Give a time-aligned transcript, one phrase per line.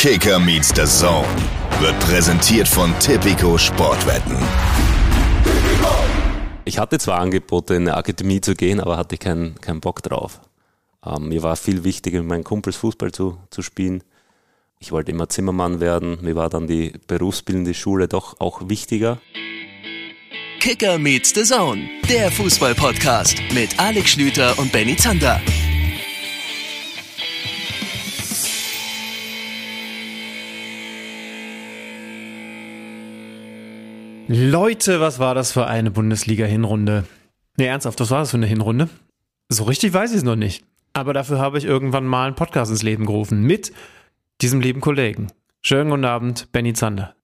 [0.00, 1.28] Kicker meets the Zone
[1.78, 4.34] wird präsentiert von Tipico Sportwetten.
[6.64, 10.40] Ich hatte zwar Angebote, in eine Akademie zu gehen, aber hatte keinen keinen Bock drauf.
[11.04, 14.02] Ähm, mir war viel wichtiger, mit meinen Kumpels Fußball zu, zu spielen.
[14.78, 16.16] Ich wollte immer Zimmermann werden.
[16.22, 19.20] Mir war dann die berufsbildende Schule doch auch wichtiger.
[20.60, 25.42] Kicker meets the Zone, der Fußball-Podcast mit Alex Schlüter und Benny Zander.
[34.32, 37.02] Leute, was war das für eine Bundesliga-Hinrunde?
[37.56, 38.88] Nee, ernsthaft, was war das für eine Hinrunde?
[39.48, 40.64] So richtig weiß ich es noch nicht.
[40.92, 43.72] Aber dafür habe ich irgendwann mal einen Podcast ins Leben gerufen mit
[44.40, 45.32] diesem lieben Kollegen.
[45.62, 47.16] Schönen guten Abend, Benny Zander.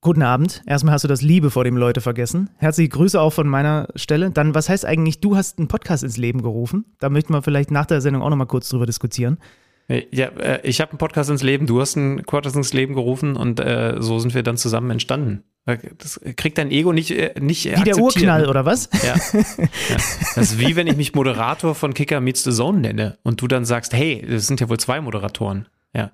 [0.00, 0.62] Guten Abend.
[0.66, 2.48] Erstmal hast du das Liebe vor dem Leute vergessen.
[2.58, 4.30] Herzliche Grüße auch von meiner Stelle.
[4.30, 6.84] Dann, was heißt eigentlich, du hast einen Podcast ins Leben gerufen?
[7.00, 9.38] Da möchten wir vielleicht nach der Sendung auch nochmal kurz drüber diskutieren.
[9.88, 13.34] Ja, äh, ich habe einen Podcast ins Leben, du hast einen Podcast ins Leben gerufen
[13.34, 15.42] und äh, so sind wir dann zusammen entstanden.
[15.98, 18.48] Das kriegt dein Ego nicht, äh, nicht Wie der Urknall, ne?
[18.48, 18.88] oder was?
[19.02, 19.16] Ja.
[19.16, 19.96] ja.
[19.96, 23.48] Das ist wie wenn ich mich Moderator von Kicker Meets the Zone nenne und du
[23.48, 25.66] dann sagst, hey, das sind ja wohl zwei Moderatoren.
[25.92, 26.12] Ja.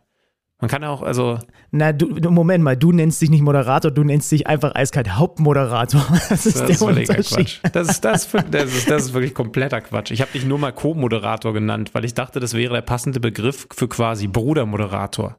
[0.63, 1.41] Man kann auch, also.
[1.73, 6.07] Na, du, Moment mal, du nennst dich nicht Moderator, du nennst dich einfach eiskalt Hauptmoderator.
[6.31, 7.27] Das ist das der ist Unterschied.
[7.27, 7.61] Quatsch.
[7.73, 10.13] Das, ist, das, das, ist, das ist wirklich kompletter Quatsch.
[10.13, 13.67] Ich habe dich nur mal Co-Moderator genannt, weil ich dachte, das wäre der passende Begriff
[13.75, 15.37] für quasi Brudermoderator.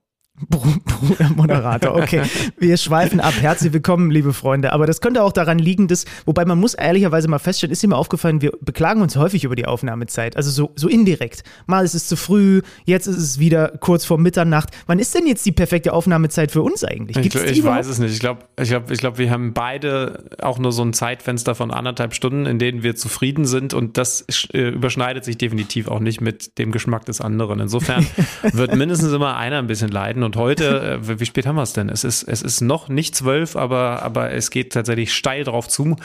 [0.50, 2.24] Bruder Moderator, okay.
[2.58, 3.36] Wir schweifen ab.
[3.40, 4.74] Herzlich willkommen, liebe Freunde.
[4.74, 7.96] Aber das könnte auch daran liegen, dass, wobei man muss ehrlicherweise mal feststellen, ist mir
[7.96, 10.36] aufgefallen, wir beklagen uns häufig über die Aufnahmezeit.
[10.36, 11.44] Also so, so indirekt.
[11.68, 14.70] Mal ist es zu früh, jetzt ist es wieder kurz vor Mitternacht.
[14.88, 17.16] Wann ist denn jetzt die perfekte Aufnahmezeit für uns eigentlich?
[17.16, 17.82] Ich, Gibt's die ich überhaupt?
[17.82, 18.14] weiß es nicht.
[18.14, 21.70] Ich glaube, ich glaub, ich glaub, wir haben beide auch nur so ein Zeitfenster von
[21.70, 23.76] anderthalb Stunden, in denen wir zufrieden sind.
[23.76, 27.60] Und das äh, überschneidet sich definitiv auch nicht mit dem Geschmack des anderen.
[27.60, 28.08] Insofern
[28.52, 30.23] wird mindestens immer einer ein bisschen leiden.
[30.24, 31.90] Und heute, äh, wie spät haben wir es denn?
[31.90, 35.96] Es ist, es ist noch nicht zwölf, aber, aber es geht tatsächlich steil drauf zu.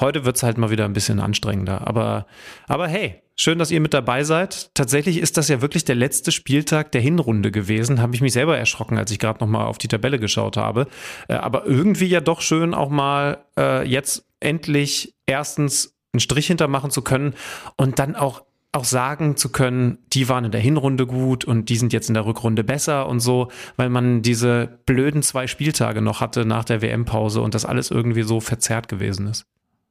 [0.00, 1.86] Heute wird es halt mal wieder ein bisschen anstrengender.
[1.86, 2.26] Aber,
[2.66, 4.70] aber hey, schön, dass ihr mit dabei seid.
[4.74, 8.00] Tatsächlich ist das ja wirklich der letzte Spieltag der Hinrunde gewesen.
[8.00, 10.86] Habe ich mich selber erschrocken, als ich gerade noch mal auf die Tabelle geschaut habe.
[11.28, 16.90] Äh, aber irgendwie ja doch schön auch mal äh, jetzt endlich erstens einen Strich hintermachen
[16.90, 17.34] zu können
[17.76, 18.42] und dann auch
[18.72, 22.14] auch sagen zu können, die waren in der Hinrunde gut und die sind jetzt in
[22.14, 26.82] der Rückrunde besser und so, weil man diese blöden zwei Spieltage noch hatte nach der
[26.82, 29.46] WM-Pause und das alles irgendwie so verzerrt gewesen ist.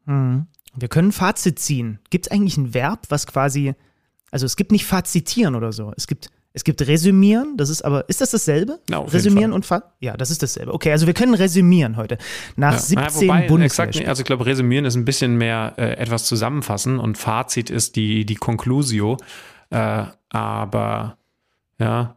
[0.05, 0.47] Mhm.
[0.75, 1.99] Wir können Fazit ziehen.
[2.11, 3.73] Gibt es eigentlich ein Verb, was quasi,
[4.29, 5.91] also es gibt nicht Fazitieren oder so.
[5.97, 8.79] Es gibt, es gibt Resümieren, das ist aber, ist das dasselbe?
[8.89, 9.55] Jeden resümieren Fall.
[9.55, 10.73] und Fa Ja, das ist dasselbe.
[10.73, 12.17] Okay, also wir können resümieren heute.
[12.55, 12.79] Nach Ja.
[12.79, 13.85] 17 Naja, wobei, exakt, Bundesliga.
[13.99, 14.07] nicht.
[14.09, 18.25] also ich glaube, resümieren ist ein bisschen mehr äh, etwas zusammenfassen und Fazit ist die,
[18.25, 19.17] die Conclusio.
[19.69, 21.17] Äh, aber
[21.79, 22.15] ja.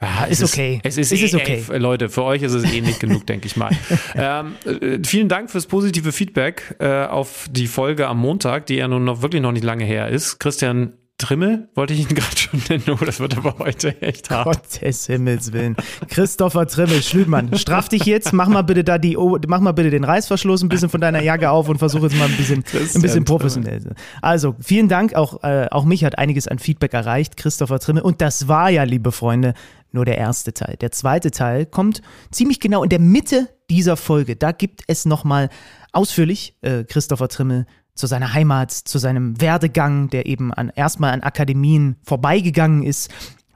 [0.00, 0.80] Ja, ist es okay.
[0.84, 1.64] Es ist, Es eh, ist okay.
[1.70, 3.70] Ey, Leute, für euch ist es eh nicht genug, denke ich mal.
[4.14, 8.86] Ähm, äh, vielen Dank fürs positive Feedback äh, auf die Folge am Montag, die ja
[8.86, 10.38] nun noch wirklich noch nicht lange her ist.
[10.40, 14.44] Christian Trimmel wollte ich ihn gerade schon nennen, oh, das wird aber heute echt hart.
[14.44, 15.76] Gottes Himmels Willen.
[16.08, 19.90] Christopher Trimmel, Schlütmann, straff dich jetzt, mach mal bitte da die, oh, mach mal bitte
[19.90, 23.00] den Reißverschluss ein bisschen von deiner Jacke auf und versuch jetzt mal ein bisschen, Christian
[23.00, 23.94] ein bisschen professionell.
[24.22, 28.02] Also, vielen Dank, auch, äh, auch mich hat einiges an Feedback erreicht, Christopher Trimmel.
[28.02, 29.54] Und das war ja, liebe Freunde,
[29.90, 30.76] nur der erste Teil.
[30.80, 34.36] Der zweite Teil kommt ziemlich genau in der Mitte dieser Folge.
[34.36, 35.48] Da gibt es nochmal
[35.92, 37.66] ausführlich äh, Christopher Trimmel
[37.98, 43.10] zu seiner Heimat, zu seinem Werdegang, der eben an, erstmal an Akademien vorbeigegangen ist,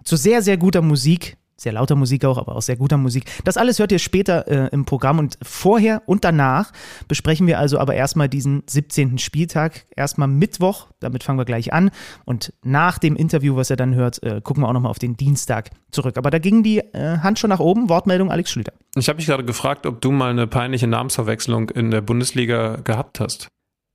[0.05, 3.25] zu sehr, sehr guter Musik, sehr lauter Musik auch, aber auch sehr guter Musik.
[3.45, 6.73] Das alles hört ihr später äh, im Programm und vorher und danach
[7.07, 9.19] besprechen wir also aber erstmal diesen 17.
[9.19, 11.93] Spieltag, erstmal Mittwoch, damit fangen wir gleich an
[12.25, 15.17] und nach dem Interview, was ihr dann hört, äh, gucken wir auch nochmal auf den
[15.17, 16.19] Dienstag zurück.
[16.19, 18.73] Aber da ging die äh, Hand schon nach oben, Wortmeldung Alex Schlüter.
[18.97, 23.21] Ich habe mich gerade gefragt, ob du mal eine peinliche Namensverwechslung in der Bundesliga gehabt
[23.21, 23.49] hast.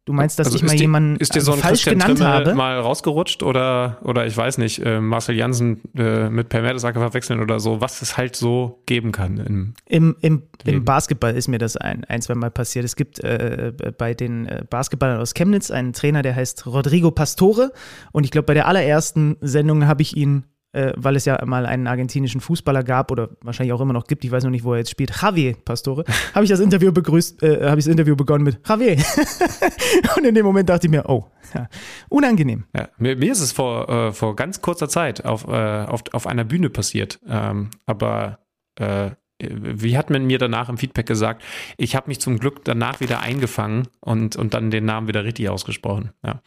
[0.08, 2.00] Du meinst, dass Also ich mal dir- jemanden ist dir so also ein falsch Christian
[2.00, 2.56] genannt Trimmel habe?
[2.56, 7.42] mal rausgerutscht oder oder ich weiß nicht äh, Marcel Jansen äh, mit Per Mertesacker verwechseln
[7.42, 10.44] oder so was es halt so geben kann im Im, im.
[10.66, 12.84] Im Basketball ist mir das ein, ein zwei Mal passiert.
[12.86, 17.72] Es gibt äh, bei den äh, Basketballern aus Chemnitz einen Trainer, der heißt Rodrigo Pastore.
[18.12, 21.66] Und ich glaube, bei der allerersten Sendung habe ich ihn, äh, weil es ja mal
[21.66, 24.74] einen argentinischen Fußballer gab oder wahrscheinlich auch immer noch gibt, ich weiß noch nicht, wo
[24.74, 26.04] er jetzt spielt, Javier Pastore,
[26.34, 28.98] habe ich das Interview begrüßt, äh, habe ich das Interview begonnen mit Javier.
[30.18, 31.68] Und in dem Moment dachte ich mir, oh, ja,
[32.10, 32.66] unangenehm.
[32.76, 36.28] ja, mir, mir ist es vor äh, vor ganz kurzer Zeit auf äh, auf, auf
[36.28, 38.40] einer Bühne passiert ähm, aber
[38.76, 41.44] äh, wie hat man mir danach im Feedback gesagt,
[41.78, 45.50] ich habe mich zum Glück danach wieder eingefangen und, und dann den Namen wieder richtig
[45.50, 46.12] ausgesprochen.
[46.26, 46.42] Ja.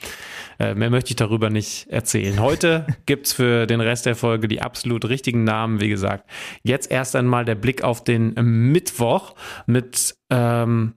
[0.58, 2.40] Äh, mehr möchte ich darüber nicht erzählen.
[2.40, 6.28] Heute gibt's für den Rest der Folge die absolut richtigen Namen, wie gesagt.
[6.62, 8.34] Jetzt erst einmal der Blick auf den
[8.72, 9.34] Mittwoch
[9.66, 10.94] mit ähm,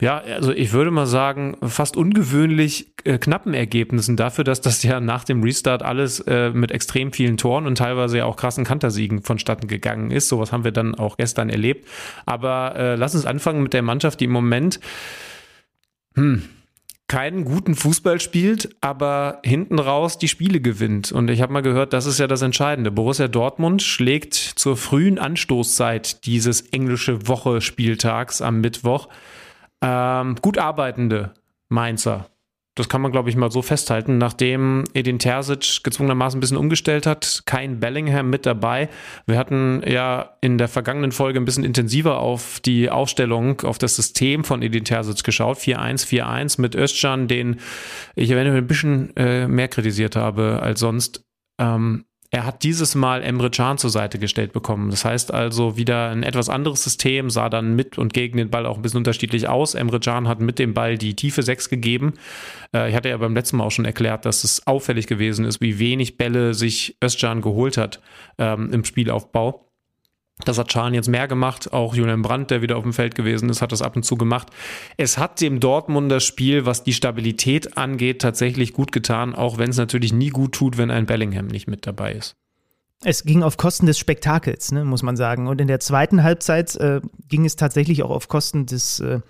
[0.00, 5.00] ja, also ich würde mal sagen, fast ungewöhnlich äh, knappen Ergebnissen dafür, dass das ja
[5.00, 9.22] nach dem Restart alles äh, mit extrem vielen Toren und teilweise ja auch krassen Kantersiegen
[9.22, 10.28] vonstatten gegangen ist.
[10.28, 11.88] Sowas haben wir dann auch gestern erlebt.
[12.26, 14.80] Aber äh, lass uns anfangen mit der Mannschaft, die im Moment
[16.14, 16.42] hm,
[17.08, 21.10] keinen guten Fußball spielt, aber hinten raus die Spiele gewinnt.
[21.10, 22.90] Und ich habe mal gehört, das ist ja das Entscheidende.
[22.90, 29.08] Borussia Dortmund schlägt zur frühen Anstoßzeit dieses englische Woche-Spieltags am Mittwoch
[29.82, 31.34] ähm, gut arbeitende
[31.68, 32.26] Mainzer.
[32.76, 34.18] Das kann man, glaube ich, mal so festhalten.
[34.18, 38.90] Nachdem Edin Terzic gezwungenermaßen ein bisschen umgestellt hat, kein Bellingham mit dabei.
[39.26, 43.96] Wir hatten ja in der vergangenen Folge ein bisschen intensiver auf die Aufstellung, auf das
[43.96, 45.56] System von Edin Terzic geschaut.
[45.56, 47.60] 4-1-4-1 mit Özcan, den
[48.14, 51.24] ich eventuell ein bisschen äh, mehr kritisiert habe als sonst.
[51.58, 54.90] Ähm, er hat dieses Mal Emre Can zur Seite gestellt bekommen.
[54.90, 58.66] Das heißt also wieder ein etwas anderes System, sah dann mit und gegen den Ball
[58.66, 59.74] auch ein bisschen unterschiedlich aus.
[59.74, 62.14] Emre Can hat mit dem Ball die tiefe 6 gegeben.
[62.74, 65.60] Äh, ich hatte ja beim letzten Mal auch schon erklärt, dass es auffällig gewesen ist,
[65.60, 68.00] wie wenig Bälle sich Özcan geholt hat
[68.38, 69.65] ähm, im Spielaufbau.
[70.44, 71.72] Das hat Schahn jetzt mehr gemacht.
[71.72, 74.16] Auch Julian Brandt, der wieder auf dem Feld gewesen ist, hat das ab und zu
[74.16, 74.48] gemacht.
[74.98, 79.78] Es hat dem Dortmunder Spiel, was die Stabilität angeht, tatsächlich gut getan, auch wenn es
[79.78, 82.36] natürlich nie gut tut, wenn ein Bellingham nicht mit dabei ist.
[83.02, 85.48] Es ging auf Kosten des Spektakels, ne, muss man sagen.
[85.48, 89.20] Und in der zweiten Halbzeit äh, ging es tatsächlich auch auf Kosten des, äh,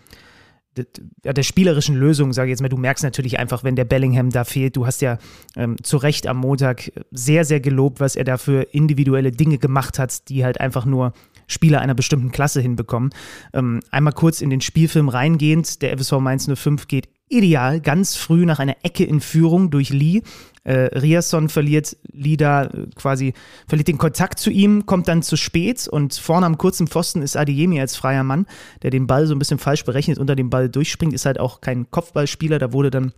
[0.77, 4.45] der, spielerischen Lösung, sage ich jetzt mal, du merkst natürlich einfach, wenn der Bellingham da
[4.45, 5.19] fehlt, du hast ja
[5.57, 9.99] ähm, zu Recht am Montag sehr, sehr gelobt, was er da für individuelle Dinge gemacht
[9.99, 11.13] hat, die halt einfach nur
[11.47, 13.11] Spieler einer bestimmten Klasse hinbekommen.
[13.53, 18.47] Ähm, einmal kurz in den Spielfilm reingehend, der FSV Mainz 05 geht ideal, ganz früh
[18.47, 20.23] nach einer Ecke in Führung durch Lee.
[20.65, 23.35] Äh, Riasson verliert Lida äh, quasi,
[23.69, 27.37] verliert den Kontakt zu ihm, kommt dann zu spät und vorne am kurzen Pfosten ist
[27.37, 28.47] Adiemi als freier Mann,
[28.83, 31.61] der den Ball so ein bisschen falsch berechnet, unter dem Ball durchspringt, ist halt auch
[31.61, 33.13] kein Kopfballspieler, da wurde dann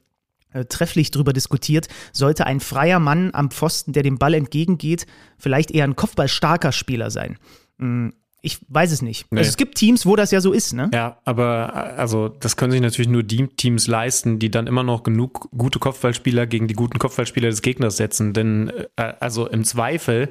[0.53, 5.07] äh, trefflich darüber diskutiert, sollte ein freier Mann am Pfosten, der dem Ball entgegengeht,
[5.39, 7.39] vielleicht eher ein kopfballstarker Spieler sein.
[8.41, 9.27] Ich weiß es nicht.
[9.31, 9.39] Nee.
[9.39, 10.91] Also es gibt Teams, wo das ja so ist, ne?
[10.95, 15.03] Ja, aber also das können sich natürlich nur die Teams leisten, die dann immer noch
[15.03, 18.33] genug gute Kopfballspieler gegen die guten Kopfballspieler des Gegners setzen.
[18.35, 20.31] Denn äh, also im Zweifel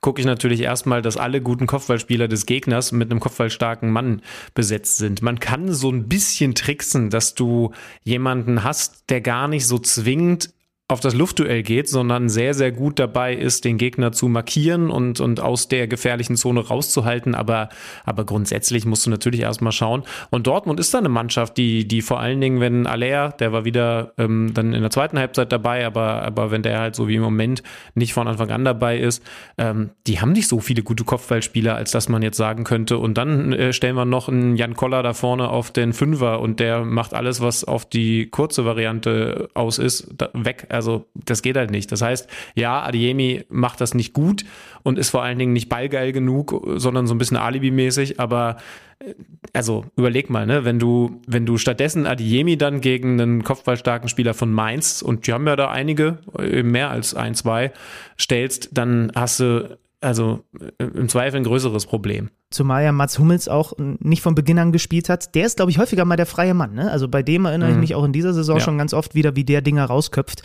[0.00, 4.22] gucke ich natürlich erstmal, dass alle guten Kopfballspieler des Gegners mit einem kopfballstarken Mann
[4.54, 5.22] besetzt sind.
[5.22, 7.72] Man kann so ein bisschen tricksen, dass du
[8.04, 10.50] jemanden hast, der gar nicht so zwingend
[10.90, 15.20] auf das Luftduell geht, sondern sehr, sehr gut dabei ist, den Gegner zu markieren und,
[15.20, 17.34] und aus der gefährlichen Zone rauszuhalten.
[17.34, 17.68] Aber,
[18.06, 20.04] aber grundsätzlich musst du natürlich erstmal schauen.
[20.30, 23.66] Und Dortmund ist da eine Mannschaft, die, die vor allen Dingen, wenn Aller, der war
[23.66, 27.16] wieder ähm, dann in der zweiten Halbzeit dabei, aber, aber wenn der halt so wie
[27.16, 27.62] im Moment
[27.94, 29.22] nicht von Anfang an dabei ist,
[29.58, 32.96] ähm, die haben nicht so viele gute Kopfballspieler, als dass man jetzt sagen könnte.
[32.96, 36.60] Und dann äh, stellen wir noch einen Jan Koller da vorne auf den Fünfer und
[36.60, 41.56] der macht alles, was auf die kurze Variante aus ist, da, weg also das geht
[41.56, 41.90] halt nicht.
[41.92, 44.44] Das heißt, ja, Adiemi macht das nicht gut
[44.84, 48.56] und ist vor allen Dingen nicht ballgeil genug, sondern so ein bisschen Alibi-mäßig, aber
[49.00, 49.14] äh,
[49.52, 54.34] also überleg mal, ne, wenn du, wenn du stattdessen Adiemi dann gegen einen kopfballstarken Spieler
[54.34, 57.72] von Mainz, und die haben ja da einige, äh, mehr als ein, zwei,
[58.18, 60.44] stellst, dann hast du also
[60.78, 62.30] äh, im Zweifel ein größeres Problem.
[62.50, 65.34] Zumal ja Mats Hummels auch nicht von Beginn an gespielt hat.
[65.34, 66.74] Der ist, glaube ich, häufiger mal der freie Mann.
[66.74, 66.90] Ne?
[66.90, 67.74] Also bei dem erinnere mhm.
[67.74, 68.64] ich mich auch in dieser Saison ja.
[68.64, 70.42] schon ganz oft wieder, wie der Dinger rausköpft.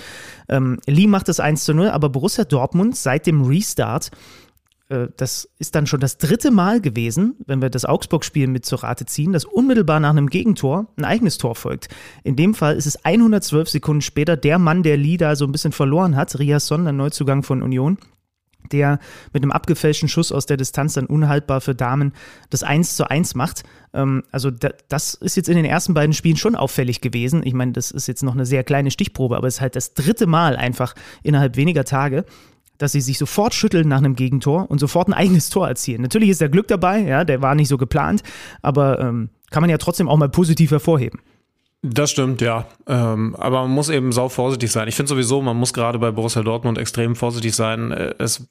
[0.49, 4.11] Ähm, Lee macht das 1 zu 0, aber Borussia Dortmund seit dem Restart
[4.89, 8.83] äh, das ist dann schon das dritte Mal gewesen, wenn wir das Augsburg-Spiel mit zur
[8.83, 11.89] Rate ziehen, dass unmittelbar nach einem Gegentor ein eigenes Tor folgt.
[12.23, 15.51] In dem Fall ist es 112 Sekunden später der Mann, der Lee da so ein
[15.51, 17.97] bisschen verloren hat, Riasson, der Neuzugang von Union,
[18.71, 18.99] der
[19.33, 22.13] mit einem abgefälschten Schuss aus der Distanz dann unhaltbar für Damen
[22.49, 23.63] das 1 zu 1 macht.
[23.93, 27.41] Ähm, also da, das ist jetzt in den ersten beiden Spielen schon auffällig gewesen.
[27.45, 29.93] Ich meine, das ist jetzt noch eine sehr kleine Stichprobe, aber es ist halt das
[29.93, 32.25] dritte Mal einfach innerhalb weniger Tage
[32.79, 36.01] dass sie sich sofort schütteln nach einem Gegentor und sofort ein eigenes Tor erzielen.
[36.01, 38.23] Natürlich ist der Glück dabei, ja, der war nicht so geplant,
[38.61, 41.21] aber ähm, kann man ja trotzdem auch mal positiv hervorheben.
[41.85, 42.65] Das stimmt, ja.
[42.87, 44.87] Ähm, aber man muss eben sau vorsichtig sein.
[44.87, 47.91] Ich finde sowieso, man muss gerade bei Borussia Dortmund extrem vorsichtig sein.
[47.91, 48.47] Äh, es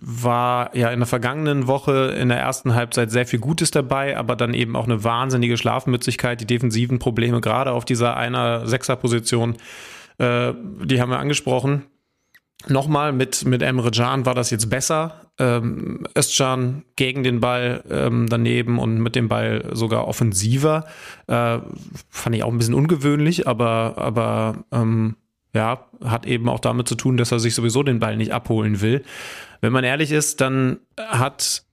[0.00, 4.36] war ja in der vergangenen Woche in der ersten Halbzeit sehr viel Gutes dabei, aber
[4.36, 9.56] dann eben auch eine wahnsinnige Schlafmützigkeit, die defensiven Probleme, gerade auf dieser einer Sechserposition,
[10.18, 10.52] äh,
[10.84, 11.82] die haben wir angesprochen.
[12.66, 15.30] Nochmal mit, mit Emre Can war das jetzt besser.
[15.38, 20.84] Ähm, Özcan gegen den Ball ähm, daneben und mit dem Ball sogar offensiver.
[21.28, 21.58] Äh,
[22.10, 25.16] fand ich auch ein bisschen ungewöhnlich, aber, aber ähm,
[25.54, 28.80] ja, hat eben auch damit zu tun, dass er sich sowieso den Ball nicht abholen
[28.80, 29.04] will.
[29.60, 31.64] Wenn man ehrlich ist, dann hat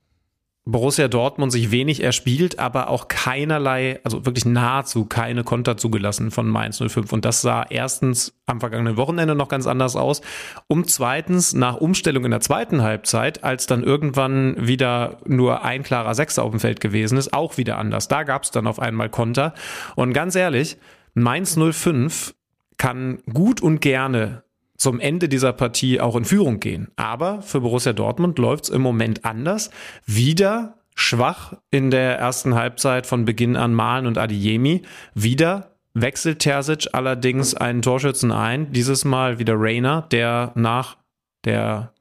[0.68, 6.48] Borussia Dortmund sich wenig erspielt, aber auch keinerlei, also wirklich nahezu keine Konter zugelassen von
[6.48, 7.12] Mainz 05.
[7.12, 10.22] Und das sah erstens am vergangenen Wochenende noch ganz anders aus.
[10.66, 16.16] Und zweitens nach Umstellung in der zweiten Halbzeit, als dann irgendwann wieder nur ein klarer
[16.16, 18.08] Sechser auf dem Feld gewesen ist, auch wieder anders.
[18.08, 19.54] Da gab es dann auf einmal Konter.
[19.94, 20.78] Und ganz ehrlich,
[21.14, 22.34] Mainz 05
[22.76, 24.42] kann gut und gerne
[24.76, 26.88] zum Ende dieser Partie auch in Führung gehen.
[26.96, 29.70] Aber für Borussia Dortmund läuft es im Moment anders.
[30.04, 34.82] Wieder schwach in der ersten Halbzeit von Beginn an Malen und Adiemi.
[35.14, 38.72] Wieder wechselt Terzic allerdings einen Torschützen ein.
[38.72, 40.96] Dieses Mal wieder Rainer, der nach
[41.44, 41.92] der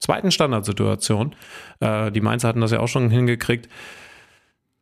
[0.00, 1.34] zweiten Standardsituation,
[1.80, 3.68] äh, die Mainzer hatten das ja auch schon hingekriegt,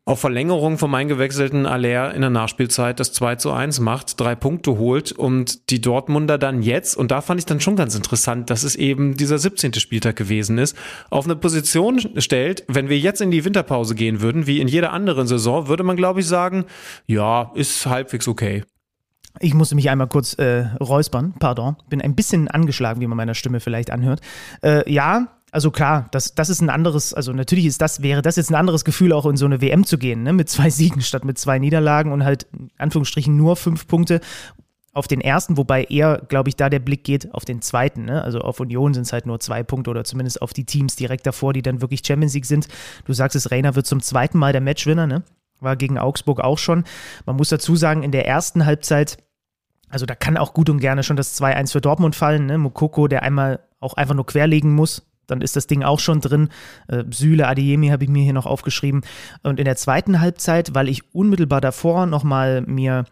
[0.03, 4.77] auf Verlängerung vom eingewechselten Aller in der Nachspielzeit das 2 zu 1 macht, drei Punkte
[4.77, 8.63] holt und die Dortmunder dann jetzt, und da fand ich dann schon ganz interessant, dass
[8.63, 9.75] es eben dieser 17.
[9.75, 10.75] Spieltag gewesen ist,
[11.11, 14.91] auf eine Position stellt, wenn wir jetzt in die Winterpause gehen würden, wie in jeder
[14.91, 16.65] anderen Saison, würde man glaube ich sagen,
[17.05, 18.63] ja, ist halbwegs okay.
[19.39, 23.33] Ich musste mich einmal kurz äh, räuspern, pardon, bin ein bisschen angeschlagen, wie man meiner
[23.33, 24.19] Stimme vielleicht anhört.
[24.61, 28.37] Äh, ja, also klar, das, das ist ein anderes, also natürlich ist das, wäre das
[28.37, 30.31] jetzt ein anderes Gefühl, auch in so eine WM zu gehen, ne?
[30.31, 34.21] mit zwei Siegen statt mit zwei Niederlagen und halt in Anführungsstrichen nur fünf Punkte
[34.93, 38.05] auf den ersten, wobei eher, glaube ich, da der Blick geht auf den zweiten.
[38.05, 38.21] Ne?
[38.23, 41.25] Also auf Union sind es halt nur zwei Punkte oder zumindest auf die Teams direkt
[41.25, 42.67] davor, die dann wirklich Champions League sind.
[43.05, 45.23] Du sagst es, Rainer wird zum zweiten Mal der Matchwinner, ne?
[45.61, 46.83] War gegen Augsburg auch schon.
[47.25, 49.17] Man muss dazu sagen, in der ersten Halbzeit,
[49.89, 52.47] also da kann auch gut und gerne schon das 2-1 für Dortmund fallen.
[52.47, 52.57] Ne?
[52.57, 56.49] Mokoko, der einmal auch einfach nur querlegen muss, dann ist das Ding auch schon drin.
[56.87, 59.01] Äh, Süle, Adiemi habe ich mir hier noch aufgeschrieben.
[59.43, 63.05] Und in der zweiten Halbzeit, weil ich unmittelbar davor nochmal mir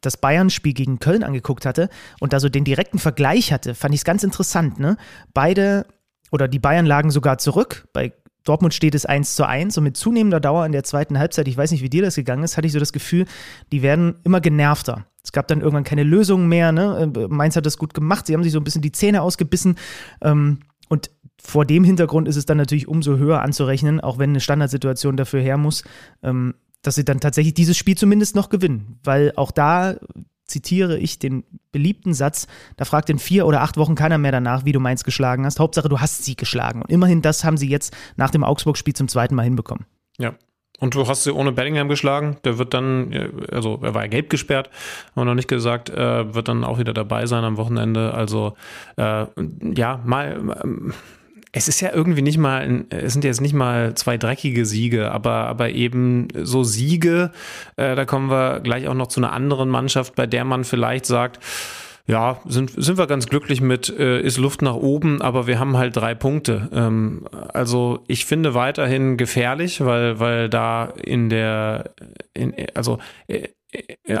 [0.00, 1.88] das Bayern-Spiel gegen Köln angeguckt hatte
[2.20, 4.78] und da so den direkten Vergleich hatte, fand ich es ganz interessant.
[4.78, 4.96] Ne?
[5.32, 5.86] Beide
[6.32, 7.86] oder die Bayern lagen sogar zurück.
[7.92, 8.12] Bei
[8.44, 11.56] Dortmund steht es 1 zu 1 und mit zunehmender Dauer in der zweiten Halbzeit, ich
[11.56, 13.26] weiß nicht, wie dir das gegangen ist, hatte ich so das Gefühl,
[13.72, 15.06] die werden immer genervter.
[15.22, 16.70] Es gab dann irgendwann keine Lösungen mehr.
[16.70, 17.12] Ne?
[17.16, 18.26] Äh, Mainz hat das gut gemacht.
[18.26, 19.76] Sie haben sich so ein bisschen die Zähne ausgebissen.
[20.22, 21.10] Ähm, und
[21.42, 25.40] vor dem Hintergrund ist es dann natürlich umso höher anzurechnen, auch wenn eine Standardsituation dafür
[25.40, 25.84] her muss,
[26.22, 28.98] ähm, dass sie dann tatsächlich dieses Spiel zumindest noch gewinnen.
[29.04, 29.96] Weil auch da
[30.44, 34.64] zitiere ich den beliebten Satz, da fragt in vier oder acht Wochen keiner mehr danach,
[34.64, 35.58] wie du Mainz geschlagen hast.
[35.58, 36.82] Hauptsache, du hast sie geschlagen.
[36.82, 39.86] Und immerhin das haben sie jetzt nach dem Augsburg-Spiel zum zweiten Mal hinbekommen.
[40.18, 40.34] Ja,
[40.78, 42.36] und du hast sie ohne Bellingham geschlagen.
[42.44, 43.12] Der wird dann,
[43.50, 44.70] also er war ja gelb gesperrt,
[45.06, 48.12] haben wir noch nicht gesagt, äh, wird dann auch wieder dabei sein am Wochenende.
[48.14, 48.54] Also
[48.96, 49.26] äh,
[49.74, 50.58] ja, mal.
[50.62, 50.92] Ähm,
[51.56, 55.46] es ist ja irgendwie nicht mal, es sind jetzt nicht mal zwei dreckige Siege, aber,
[55.46, 57.30] aber eben so Siege,
[57.76, 61.06] äh, da kommen wir gleich auch noch zu einer anderen Mannschaft, bei der man vielleicht
[61.06, 61.42] sagt,
[62.06, 65.78] ja, sind, sind wir ganz glücklich mit, äh, ist Luft nach oben, aber wir haben
[65.78, 66.68] halt drei Punkte.
[66.74, 71.94] Ähm, also ich finde weiterhin gefährlich, weil, weil da in der,
[72.34, 72.98] in, also
[73.28, 73.48] äh,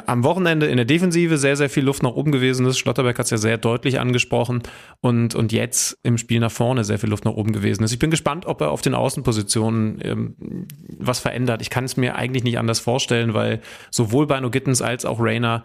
[0.06, 2.78] am Wochenende in der Defensive sehr, sehr viel Luft nach oben gewesen ist.
[2.78, 4.62] Schlotterberg hat es ja sehr deutlich angesprochen
[5.00, 7.92] und, und jetzt im Spiel nach vorne sehr viel Luft nach oben gewesen ist.
[7.92, 10.66] Ich bin gespannt, ob er auf den Außenpositionen ähm,
[10.98, 11.62] was verändert.
[11.62, 13.60] Ich kann es mir eigentlich nicht anders vorstellen, weil
[13.90, 15.64] sowohl Bino Gittens als auch Rainer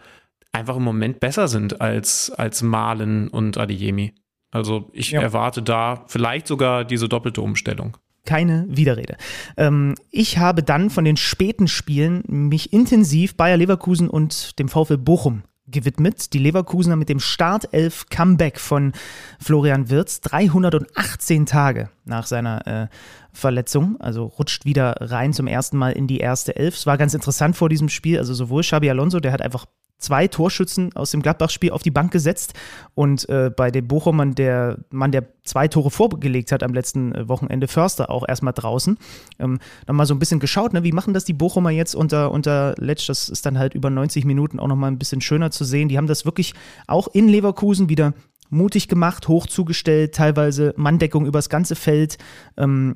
[0.52, 4.14] einfach im Moment besser sind als, als Malen und Adeyemi.
[4.52, 5.22] Also ich ja.
[5.22, 7.98] erwarte da vielleicht sogar diese doppelte Umstellung.
[8.26, 9.18] Keine Widerrede.
[9.58, 14.98] Ähm, ich habe dann von den späten Spielen mich intensiv Bayer Leverkusen und dem VfL
[14.98, 16.34] Bochum gewidmet.
[16.34, 18.94] Die Leverkusener mit dem Startelf Comeback von
[19.40, 22.88] Florian Wirz, 318 Tage nach seiner äh,
[23.34, 26.76] Verletzung, also rutscht wieder rein zum ersten Mal in die erste Elf.
[26.76, 29.66] Es war ganz interessant vor diesem Spiel, also sowohl Xabi Alonso, der hat einfach
[30.02, 32.54] zwei Torschützen aus dem Gladbach-Spiel auf die Bank gesetzt.
[32.94, 37.28] Und äh, bei dem Bochumern, der Mann, der zwei Tore vorgelegt hat am letzten äh,
[37.28, 38.98] Wochenende, Förster, auch erstmal draußen.
[39.40, 40.84] Ähm, nochmal so ein bisschen geschaut, ne?
[40.84, 43.08] wie machen das die Bochumer jetzt unter, unter Letsch?
[43.08, 45.88] Das ist dann halt über 90 Minuten auch nochmal ein bisschen schöner zu sehen.
[45.88, 46.54] Die haben das wirklich
[46.88, 48.14] auch in Leverkusen wieder
[48.52, 52.18] mutig gemacht, hoch zugestellt, teilweise Manndeckung übers ganze Feld.
[52.58, 52.96] Ähm,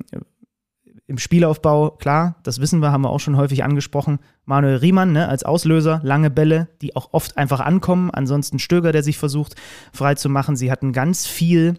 [1.08, 4.18] im Spielaufbau, klar, das wissen wir, haben wir auch schon häufig angesprochen.
[4.44, 8.10] Manuel Riemann ne, als Auslöser, lange Bälle, die auch oft einfach ankommen.
[8.10, 9.54] Ansonsten Stöger, der sich versucht
[9.92, 10.56] frei zu machen.
[10.56, 11.78] Sie hatten ganz viel,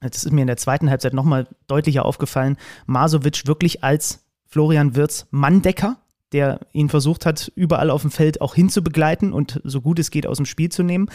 [0.00, 2.56] das ist mir in der zweiten Halbzeit nochmal deutlicher aufgefallen,
[2.86, 5.98] Masovic wirklich als Florian Wirz Manndecker,
[6.32, 10.26] der ihn versucht hat, überall auf dem Feld auch hinzubegleiten und so gut es geht
[10.26, 11.08] aus dem Spiel zu nehmen.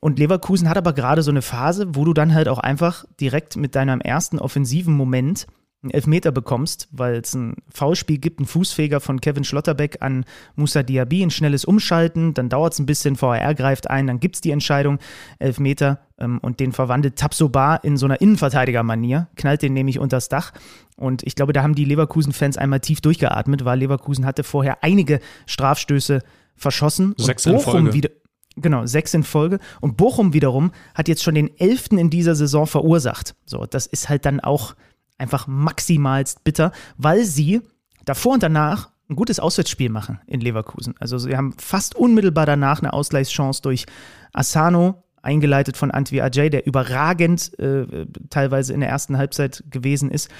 [0.00, 3.56] Und Leverkusen hat aber gerade so eine Phase, wo du dann halt auch einfach direkt
[3.56, 5.46] mit deinem ersten offensiven Moment
[5.82, 10.82] einen Elfmeter bekommst, weil es ein Foulspiel gibt, ein Fußfeger von Kevin Schlotterbeck an Musa
[10.82, 14.40] Diaby, ein schnelles Umschalten, dann dauert es ein bisschen, VAR greift ein, dann gibt es
[14.40, 14.98] die Entscheidung,
[15.38, 20.52] Elfmeter ähm, und den verwandelt Tapsoba in so einer Innenverteidigermanier, knallt den nämlich unters Dach
[20.96, 25.20] und ich glaube, da haben die Leverkusen-Fans einmal tief durchgeatmet, weil Leverkusen hatte vorher einige
[25.46, 26.20] Strafstöße
[26.56, 27.14] verschossen.
[27.16, 27.94] Sechs und in Folge.
[27.94, 28.10] wieder
[28.56, 29.60] Genau, sechs in Folge.
[29.80, 33.34] Und Bochum wiederum hat jetzt schon den elften in dieser Saison verursacht.
[33.46, 34.74] So, das ist halt dann auch
[35.20, 37.62] einfach maximalst bitter, weil sie
[38.04, 40.94] davor und danach ein gutes Auswärtsspiel machen in Leverkusen.
[40.98, 43.86] Also sie haben fast unmittelbar danach eine Ausgleichschance durch
[44.32, 50.30] Asano, eingeleitet von Antwi Ajay, der überragend äh, teilweise in der ersten Halbzeit gewesen ist.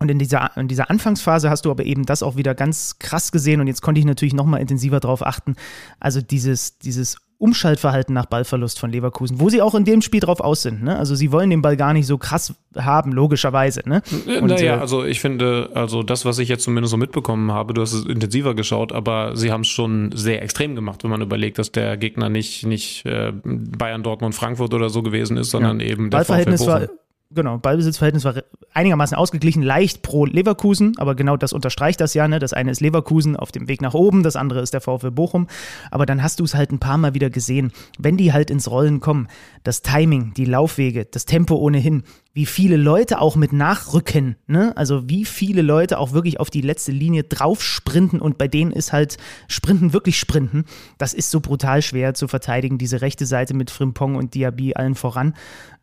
[0.00, 3.30] Und in dieser, in dieser Anfangsphase hast du aber eben das auch wieder ganz krass
[3.30, 5.54] gesehen und jetzt konnte ich natürlich nochmal intensiver drauf achten.
[6.00, 10.38] Also dieses, dieses Umschaltverhalten nach Ballverlust von Leverkusen, wo sie auch in dem Spiel drauf
[10.38, 10.84] aus sind.
[10.84, 10.96] Ne?
[10.96, 13.82] Also sie wollen den Ball gar nicht so krass haben, logischerweise.
[13.84, 14.00] Ne?
[14.40, 17.74] Und, naja, äh, also ich finde, also das, was ich jetzt zumindest so mitbekommen habe,
[17.74, 21.20] du hast es intensiver geschaut, aber sie haben es schon sehr extrem gemacht, wenn man
[21.20, 25.80] überlegt, dass der Gegner nicht, nicht äh, Bayern, Dortmund, Frankfurt oder so gewesen ist, sondern
[25.80, 25.86] ja.
[25.86, 26.88] eben der Ballverhältnis war
[27.34, 28.34] genau, Ballbesitzverhältnis war
[28.74, 32.26] einigermaßen ausgeglichen, leicht pro Leverkusen, aber genau das unterstreicht das ja.
[32.28, 32.38] Ne?
[32.38, 35.46] Das eine ist Leverkusen auf dem Weg nach oben, das andere ist der VfL Bochum.
[35.90, 38.70] Aber dann hast du es halt ein paar Mal wieder gesehen, wenn die halt ins
[38.70, 39.28] Rollen kommen,
[39.64, 44.74] das Timing, die Laufwege, das Tempo ohnehin, wie viele Leute auch mit nachrücken, ne?
[44.76, 48.72] Also wie viele Leute auch wirklich auf die letzte Linie drauf sprinten und bei denen
[48.72, 50.64] ist halt Sprinten wirklich Sprinten.
[50.96, 54.94] Das ist so brutal schwer zu verteidigen, diese rechte Seite mit Frimpong und Diaby allen
[54.94, 55.34] voran.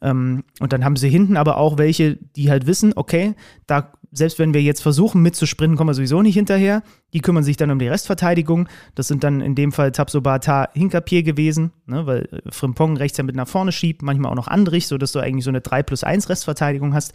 [0.01, 3.35] Ähm, und dann haben sie hinten aber auch welche, die halt wissen, okay,
[3.67, 6.81] da selbst wenn wir jetzt versuchen mitzusprinten, kommen wir sowieso nicht hinterher.
[7.13, 8.67] Die kümmern sich dann um die Restverteidigung.
[8.95, 13.23] Das sind dann in dem Fall Tabsobata Hinkapier gewesen, ne, weil äh, Frimpong rechts ja
[13.23, 16.03] mit nach vorne schiebt, manchmal auch noch Andrich, sodass du eigentlich so eine 3 plus
[16.03, 17.13] 1 Restverteidigung hast.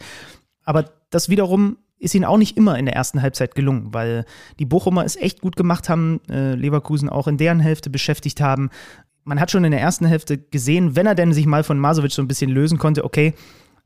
[0.63, 4.25] Aber das wiederum ist ihnen auch nicht immer in der ersten Halbzeit gelungen, weil
[4.59, 8.69] die Bochumer es echt gut gemacht haben, äh, Leverkusen auch in deren Hälfte beschäftigt haben.
[9.23, 12.11] Man hat schon in der ersten Hälfte gesehen, wenn er denn sich mal von Masovic
[12.11, 13.33] so ein bisschen lösen konnte, okay,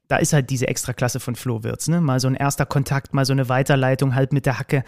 [0.10, 2.02] da ist halt diese Extraklasse von Flo Wirtz, ne?
[2.02, 4.84] Mal so ein erster Kontakt, mal so eine Weiterleitung halt mit der Hacke.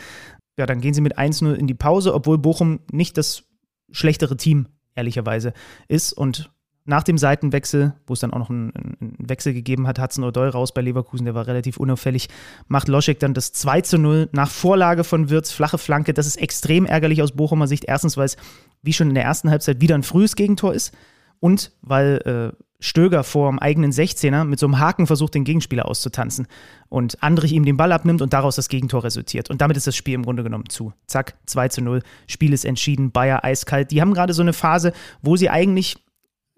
[0.57, 3.43] Ja, dann gehen sie mit 1-0 in die Pause, obwohl Bochum nicht das
[3.91, 5.53] schlechtere Team, ehrlicherweise,
[5.87, 6.11] ist.
[6.11, 6.51] Und
[6.85, 10.49] nach dem Seitenwechsel, wo es dann auch noch einen, einen Wechsel gegeben hat, Hudson O'Doy
[10.49, 12.27] raus bei Leverkusen, der war relativ unauffällig,
[12.67, 16.15] macht Loschek dann das 2 zu 0 nach Vorlage von Wirtz, flache Flanke.
[16.15, 17.85] Das ist extrem ärgerlich aus Bochumer Sicht.
[17.85, 18.37] Erstens, weil es
[18.81, 20.95] wie schon in der ersten Halbzeit wieder ein frühes Gegentor ist
[21.39, 25.87] und weil äh, Stöger vor dem eigenen 16er mit so einem Haken versucht, den Gegenspieler
[25.87, 26.47] auszutanzen
[26.89, 29.49] und Andrich ihm den Ball abnimmt und daraus das Gegentor resultiert.
[29.49, 30.91] Und damit ist das Spiel im Grunde genommen zu.
[31.07, 33.91] Zack, 2 zu 0, Spiel ist entschieden, Bayer eiskalt.
[33.91, 34.91] Die haben gerade so eine Phase,
[35.21, 35.95] wo sie eigentlich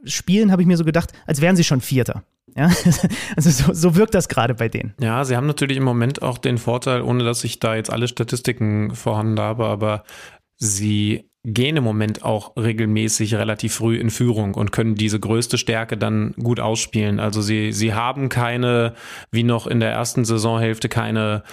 [0.06, 2.24] spielen, habe ich mir so gedacht, als wären sie schon Vierter.
[2.56, 2.66] Ja,
[3.36, 4.94] also so, so, wirkt das gerade bei denen.
[5.00, 8.08] Ja, sie haben natürlich im Moment auch den Vorteil, ohne dass ich da jetzt alle
[8.08, 10.04] Statistiken vorhanden habe, aber
[10.56, 15.98] sie gehen im Moment auch regelmäßig relativ früh in Führung und können diese größte Stärke
[15.98, 17.20] dann gut ausspielen.
[17.20, 18.94] Also sie, sie haben keine,
[19.32, 21.44] wie noch in der ersten Saisonhälfte, keine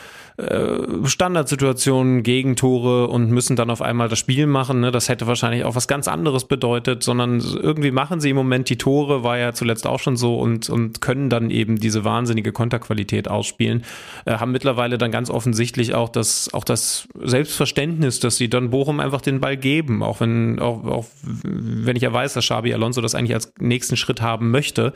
[0.41, 4.81] äh, Standardsituationen, Gegentore und müssen dann auf einmal das Spiel machen.
[4.81, 4.91] Ne?
[4.91, 8.79] Das hätte wahrscheinlich auch was ganz anderes bedeutet, sondern irgendwie machen sie im Moment die
[8.79, 13.29] Tore, war ja zuletzt auch schon so und, und können dann eben diese wahnsinnige Konterqualität
[13.29, 13.85] ausspielen.
[14.25, 19.01] Äh, haben mittlerweile dann ganz offensichtlich auch das, auch das Selbstverständnis, dass sie dann Bochum
[19.01, 23.01] einfach den Ball geben, auch wenn, auch, auch wenn ich ja weiß, dass Xabi Alonso
[23.01, 24.93] das eigentlich als nächsten Schritt haben möchte.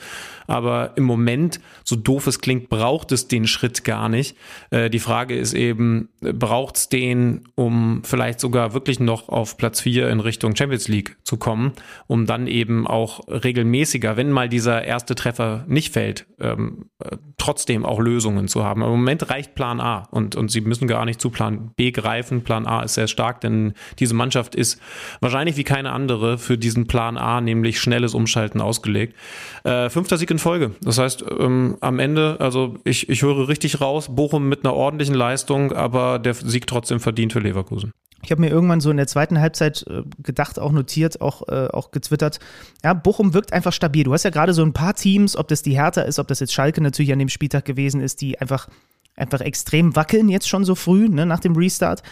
[0.46, 4.36] Aber im Moment, so doof es klingt, braucht es den Schritt gar nicht.
[4.70, 9.56] Äh, die Frage Frage ist eben, braucht es den, um vielleicht sogar wirklich noch auf
[9.56, 11.72] Platz 4 in Richtung Champions League zu kommen,
[12.06, 17.84] um dann eben auch regelmäßiger, wenn mal dieser erste Treffer nicht fällt, ähm, äh, trotzdem
[17.84, 18.80] auch Lösungen zu haben.
[18.80, 22.42] Im Moment reicht Plan A und, und sie müssen gar nicht zu Plan B greifen.
[22.42, 24.80] Plan A ist sehr stark, denn diese Mannschaft ist
[25.20, 29.14] wahrscheinlich wie keine andere für diesen Plan A, nämlich schnelles Umschalten ausgelegt.
[29.62, 30.70] Äh, fünfter Sieg in Folge.
[30.80, 35.14] Das heißt, ähm, am Ende, also ich, ich höre richtig raus, Bochum mit einer ordentlichen
[35.14, 37.92] Leistung, aber der Sieg trotzdem verdient für Leverkusen.
[38.24, 41.68] Ich habe mir irgendwann so in der zweiten Halbzeit äh, gedacht, auch notiert, auch, äh,
[41.68, 42.40] auch gezwittert.
[42.82, 44.04] Ja, Bochum wirkt einfach stabil.
[44.04, 46.40] Du hast ja gerade so ein paar Teams, ob das die Hertha ist, ob das
[46.40, 48.68] jetzt Schalke natürlich an dem Spieltag gewesen ist, die einfach,
[49.16, 52.02] einfach extrem wackeln jetzt schon so früh, ne, nach dem Restart.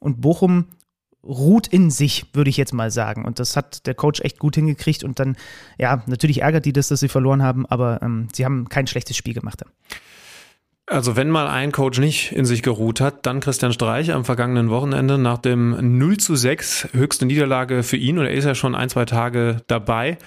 [0.00, 0.66] Und Bochum
[1.22, 3.24] ruht in sich, würde ich jetzt mal sagen.
[3.24, 5.04] Und das hat der Coach echt gut hingekriegt.
[5.04, 5.36] Und dann,
[5.78, 9.16] ja, natürlich ärgert die das, dass sie verloren haben, aber ähm, sie haben kein schlechtes
[9.16, 9.62] Spiel gemacht.
[10.86, 14.68] Also wenn mal ein Coach nicht in sich geruht hat, dann Christian Streich am vergangenen
[14.68, 18.74] Wochenende nach dem 0 zu 6 höchste Niederlage für ihn und er ist ja schon
[18.74, 20.18] ein, zwei Tage dabei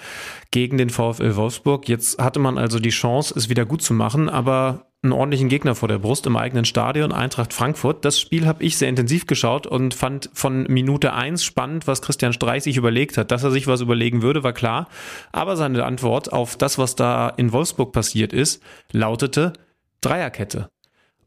[0.50, 1.88] gegen den VfL Wolfsburg.
[1.88, 5.76] Jetzt hatte man also die Chance, es wieder gut zu machen, aber einen ordentlichen Gegner
[5.76, 8.04] vor der Brust im eigenen Stadion, Eintracht Frankfurt.
[8.04, 12.32] Das Spiel habe ich sehr intensiv geschaut und fand von Minute eins spannend, was Christian
[12.32, 13.30] Streich sich überlegt hat.
[13.30, 14.88] Dass er sich was überlegen würde, war klar.
[15.30, 19.52] Aber seine Antwort auf das, was da in Wolfsburg passiert ist, lautete,
[20.00, 20.70] Dreierkette.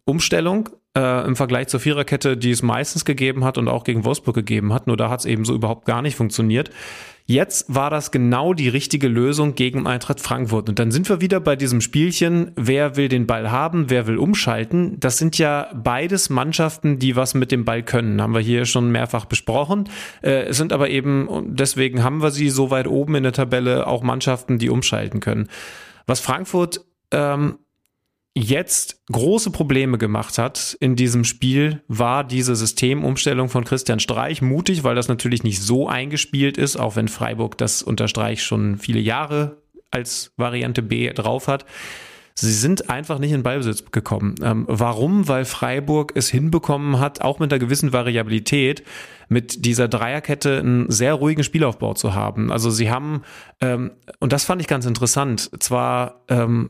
[0.06, 4.36] Umstellung äh, im Vergleich zur Viererkette, die es meistens gegeben hat und auch gegen Wolfsburg
[4.36, 4.88] gegeben hat.
[4.88, 6.72] Nur da hat es eben so überhaupt gar nicht funktioniert.
[7.26, 10.68] Jetzt war das genau die richtige Lösung gegen Eintracht Frankfurt.
[10.68, 14.18] Und dann sind wir wieder bei diesem Spielchen, wer will den Ball haben, wer will
[14.18, 15.00] umschalten.
[15.00, 18.22] Das sind ja beides Mannschaften, die was mit dem Ball können.
[18.22, 19.88] Haben wir hier schon mehrfach besprochen.
[20.22, 23.88] Äh, es sind aber eben, deswegen haben wir sie so weit oben in der Tabelle,
[23.88, 25.48] auch Mannschaften, die umschalten können.
[26.08, 26.82] Was Frankfurt
[27.12, 27.60] ähm,
[28.34, 34.42] jetzt große Probleme gemacht hat in diesem Spiel, war diese Systemumstellung von Christian Streich.
[34.42, 38.78] Mutig, weil das natürlich nicht so eingespielt ist, auch wenn Freiburg das unter Streich schon
[38.78, 41.66] viele Jahre als Variante B drauf hat.
[42.34, 44.36] Sie sind einfach nicht in Ballbesitz gekommen.
[44.42, 45.28] Ähm, warum?
[45.28, 48.84] Weil Freiburg es hinbekommen hat, auch mit einer gewissen Variabilität,
[49.28, 52.52] mit dieser Dreierkette einen sehr ruhigen Spielaufbau zu haben.
[52.52, 53.24] Also sie haben,
[53.60, 56.70] ähm, und das fand ich ganz interessant, zwar ähm,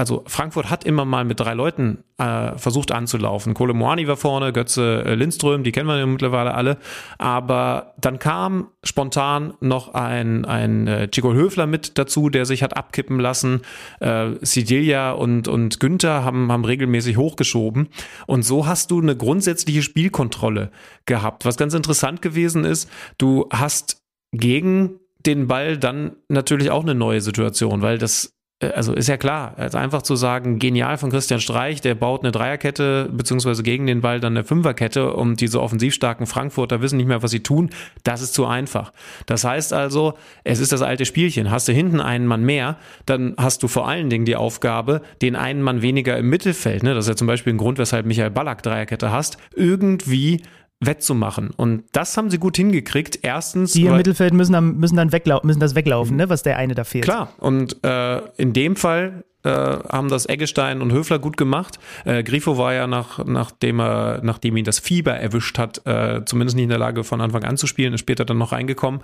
[0.00, 3.52] also Frankfurt hat immer mal mit drei Leuten äh, versucht anzulaufen.
[3.52, 6.78] Kole Moani war vorne, Götze äh, Lindström, die kennen wir ja mittlerweile alle.
[7.18, 12.78] Aber dann kam spontan noch ein, ein äh, Chico Höfler mit dazu, der sich hat
[12.78, 13.60] abkippen lassen.
[14.00, 17.90] Äh, Sidilia und, und Günther haben, haben regelmäßig hochgeschoben.
[18.26, 20.70] Und so hast du eine grundsätzliche Spielkontrolle
[21.04, 21.44] gehabt.
[21.44, 24.00] Was ganz interessant gewesen ist, du hast
[24.32, 29.54] gegen den Ball dann natürlich auch eine neue Situation, weil das also ist ja klar,
[29.56, 34.02] also einfach zu sagen, genial von Christian Streich, der baut eine Dreierkette, beziehungsweise gegen den
[34.02, 37.70] Ball dann eine Fünferkette und diese offensivstarken Frankfurter wissen nicht mehr, was sie tun,
[38.04, 38.92] das ist zu einfach.
[39.24, 41.50] Das heißt also, es ist das alte Spielchen.
[41.50, 45.36] Hast du hinten einen Mann mehr, dann hast du vor allen Dingen die Aufgabe, den
[45.36, 48.30] einen Mann weniger im Mittelfeld, ne, das ist ja zum Beispiel ein Grund, weshalb Michael
[48.30, 50.42] Ballack Dreierkette hast, irgendwie
[50.80, 51.50] wettzumachen.
[51.50, 53.20] Und das haben sie gut hingekriegt.
[53.22, 53.72] Erstens.
[53.72, 56.74] Die im Mittelfeld müssen, dann, müssen dann weglau müssen das weglaufen, ne, was der eine
[56.74, 57.04] da fehlt.
[57.04, 57.32] Klar.
[57.38, 61.78] Und äh, in dem Fall äh, haben das Eggestein und Höfler gut gemacht.
[62.04, 66.56] Äh, Grifo war ja nach, nachdem er, nachdem ihn das Fieber erwischt hat, äh, zumindest
[66.56, 69.00] nicht in der Lage von Anfang an zu spielen, ist später dann noch reingekommen.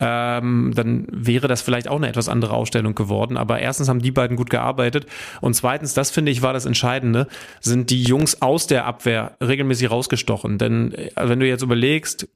[0.00, 3.36] Ähm, dann wäre das vielleicht auch eine etwas andere Ausstellung geworden.
[3.36, 5.06] Aber erstens haben die beiden gut gearbeitet
[5.40, 7.26] und zweitens, das finde ich war das Entscheidende,
[7.60, 10.58] sind die Jungs aus der Abwehr regelmäßig rausgestochen.
[10.58, 12.28] Denn äh, wenn du jetzt überlegst,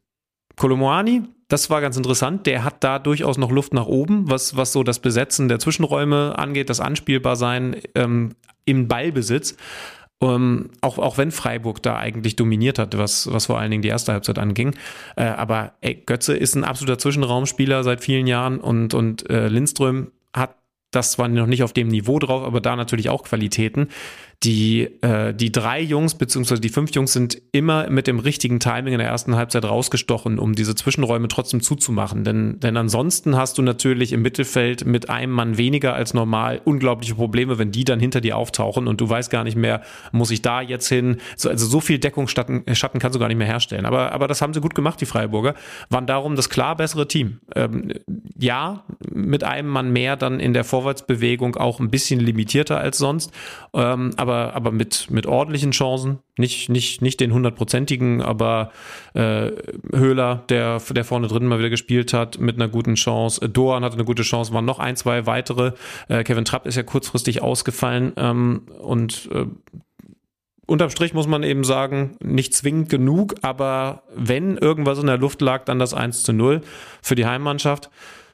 [0.56, 2.46] Kolomoani, das war ganz interessant.
[2.46, 6.38] Der hat da durchaus noch Luft nach oben, was, was so das Besetzen der Zwischenräume
[6.38, 8.30] angeht, das Anspielbarsein ähm,
[8.64, 9.56] im Ballbesitz.
[10.22, 13.90] Ähm, auch, auch wenn Freiburg da eigentlich dominiert hat, was, was vor allen Dingen die
[13.90, 14.74] erste Halbzeit anging.
[15.16, 20.10] Äh, aber ey, Götze ist ein absoluter Zwischenraumspieler seit vielen Jahren und, und äh, Lindström
[20.34, 20.56] hat
[20.90, 23.88] das zwar noch nicht auf dem Niveau drauf, aber da natürlich auch Qualitäten
[24.44, 28.94] die, äh, die drei Jungs beziehungsweise die fünf Jungs sind immer mit dem richtigen Timing
[28.94, 32.24] in der ersten Halbzeit rausgestochen, um diese Zwischenräume trotzdem zuzumachen.
[32.24, 37.14] Denn, denn ansonsten hast du natürlich im Mittelfeld mit einem Mann weniger als normal unglaubliche
[37.14, 40.42] Probleme, wenn die dann hinter dir auftauchen und du weißt gar nicht mehr, muss ich
[40.42, 41.18] da jetzt hin?
[41.36, 43.86] So, also so viel Deckungsschatten Schatten kannst du gar nicht mehr herstellen.
[43.86, 45.54] Aber, aber das haben sie gut gemacht, die Freiburger.
[45.88, 47.38] Waren darum das klar bessere Team.
[47.54, 47.92] Ähm,
[48.38, 53.30] ja, mit einem Mann mehr dann in der Vorwärtsbewegung auch ein bisschen limitierter als sonst.
[53.74, 56.20] Ähm, aber aber, aber mit, mit ordentlichen Chancen.
[56.38, 58.72] Nicht, nicht, nicht den hundertprozentigen, aber
[59.14, 59.50] äh,
[59.92, 63.48] Höhler, der, der vorne drin mal wieder gespielt hat, mit einer guten Chance.
[63.48, 65.72] Doan hatte eine gute Chance, waren noch ein, zwei weitere.
[66.08, 69.46] Äh, Kevin Trapp ist ja kurzfristig ausgefallen ähm, und äh,
[70.66, 75.42] unterm Strich muss man eben sagen, nicht zwingend genug, aber wenn irgendwas in der Luft
[75.42, 76.62] lag, dann das 1 zu 0
[77.02, 77.90] für die Heimmannschaft.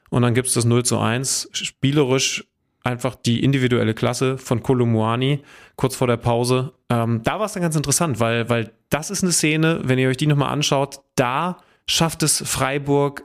[0.09, 1.49] Und dann gibt es das 0 zu 1.
[1.51, 2.45] Spielerisch
[2.83, 5.41] einfach die individuelle Klasse von Kolumuani
[5.75, 6.73] kurz vor der Pause.
[6.89, 10.09] Ähm, da war es dann ganz interessant, weil, weil das ist eine Szene, wenn ihr
[10.09, 13.23] euch die nochmal anschaut, da schafft es Freiburg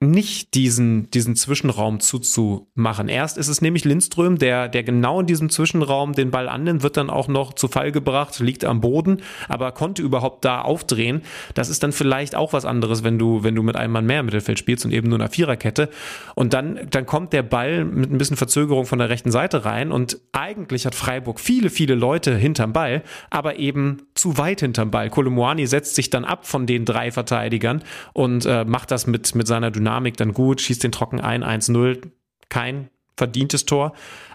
[0.00, 3.08] nicht diesen, diesen Zwischenraum zuzumachen.
[3.08, 6.96] Erst ist es nämlich Lindström, der, der genau in diesem Zwischenraum den Ball annimmt, wird
[6.96, 11.22] dann auch noch zu Fall gebracht, liegt am Boden, aber konnte überhaupt da aufdrehen.
[11.54, 14.20] Das ist dann vielleicht auch was anderes, wenn du, wenn du mit einem Mann mehr
[14.20, 15.88] im Mittelfeld spielst und eben nur einer Viererkette.
[16.34, 19.92] Und dann, dann kommt der Ball mit ein bisschen Verzögerung von der rechten Seite rein
[19.92, 25.08] und eigentlich hat Freiburg viele, viele Leute hinterm Ball, aber eben zu weit hinterm Ball.
[25.08, 29.46] Kolomuani setzt sich dann ab von den drei Verteidigern und äh, macht das mit, mit
[29.46, 32.10] seiner Dynamik Dynamik dann gut, schießt den trocken ein, 1-0,
[32.48, 33.92] kein verdientes Tor.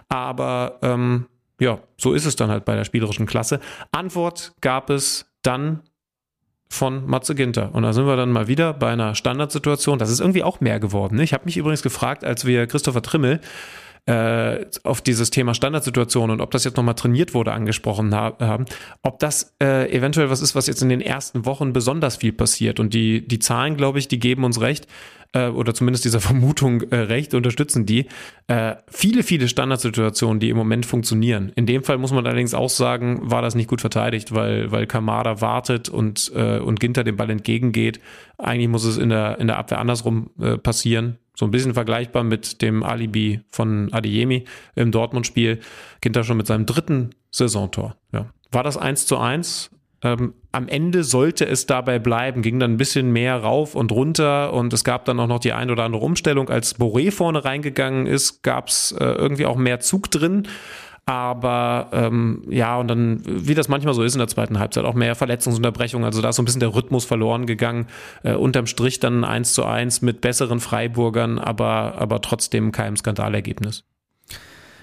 [0.08, 1.26] Aber ähm,
[1.60, 3.60] ja, so ist es dann halt bei der spielerischen Klasse.
[3.92, 5.80] Antwort gab es dann
[6.68, 7.74] von Matze Ginter.
[7.74, 9.98] Und da sind wir dann mal wieder bei einer Standardsituation.
[9.98, 11.16] Das ist irgendwie auch mehr geworden.
[11.16, 11.24] Ne?
[11.24, 13.40] Ich habe mich übrigens gefragt, als wir Christopher Trimmel
[14.06, 18.64] äh, auf dieses Thema Standardsituation und ob das jetzt nochmal trainiert wurde, angesprochen haben,
[19.02, 22.80] ob das äh, eventuell was ist, was jetzt in den ersten Wochen besonders viel passiert.
[22.80, 24.86] Und die, die Zahlen, glaube ich, die geben uns recht,
[25.32, 28.06] äh, oder zumindest dieser Vermutung äh, recht, unterstützen die.
[28.46, 31.52] Äh, viele, viele Standardsituationen, die im Moment funktionieren.
[31.54, 34.86] In dem Fall muss man allerdings auch sagen, war das nicht gut verteidigt, weil, weil
[34.86, 38.00] Kamada wartet und, äh, und Ginter dem Ball entgegengeht.
[38.38, 41.18] Eigentlich muss es in der, in der Abwehr andersrum äh, passieren.
[41.40, 45.60] So ein bisschen vergleichbar mit dem Alibi von Adeyemi im Dortmund-Spiel.
[46.02, 47.96] Ginter schon mit seinem dritten Saisontor.
[48.12, 48.26] Ja.
[48.52, 49.70] War das 1 zu 1?
[50.02, 54.52] Ähm, am Ende sollte es dabei bleiben, ging dann ein bisschen mehr rauf und runter
[54.52, 56.50] und es gab dann auch noch die ein oder andere Umstellung.
[56.50, 60.46] Als Boré vorne reingegangen ist, gab es äh, irgendwie auch mehr Zug drin.
[61.10, 64.94] Aber ähm, ja, und dann, wie das manchmal so ist in der zweiten Halbzeit, auch
[64.94, 66.04] mehr Verletzungsunterbrechungen.
[66.04, 67.88] Also da ist so ein bisschen der Rhythmus verloren gegangen.
[68.22, 73.82] Äh, unterm Strich dann eins zu eins mit besseren Freiburgern, aber, aber trotzdem kein Skandalergebnis.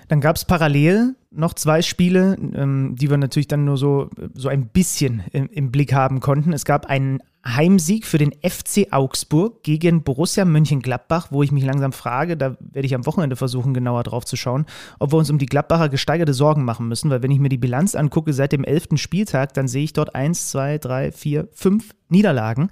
[0.10, 4.50] Dann gab es parallel noch zwei Spiele, ähm, die wir natürlich dann nur so, so
[4.50, 6.52] ein bisschen im, im Blick haben konnten.
[6.52, 11.94] Es gab einen Heimsieg für den FC Augsburg gegen Borussia Mönchengladbach, wo ich mich langsam
[11.94, 14.66] frage, da werde ich am Wochenende versuchen, genauer drauf zu schauen,
[15.00, 17.58] ob wir uns um die Gladbacher gesteigerte Sorgen machen müssen, weil wenn ich mir die
[17.58, 21.94] Bilanz angucke seit dem elften Spieltag, dann sehe ich dort eins, zwei, drei, vier, fünf
[22.10, 22.70] Niederlagen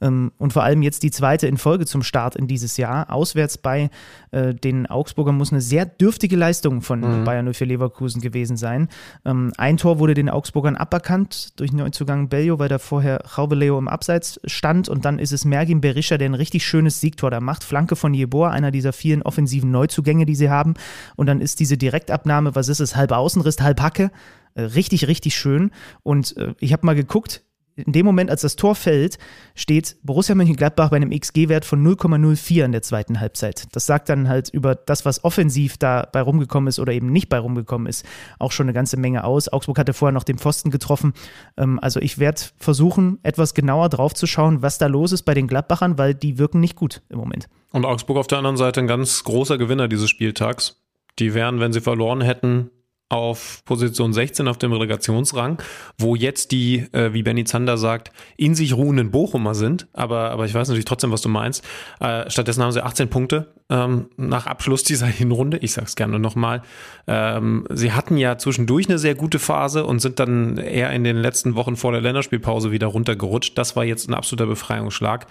[0.00, 3.10] ähm, und vor allem jetzt die zweite in Folge zum Start in dieses Jahr.
[3.10, 3.90] Auswärts bei
[4.30, 7.24] äh, den Augsburgern muss eine sehr dürftige Leistung von mhm.
[7.24, 8.88] Bayern 04 Leverkusen gewesen sein.
[9.24, 13.88] Ähm, ein Tor wurde den Augsburgern aberkannt durch Neuzugang Bellio, weil da vorher Raubeleo im
[13.88, 17.64] Abseits stand und dann ist es Mergin Berisha, der ein richtig schönes Siegtor da macht.
[17.64, 20.74] Flanke von Jeboa, einer dieser vielen offensiven Neuzugänge, die sie haben.
[21.16, 24.10] Und dann ist diese Direktabnahme, was ist es, halb Außenriss, halb Hacke
[24.56, 25.70] äh, richtig, richtig schön.
[26.02, 27.42] Und äh, ich habe mal geguckt,
[27.76, 29.18] in dem Moment, als das Tor fällt,
[29.54, 33.64] steht Borussia Mönchengladbach bei einem XG-Wert von 0,04 in der zweiten Halbzeit.
[33.72, 37.28] Das sagt dann halt über das, was offensiv da bei rumgekommen ist oder eben nicht
[37.28, 38.06] bei rumgekommen ist,
[38.38, 39.52] auch schon eine ganze Menge aus.
[39.52, 41.12] Augsburg hatte vorher noch den Pfosten getroffen.
[41.58, 45.34] Ähm, also ich werde versuchen, etwas genauer drauf zu schauen, was da los ist bei
[45.34, 47.48] den Gladbachern, weil die wirken nicht gut im Moment.
[47.72, 50.82] Und Augsburg auf der anderen Seite ein ganz großer Gewinner dieses Spieltags.
[51.18, 52.70] Die wären, wenn sie verloren hätten,
[53.08, 55.62] auf Position 16 auf dem Relegationsrang,
[55.96, 59.86] wo jetzt die, äh, wie Benny Zander sagt, in sich ruhenden Bochumer sind.
[59.92, 61.64] Aber, aber ich weiß natürlich trotzdem, was du meinst.
[62.00, 65.58] Äh, stattdessen haben sie 18 Punkte ähm, nach Abschluss dieser Hinrunde.
[65.58, 66.62] Ich sag's gerne nochmal.
[67.06, 71.16] Ähm, sie hatten ja zwischendurch eine sehr gute Phase und sind dann eher in den
[71.16, 73.56] letzten Wochen vor der Länderspielpause wieder runtergerutscht.
[73.56, 75.26] Das war jetzt ein absoluter Befreiungsschlag.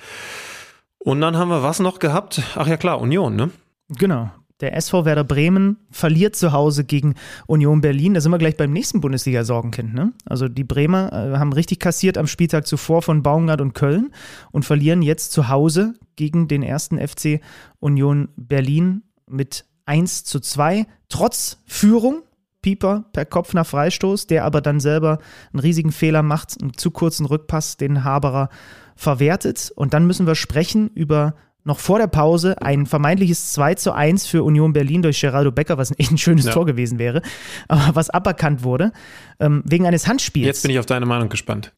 [0.99, 2.41] Und dann haben wir was noch gehabt?
[2.55, 3.51] Ach ja klar, Union, ne?
[3.89, 4.31] Genau.
[4.61, 7.15] Der SV Werder Bremen verliert zu Hause gegen
[7.45, 8.13] Union Berlin.
[8.13, 9.93] Da sind wir gleich beim nächsten Bundesliga-Sorgenkind.
[9.93, 10.13] Ne?
[10.25, 14.11] Also die Bremer äh, haben richtig kassiert am Spieltag zuvor von Baumgart und Köln
[14.51, 17.41] und verlieren jetzt zu Hause gegen den ersten FC
[17.79, 20.87] Union Berlin mit 1 zu 2.
[21.09, 22.21] Trotz Führung.
[22.61, 25.19] Pieper per Kopf nach Freistoß, der aber dann selber
[25.53, 28.49] einen riesigen Fehler macht, einen zu kurzen Rückpass, den Haberer
[28.95, 29.71] verwertet.
[29.75, 34.27] Und dann müssen wir sprechen über noch vor der Pause ein vermeintliches 2 zu 1
[34.27, 36.53] für Union Berlin durch Geraldo Becker, was echt ein schönes ja.
[36.53, 37.21] Tor gewesen wäre,
[37.67, 38.93] aber was aberkannt wurde,
[39.39, 40.45] ähm, wegen eines Handspiels.
[40.45, 41.73] Jetzt bin ich auf deine Meinung gespannt.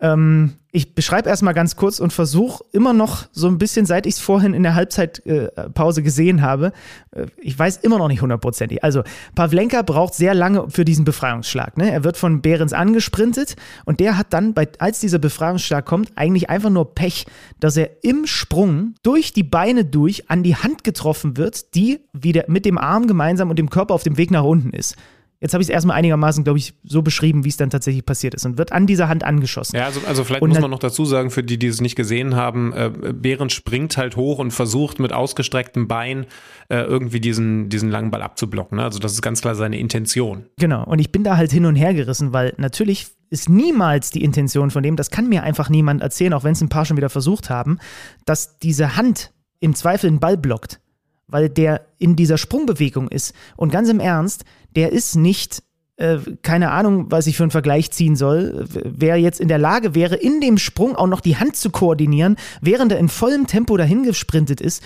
[0.00, 4.16] Ähm, ich beschreibe erstmal ganz kurz und versuche immer noch so ein bisschen, seit ich
[4.16, 6.72] es vorhin in der Halbzeitpause äh, gesehen habe,
[7.12, 8.84] äh, ich weiß immer noch nicht hundertprozentig.
[8.84, 9.02] Also
[9.34, 11.78] Pavlenka braucht sehr lange für diesen Befreiungsschlag.
[11.78, 11.90] Ne?
[11.90, 13.56] Er wird von Behrens angesprintet
[13.86, 17.24] und der hat dann, bei, als dieser Befreiungsschlag kommt, eigentlich einfach nur Pech,
[17.58, 22.44] dass er im Sprung durch die Beine durch an die Hand getroffen wird, die wieder
[22.48, 24.96] mit dem Arm gemeinsam und dem Körper auf dem Weg nach unten ist.
[25.40, 28.34] Jetzt habe ich es erstmal einigermaßen, glaube ich, so beschrieben, wie es dann tatsächlich passiert
[28.34, 29.76] ist und wird an dieser Hand angeschossen.
[29.76, 31.94] Ja, also, also vielleicht und muss man noch dazu sagen, für die, die es nicht
[31.94, 36.26] gesehen haben, äh, Behrens springt halt hoch und versucht mit ausgestrecktem Bein
[36.68, 38.78] äh, irgendwie diesen, diesen langen Ball abzublocken.
[38.78, 38.84] Ne?
[38.84, 40.46] Also das ist ganz klar seine Intention.
[40.58, 44.24] Genau, und ich bin da halt hin und her gerissen, weil natürlich ist niemals die
[44.24, 46.96] Intention von dem, das kann mir einfach niemand erzählen, auch wenn es ein paar schon
[46.96, 47.78] wieder versucht haben,
[48.24, 50.80] dass diese Hand im Zweifel einen Ball blockt
[51.28, 53.34] weil der in dieser Sprungbewegung ist.
[53.56, 54.44] Und ganz im Ernst,
[54.76, 55.62] der ist nicht,
[55.96, 59.94] äh, keine Ahnung, was ich für einen Vergleich ziehen soll, wer jetzt in der Lage
[59.94, 63.76] wäre, in dem Sprung auch noch die Hand zu koordinieren, während er in vollem Tempo
[63.76, 64.82] dahin gesprintet ist.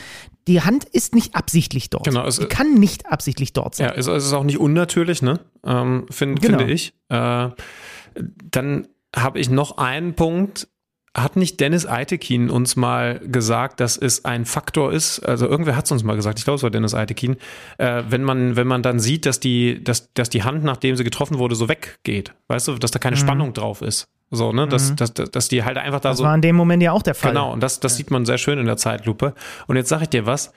[0.46, 2.04] Die Hand ist nicht absichtlich dort.
[2.04, 3.88] Genau, es, die kann nicht absichtlich dort sein.
[3.88, 5.40] Ja, es, es ist auch nicht unnatürlich, ne?
[5.64, 6.58] Ähm, find, genau.
[6.58, 6.94] Finde ich.
[7.08, 7.50] Äh,
[8.50, 10.68] dann habe ich noch einen Punkt,
[11.16, 15.86] hat nicht Dennis Eitekin uns mal gesagt, dass es ein Faktor ist, also irgendwer hat
[15.86, 17.36] es uns mal gesagt, ich glaube, es war Dennis Eitekin,
[17.78, 21.02] äh, wenn man, wenn man dann sieht, dass die, dass, dass die Hand, nachdem sie
[21.02, 23.20] getroffen wurde, so weggeht, weißt du, dass da keine mhm.
[23.20, 24.08] Spannung drauf ist.
[24.30, 24.96] So, ne, dass, mhm.
[24.96, 26.22] dass, dass, dass die halt einfach da das so.
[26.22, 27.32] Das war in dem Moment ja auch der Fall.
[27.32, 27.96] Genau, und das, das ja.
[27.96, 29.34] sieht man sehr schön in der Zeitlupe.
[29.66, 30.52] Und jetzt sage ich dir was,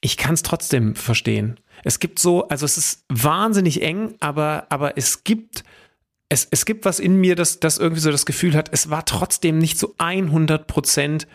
[0.00, 1.60] ich kann es trotzdem verstehen.
[1.84, 5.64] Es gibt so, also es ist wahnsinnig eng, aber, aber es gibt
[6.32, 9.04] es, es gibt was in mir, das, das irgendwie so das Gefühl hat, es war
[9.04, 11.26] trotzdem nicht so 100 Prozent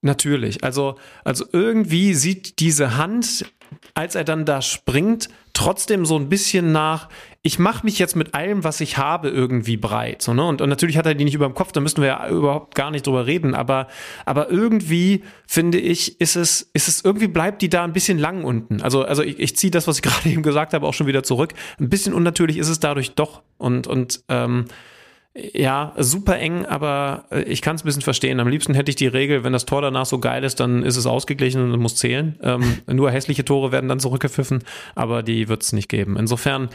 [0.00, 0.64] natürlich.
[0.64, 3.44] Also, also irgendwie sieht diese Hand,
[3.92, 7.10] als er dann da springt, trotzdem so ein bisschen nach,
[7.44, 10.22] ich mache mich jetzt mit allem, was ich habe, irgendwie breit.
[10.22, 10.44] So, ne?
[10.44, 12.76] und, und natürlich hat er die nicht über dem Kopf, da müssten wir ja überhaupt
[12.76, 13.56] gar nicht drüber reden.
[13.56, 13.88] Aber,
[14.24, 18.44] aber irgendwie, finde ich, ist es, ist es, irgendwie bleibt die da ein bisschen lang
[18.44, 18.80] unten.
[18.80, 21.24] Also, also ich, ich ziehe das, was ich gerade eben gesagt habe, auch schon wieder
[21.24, 21.52] zurück.
[21.80, 23.42] Ein bisschen unnatürlich ist es dadurch doch.
[23.58, 24.66] Und, und ähm,
[25.34, 28.38] ja, super eng, aber äh, ich kann es ein bisschen verstehen.
[28.38, 30.96] Am liebsten hätte ich die Regel, wenn das Tor danach so geil ist, dann ist
[30.96, 32.38] es ausgeglichen und muss zählen.
[32.42, 34.62] Ähm, nur hässliche Tore werden dann zurückgepfiffen,
[34.94, 36.16] aber die wird es nicht geben.
[36.16, 36.68] Insofern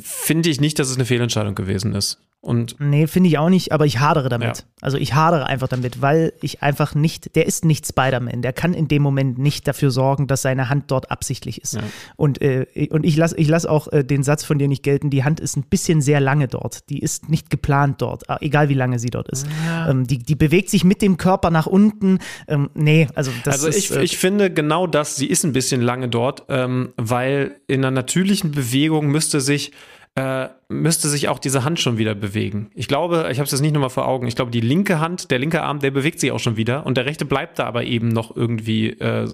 [0.00, 2.18] finde ich nicht, dass es eine Fehlentscheidung gewesen ist.
[2.46, 4.58] Und nee, finde ich auch nicht, aber ich hadere damit.
[4.58, 4.64] Ja.
[4.80, 8.40] Also ich hadere einfach damit, weil ich einfach nicht, der ist nicht Spider-Man.
[8.40, 11.74] Der kann in dem Moment nicht dafür sorgen, dass seine Hand dort absichtlich ist.
[11.74, 11.80] Ja.
[12.14, 15.10] Und, äh, und ich lasse ich lass auch äh, den Satz von dir nicht gelten,
[15.10, 16.88] die Hand ist ein bisschen sehr lange dort.
[16.88, 19.48] Die ist nicht geplant dort, äh, egal wie lange sie dort ist.
[19.66, 19.90] Ja.
[19.90, 22.20] Ähm, die, die bewegt sich mit dem Körper nach unten.
[22.46, 25.52] Ähm, nee, also das Also ist, ich, äh, ich finde genau das, sie ist ein
[25.52, 29.72] bisschen lange dort, ähm, weil in einer natürlichen Bewegung müsste sich
[30.16, 32.70] äh, müsste sich auch diese Hand schon wieder bewegen.
[32.74, 35.30] Ich glaube, ich habe es jetzt nicht nochmal vor Augen, ich glaube, die linke Hand,
[35.30, 37.84] der linke Arm, der bewegt sich auch schon wieder und der rechte bleibt da aber
[37.84, 39.28] eben noch irgendwie äh,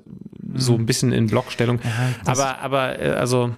[0.54, 1.78] so ein bisschen in Blockstellung.
[1.84, 3.54] Ja, aber, aber, äh, also,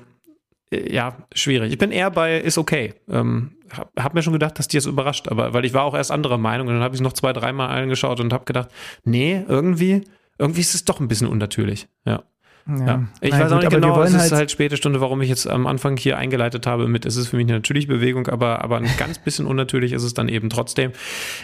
[0.71, 1.73] äh, ja, schwierig.
[1.73, 2.93] Ich bin eher bei, ist okay.
[3.09, 5.95] Ähm, hab, hab mir schon gedacht, dass die es überrascht, aber weil ich war auch
[5.95, 8.69] erst anderer Meinung und dann habe ich es noch zwei, dreimal angeschaut und habe gedacht,
[9.05, 10.03] nee, irgendwie,
[10.39, 11.89] irgendwie ist es doch ein bisschen unnatürlich.
[12.05, 12.23] Ja.
[12.67, 12.87] Ja.
[12.87, 13.05] ja.
[13.21, 15.29] Ich Nein, weiß auch gut, nicht genau, es ist halt, halt späte Stunde, warum ich
[15.29, 18.65] jetzt am Anfang hier eingeleitet habe mit, es ist für mich eine natürliche Bewegung, aber,
[18.65, 20.93] aber ein ganz bisschen unnatürlich ist es dann eben trotzdem.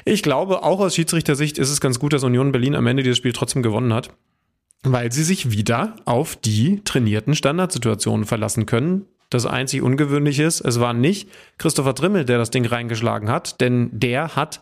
[0.04, 3.18] Ich glaube, auch aus Schiedsrichtersicht ist es ganz gut, dass Union Berlin am Ende dieses
[3.18, 4.10] Spiel trotzdem gewonnen hat,
[4.82, 9.04] weil sie sich wieder auf die trainierten Standardsituationen verlassen können.
[9.28, 11.28] Das einzig Ungewöhnliche ist, es war nicht
[11.58, 14.60] Christopher Trimmel, der das Ding reingeschlagen hat, denn der hat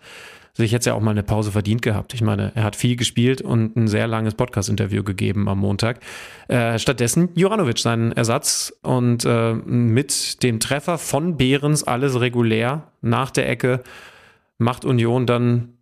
[0.59, 2.13] sich jetzt ja auch mal eine Pause verdient gehabt.
[2.15, 6.01] Ich meine, er hat viel gespielt und ein sehr langes Podcast-Interview gegeben am Montag.
[6.49, 13.31] Äh, stattdessen Juranovic seinen Ersatz und äh, mit dem Treffer von Behrens alles regulär nach
[13.31, 13.83] der Ecke
[14.59, 15.78] macht Union dann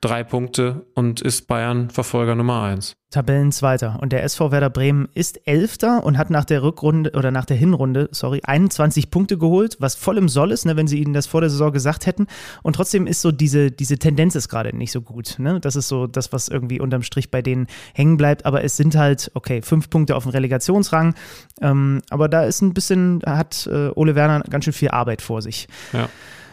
[0.00, 2.96] drei Punkte und ist Bayern Verfolger Nummer eins.
[3.10, 3.98] Tabellenzweiter.
[4.00, 7.56] Und der SV Werder Bremen ist Elfter und hat nach der Rückrunde oder nach der
[7.56, 11.26] Hinrunde, sorry, 21 Punkte geholt, was voll im Soll ist, ne, wenn sie ihnen das
[11.26, 12.28] vor der Saison gesagt hätten.
[12.62, 15.36] Und trotzdem ist so diese, diese Tendenz ist gerade nicht so gut.
[15.38, 15.60] Ne?
[15.60, 18.46] Das ist so das, was irgendwie unterm Strich bei denen hängen bleibt.
[18.46, 21.14] Aber es sind halt, okay, fünf Punkte auf dem Relegationsrang.
[21.60, 25.42] Ähm, aber da ist ein bisschen, hat äh, Ole Werner ganz schön viel Arbeit vor
[25.42, 25.66] sich.
[25.92, 26.08] Ja.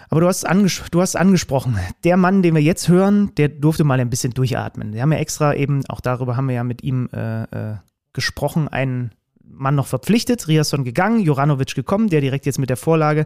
[0.09, 3.83] Aber du hast, anges du hast angesprochen, der Mann, den wir jetzt hören, der durfte
[3.83, 4.93] mal ein bisschen durchatmen.
[4.93, 7.75] Wir haben ja extra eben, auch darüber haben wir ja mit ihm äh, äh,
[8.13, 9.11] gesprochen, einen
[9.43, 13.25] Mann noch verpflichtet, Riasson gegangen, Joranovic gekommen, der direkt jetzt mit der Vorlage.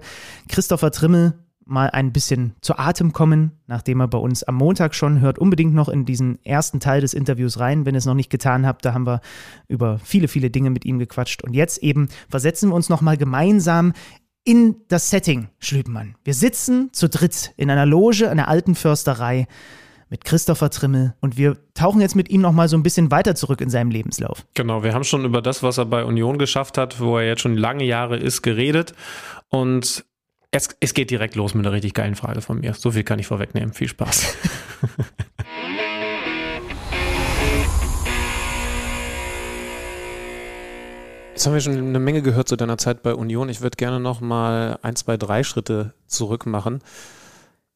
[0.50, 1.34] Christopher Trimmel
[1.65, 5.74] mal ein bisschen zu Atem kommen, nachdem er bei uns am Montag schon hört, unbedingt
[5.74, 8.84] noch in diesen ersten Teil des Interviews rein, wenn ihr es noch nicht getan habt.
[8.84, 9.22] Da haben wir
[9.67, 11.44] über viele, viele Dinge mit ihm gequatscht.
[11.44, 13.94] Und jetzt eben versetzen wir uns nochmal gemeinsam
[14.44, 16.16] in das Setting, Schlübenmann.
[16.24, 19.48] Wir sitzen zu dritt in einer Loge einer alten Försterei
[20.10, 23.34] mit Christopher Trimmel und wir tauchen jetzt mit ihm noch mal so ein bisschen weiter
[23.36, 24.46] zurück in seinem Lebenslauf.
[24.56, 27.42] Genau, wir haben schon über das, was er bei Union geschafft hat, wo er jetzt
[27.42, 28.94] schon lange Jahre ist, geredet
[29.50, 30.04] und
[30.52, 32.74] es, es geht direkt los mit einer richtig geilen Frage von mir.
[32.74, 33.74] So viel kann ich vorwegnehmen.
[33.74, 34.36] Viel Spaß.
[41.42, 43.50] Jetzt haben wir schon eine Menge gehört zu deiner Zeit bei Union.
[43.50, 46.84] Ich würde gerne noch mal ein, zwei, drei Schritte zurück machen.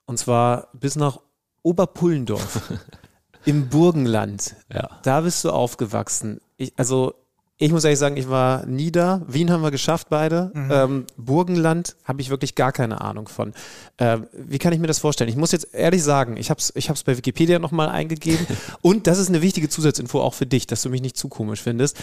[0.05, 1.19] Und zwar bis nach
[1.63, 2.61] Oberpullendorf
[3.45, 4.55] im Burgenland.
[4.71, 4.99] Ja.
[5.01, 6.41] Da bist du aufgewachsen.
[6.57, 7.15] Ich, also
[7.57, 9.23] ich muss ehrlich sagen, ich war nie da.
[9.25, 10.51] Wien haben wir geschafft beide.
[10.53, 10.71] Mhm.
[10.71, 13.53] Ähm, Burgenland habe ich wirklich gar keine Ahnung von.
[13.97, 15.29] Äh, wie kann ich mir das vorstellen?
[15.31, 18.45] Ich muss jetzt ehrlich sagen, ich habe es ich bei Wikipedia nochmal eingegeben.
[18.83, 21.63] Und das ist eine wichtige Zusatzinfo auch für dich, dass du mich nicht zu komisch
[21.63, 21.97] findest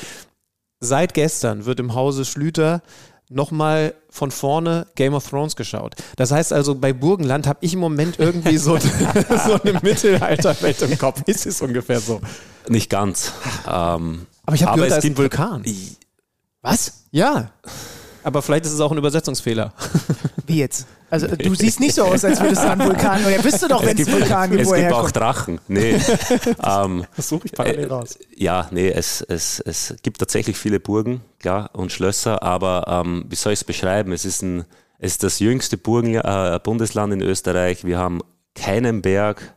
[0.83, 2.83] seit gestern wird im Hause Schlüter
[3.31, 5.95] nochmal von vorne Game of Thrones geschaut.
[6.17, 8.77] Das heißt also, bei Burgenland habe ich im Moment irgendwie so,
[9.47, 11.23] so eine Mittelalterwelt im Kopf.
[11.27, 12.21] Ist es ungefähr so?
[12.69, 13.33] Nicht ganz.
[13.67, 15.65] Ähm, aber ich habe gehört, es gibt Vulkan.
[16.61, 17.05] Was?
[17.11, 17.51] Ja.
[18.23, 19.73] Aber vielleicht ist es auch ein Übersetzungsfehler.
[20.47, 20.87] Wie jetzt?
[21.13, 23.85] Also du siehst nicht so aus, als würdest du an Vulkan, oder bist du doch,
[23.85, 25.17] wenn es Vulkan gibt, Es gibt auch herkommt.
[25.17, 25.61] Drachen.
[25.69, 26.01] Nee.
[26.65, 28.19] ähm, Das suche ich parallel raus.
[28.35, 33.35] ja, nee, es, es, es gibt tatsächlich viele Burgen, klar, und Schlösser, aber ähm, wie
[33.35, 34.11] soll ich es beschreiben?
[34.13, 34.65] Es ist, ein,
[35.01, 37.85] es ist das jüngste Burgen, äh, Bundesland in Österreich.
[37.85, 38.23] Wir haben
[38.55, 39.53] keinen Berg.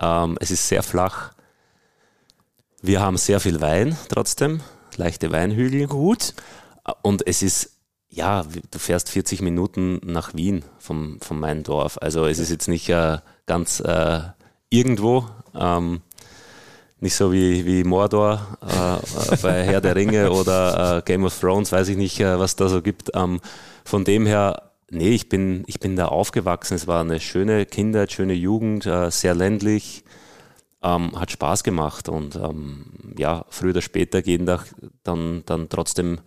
[0.00, 1.30] Ähm, es ist sehr flach.
[2.82, 4.62] Wir haben sehr viel Wein trotzdem,
[4.96, 5.86] leichte Weinhügel.
[5.86, 6.34] Gut.
[7.02, 7.77] Und es ist,
[8.10, 11.98] ja, du fährst 40 Minuten nach Wien vom, von meinem Dorf.
[12.00, 14.20] Also es ist jetzt nicht äh, ganz äh,
[14.70, 15.26] irgendwo.
[15.54, 16.02] Ähm,
[17.00, 21.38] nicht so wie, wie Mordor äh, äh, bei Herr der Ringe oder äh, Game of
[21.38, 23.10] Thrones, weiß ich nicht, äh, was da so gibt.
[23.14, 23.40] Ähm,
[23.84, 26.74] von dem her, nee, ich bin, ich bin da aufgewachsen.
[26.74, 30.04] Es war eine schöne Kindheit, schöne Jugend, sehr ländlich.
[30.82, 34.62] Ähm, hat Spaß gemacht und ähm, ja, früher oder später gehen da
[35.02, 36.20] dann, dann trotzdem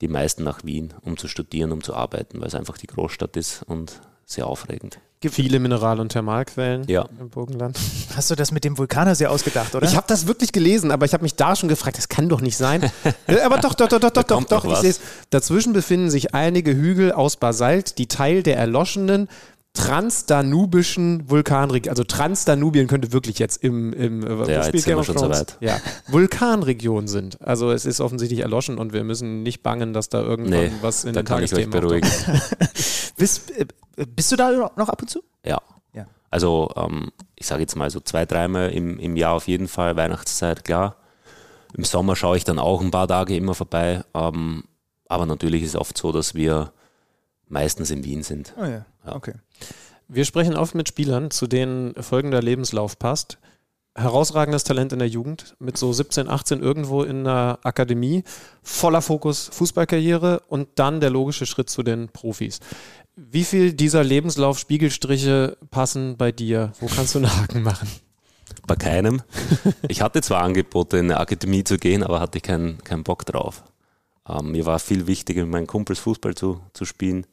[0.00, 3.36] die meisten nach Wien, um zu studieren, um zu arbeiten, weil es einfach die Großstadt
[3.36, 4.98] ist und sehr aufregend.
[5.28, 7.08] Viele Mineral- und Thermalquellen Ja.
[7.18, 7.76] im Burgenland.
[8.14, 9.84] Hast du das mit dem Vulkaner sehr ausgedacht, oder?
[9.84, 12.40] Ich habe das wirklich gelesen, aber ich habe mich da schon gefragt, das kann doch
[12.40, 12.92] nicht sein.
[13.44, 14.64] Aber doch, doch, doch, doch, doch, doch, doch.
[14.64, 15.00] Ich sehe es.
[15.30, 19.28] Dazwischen befinden sich einige Hügel aus Basalt, die Teil der erloschenen
[19.76, 25.16] transdanubischen Vulkanregion, also Transdanubien könnte wirklich jetzt im, im äh, Ja, sind Game of schon
[25.16, 25.40] so Thrones?
[25.40, 25.56] weit.
[25.60, 27.40] Ja, Vulkanregion sind.
[27.40, 31.04] Also es ist offensichtlich erloschen und wir müssen nicht bangen, dass da irgendwann Nee, was
[31.04, 32.10] in da den kann ich euch Tagesthemen beruhigen.
[33.16, 33.66] bist, äh,
[34.14, 35.22] bist du da noch ab und zu?
[35.44, 35.60] Ja.
[35.92, 36.06] Ja.
[36.30, 39.96] Also ähm, ich sage jetzt mal so zwei, dreimal im, im Jahr auf jeden Fall,
[39.96, 40.96] Weihnachtszeit, klar.
[41.74, 44.02] Im Sommer schaue ich dann auch ein paar Tage immer vorbei.
[44.14, 44.64] Ähm,
[45.08, 46.72] aber natürlich ist es oft so, dass wir
[47.48, 48.54] meistens in Wien sind.
[48.58, 49.14] Oh ja, Ja.
[49.14, 49.34] okay.
[50.08, 53.38] Wir sprechen oft mit Spielern, zu denen folgender Lebenslauf passt.
[53.96, 58.22] Herausragendes Talent in der Jugend, mit so 17, 18 irgendwo in der Akademie,
[58.62, 62.60] voller Fokus Fußballkarriere und dann der logische Schritt zu den Profis.
[63.16, 66.72] Wie viel dieser Lebenslauf-Spiegelstriche passen bei dir?
[66.80, 67.88] Wo kannst du einen Haken machen?
[68.66, 69.22] Bei keinem.
[69.88, 73.24] Ich hatte zwar Angebote, in eine Akademie zu gehen, aber hatte ich keinen keinen Bock
[73.24, 73.64] drauf.
[74.28, 77.26] Ähm, mir war viel wichtiger, mit meinen Kumpels Fußball zu, zu spielen.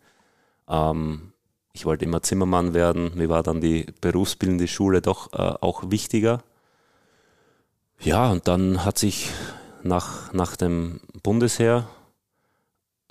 [0.68, 1.34] Ähm,
[1.74, 3.12] ich wollte immer Zimmermann werden.
[3.16, 6.44] Mir war dann die berufsbildende Schule doch äh, auch wichtiger.
[8.00, 9.30] Ja, und dann hat sich
[9.82, 11.88] nach, nach dem Bundesheer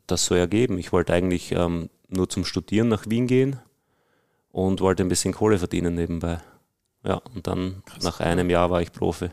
[0.07, 0.79] das so ergeben.
[0.79, 3.59] Ich wollte eigentlich ähm, nur zum Studieren nach Wien gehen
[4.51, 6.41] und wollte ein bisschen Kohle verdienen nebenbei.
[7.05, 9.31] Ja, und dann nach einem Jahr war ich Profi.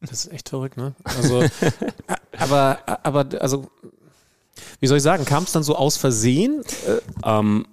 [0.00, 0.94] Das ist echt verrückt, ne?
[1.04, 1.44] Also,
[2.38, 3.70] aber, aber, also,
[4.80, 6.62] wie soll ich sagen, kam es dann so aus Versehen?
[7.24, 7.66] Ähm,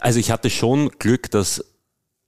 [0.00, 1.64] also ich hatte schon Glück, dass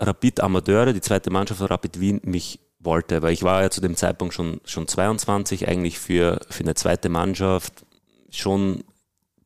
[0.01, 3.81] Rapid Amateure, die zweite Mannschaft von Rapid Wien, mich wollte, weil ich war ja zu
[3.81, 7.85] dem Zeitpunkt schon, schon 22, eigentlich für, für eine zweite Mannschaft
[8.31, 8.85] schon ein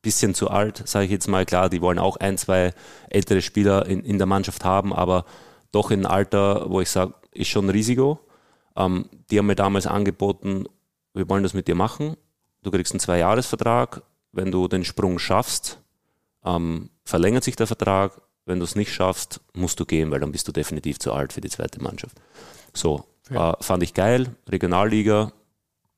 [0.01, 1.45] bisschen zu alt, sage ich jetzt mal.
[1.45, 2.73] Klar, die wollen auch ein, zwei
[3.09, 5.25] ältere Spieler in, in der Mannschaft haben, aber
[5.71, 8.19] doch in einem Alter, wo ich sage, ist schon ein Risiko.
[8.75, 10.65] Ähm, die haben mir damals angeboten,
[11.13, 12.15] wir wollen das mit dir machen.
[12.61, 14.03] Du kriegst einen Zweijahresvertrag.
[14.33, 15.79] Wenn du den Sprung schaffst,
[16.43, 18.19] ähm, verlängert sich der Vertrag.
[18.45, 21.31] Wenn du es nicht schaffst, musst du gehen, weil dann bist du definitiv zu alt
[21.31, 22.17] für die zweite Mannschaft.
[22.73, 23.51] So, Ja.
[23.51, 24.35] äh, fand ich geil.
[24.49, 25.31] Regionalliga,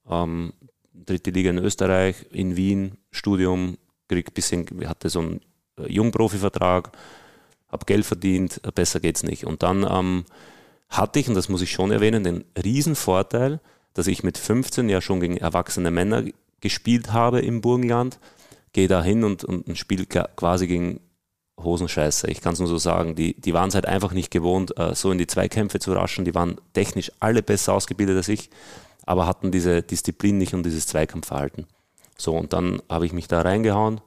[0.07, 0.53] ähm,
[0.93, 3.77] dritte Liga in Österreich, in Wien, Studium,
[4.07, 5.41] krieg bisschen, hatte so einen
[5.79, 6.91] äh, Jungprofi-Vertrag,
[7.69, 9.45] habe Geld verdient, äh, besser geht's nicht.
[9.45, 10.25] Und dann ähm,
[10.89, 13.59] hatte ich, und das muss ich schon erwähnen, den Riesenvorteil,
[13.93, 16.23] dass ich mit 15 ja schon gegen erwachsene Männer
[16.61, 18.19] gespielt habe im Burgenland,
[18.73, 20.99] gehe da hin und, und, spiele ka- quasi gegen
[21.61, 22.29] Hosenscheiße.
[22.29, 23.15] Ich kann es nur so sagen.
[23.15, 26.25] Die, die waren es halt einfach nicht gewohnt, äh, so in die Zweikämpfe zu raschen.
[26.25, 28.49] Die waren technisch alle besser ausgebildet als ich,
[29.05, 31.67] aber hatten diese Disziplin nicht und dieses Zweikampfverhalten.
[32.17, 34.01] So, und dann habe ich mich da reingehauen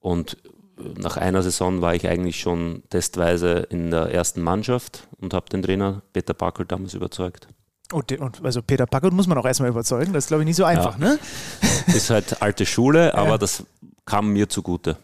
[0.00, 0.36] und
[0.78, 5.48] äh, nach einer Saison war ich eigentlich schon testweise in der ersten Mannschaft und habe
[5.48, 7.48] den Trainer Peter Backel damals überzeugt.
[7.92, 10.12] Und, und also Peter Packard muss man auch erstmal überzeugen.
[10.12, 11.18] Das ist, glaube ich, nicht so einfach, ne?
[11.88, 13.38] Ist halt alte Schule, aber Ja.
[13.38, 13.64] das
[14.06, 14.96] kam mir zugute.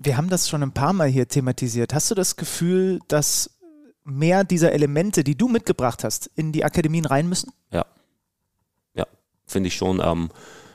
[0.00, 1.92] Wir haben das schon ein paar Mal hier thematisiert.
[1.92, 3.50] Hast du das Gefühl, dass
[4.04, 7.52] mehr dieser Elemente, die du mitgebracht hast, in die Akademien rein müssen?
[7.70, 7.84] Ja.
[8.94, 9.06] Ja,
[9.46, 10.00] finde ich schon.
[10.02, 10.30] Ähm,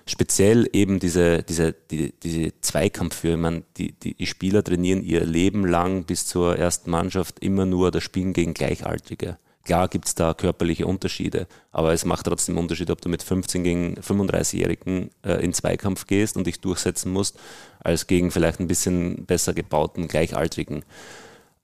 [0.05, 3.37] speziell eben diese, diese, die, diese Zweikampfführung.
[3.39, 7.65] Ich meine, die, die, die Spieler trainieren ihr Leben lang bis zur ersten Mannschaft immer
[7.65, 9.37] nur das Spielen gegen Gleichaltrige.
[9.63, 13.63] Klar gibt es da körperliche Unterschiede, aber es macht trotzdem Unterschied, ob du mit 15
[13.63, 17.39] gegen 35-Jährigen äh, in Zweikampf gehst und dich durchsetzen musst,
[17.79, 20.83] als gegen vielleicht ein bisschen besser gebauten Gleichaltrigen.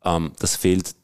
[0.05, 0.95] Ähm, das fehlt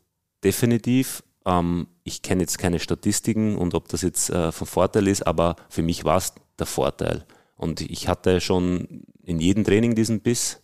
[0.43, 1.21] definitiv.
[1.45, 5.57] Ähm, ich kenne jetzt keine Statistiken und ob das jetzt äh, von Vorteil ist, aber
[5.67, 7.25] für mich war es der Vorteil.
[7.57, 10.61] Und ich hatte schon in jedem Training diesen Biss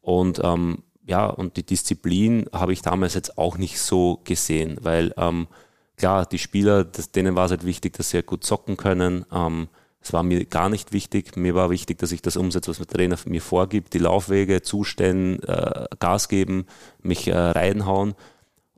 [0.00, 5.12] Und ähm, ja, und die Disziplin habe ich damals jetzt auch nicht so gesehen, weil
[5.16, 5.48] ähm,
[5.96, 9.24] klar, die Spieler, das, denen war es halt wichtig, dass sie halt gut zocken können.
[9.32, 9.68] Ähm,
[10.00, 11.36] es war mir gar nicht wichtig.
[11.36, 15.42] Mir war wichtig, dass ich das umsetze, was der Trainer mir vorgibt, die Laufwege zustellen,
[15.44, 16.66] äh, Gas geben,
[17.00, 18.14] mich äh, reinhauen.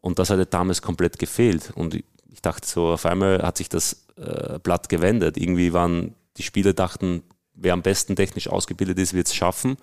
[0.00, 1.72] Und das hat halt damals komplett gefehlt.
[1.74, 5.38] Und ich dachte so, auf einmal hat sich das äh, Blatt gewendet.
[5.38, 7.22] Irgendwie waren die Spieler dachten,
[7.54, 9.76] wer am besten technisch ausgebildet ist, wird es schaffen.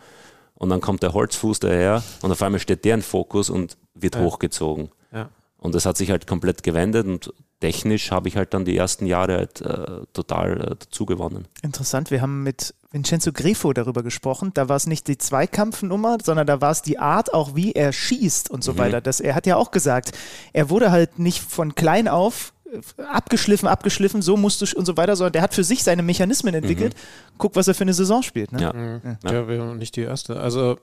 [0.62, 4.14] Und dann kommt der Holzfuß daher und auf einmal steht der in Fokus und wird
[4.14, 4.22] ja.
[4.22, 4.92] hochgezogen.
[5.12, 5.30] Ja.
[5.58, 9.08] Und das hat sich halt komplett gewendet und technisch habe ich halt dann die ersten
[9.08, 11.48] Jahre halt, äh, total äh, dazu gewonnen.
[11.64, 14.52] Interessant, wir haben mit Vincenzo Grefo darüber gesprochen.
[14.54, 17.92] Da war es nicht die Zweikampfnummer, sondern da war es die Art, auch wie er
[17.92, 18.78] schießt und so mhm.
[18.78, 19.02] weiter.
[19.02, 20.12] Das, er hat ja auch gesagt,
[20.54, 22.54] er wurde halt nicht von klein auf
[22.98, 26.54] abgeschliffen, abgeschliffen, so musst du und so weiter, sondern der hat für sich seine Mechanismen
[26.54, 26.94] entwickelt.
[26.94, 27.36] Mhm.
[27.38, 28.52] Guck, was er für eine Saison spielt.
[28.52, 28.62] Ne?
[28.62, 28.74] Ja.
[28.74, 29.18] Mhm.
[29.24, 30.40] ja, ja wäre nicht die erste.
[30.40, 30.78] Also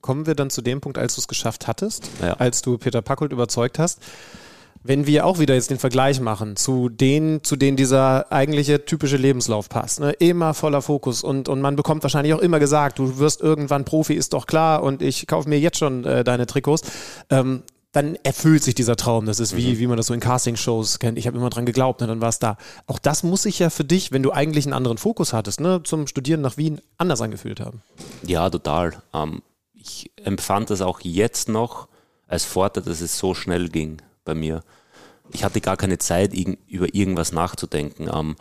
[0.00, 2.34] kommen wir dann zu dem Punkt, als du es geschafft hattest, ja.
[2.34, 4.00] als du Peter Packold überzeugt hast
[4.82, 9.16] wenn wir auch wieder jetzt den Vergleich machen zu denen, zu denen dieser eigentliche typische
[9.16, 10.12] Lebenslauf passt, ne?
[10.12, 14.14] immer voller Fokus und, und man bekommt wahrscheinlich auch immer gesagt, du wirst irgendwann Profi,
[14.14, 16.82] ist doch klar und ich kaufe mir jetzt schon äh, deine Trikots.
[17.30, 17.62] Ähm,
[17.98, 19.26] dann erfüllt sich dieser Traum.
[19.26, 19.78] Das ist wie, mhm.
[19.80, 21.18] wie man das so in Casting-Shows kennt.
[21.18, 22.56] Ich habe immer dran geglaubt, ne, dann war es da.
[22.86, 25.82] Auch das muss sich ja für dich, wenn du eigentlich einen anderen Fokus hattest, ne,
[25.82, 27.82] zum Studieren nach Wien, anders angefühlt haben.
[28.22, 29.02] Ja, total.
[29.12, 29.42] Ähm,
[29.74, 31.88] ich empfand das auch jetzt noch
[32.28, 34.62] als Vorteil, dass es so schnell ging bei mir.
[35.32, 38.08] Ich hatte gar keine Zeit, über irgendwas nachzudenken.
[38.12, 38.36] Ähm,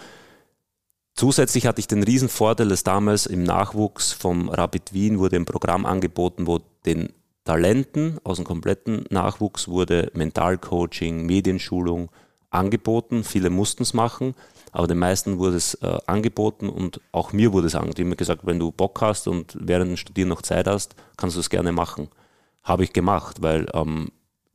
[1.15, 5.45] zusätzlich hatte ich den riesen Vorteil, dass damals im Nachwuchs vom Rapid Wien wurde ein
[5.45, 7.09] Programm angeboten, wo den
[7.47, 12.09] Talenten aus dem kompletten Nachwuchs wurde Mentalcoaching, Medienschulung
[12.49, 13.23] angeboten.
[13.23, 14.35] Viele mussten es machen,
[14.73, 18.01] aber den meisten wurde es äh, angeboten und auch mir wurde es angeboten.
[18.01, 20.95] Ich habe mir gesagt, wenn du Bock hast und während dem Studieren noch Zeit hast,
[21.15, 22.09] kannst du es gerne machen.
[22.63, 24.09] Habe ich gemacht, weil ähm,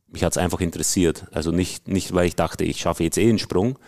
[0.07, 1.25] mich hat es einfach interessiert.
[1.31, 3.79] Also nicht, nicht, weil ich dachte, ich schaffe jetzt eh einen Sprung,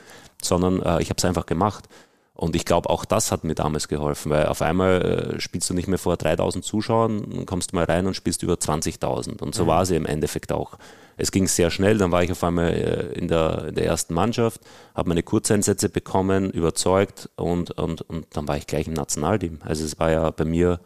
[0.41, 1.87] sondern äh, ich habe es einfach gemacht.
[2.35, 5.73] Und ich glaube, auch das hat mir damals geholfen, weil auf einmal äh, spielst du
[5.73, 9.41] nicht mehr vor 3000 Zuschauern, kommst du mal rein und spielst über 20.000.
[9.41, 9.67] Und so mhm.
[9.67, 10.77] war es im Endeffekt auch.
[11.15, 14.13] Es ging sehr schnell, dann war ich auf einmal äh, in, der, in der ersten
[14.13, 14.59] Mannschaft,
[14.93, 19.59] habe meine Kurzeinsätze bekommen, überzeugt und, und, und dann war ich gleich im Nationalteam.
[19.63, 20.81] Also es war ja bei mir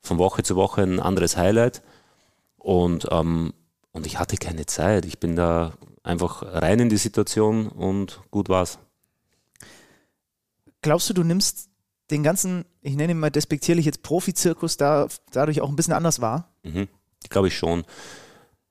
[0.00, 1.82] von Woche zu Woche ein anderes Highlight.
[2.56, 3.52] Und ähm,
[3.96, 5.06] und ich hatte keine Zeit.
[5.06, 5.72] Ich bin da
[6.02, 8.78] einfach rein in die Situation und gut war's.
[10.86, 11.68] Glaubst du, du nimmst
[12.12, 16.20] den ganzen, ich nenne ihn mal despektierlich jetzt Profizirkus da dadurch auch ein bisschen anders
[16.20, 16.54] wahr?
[16.62, 16.86] Mhm,
[17.28, 17.82] Glaube ich schon.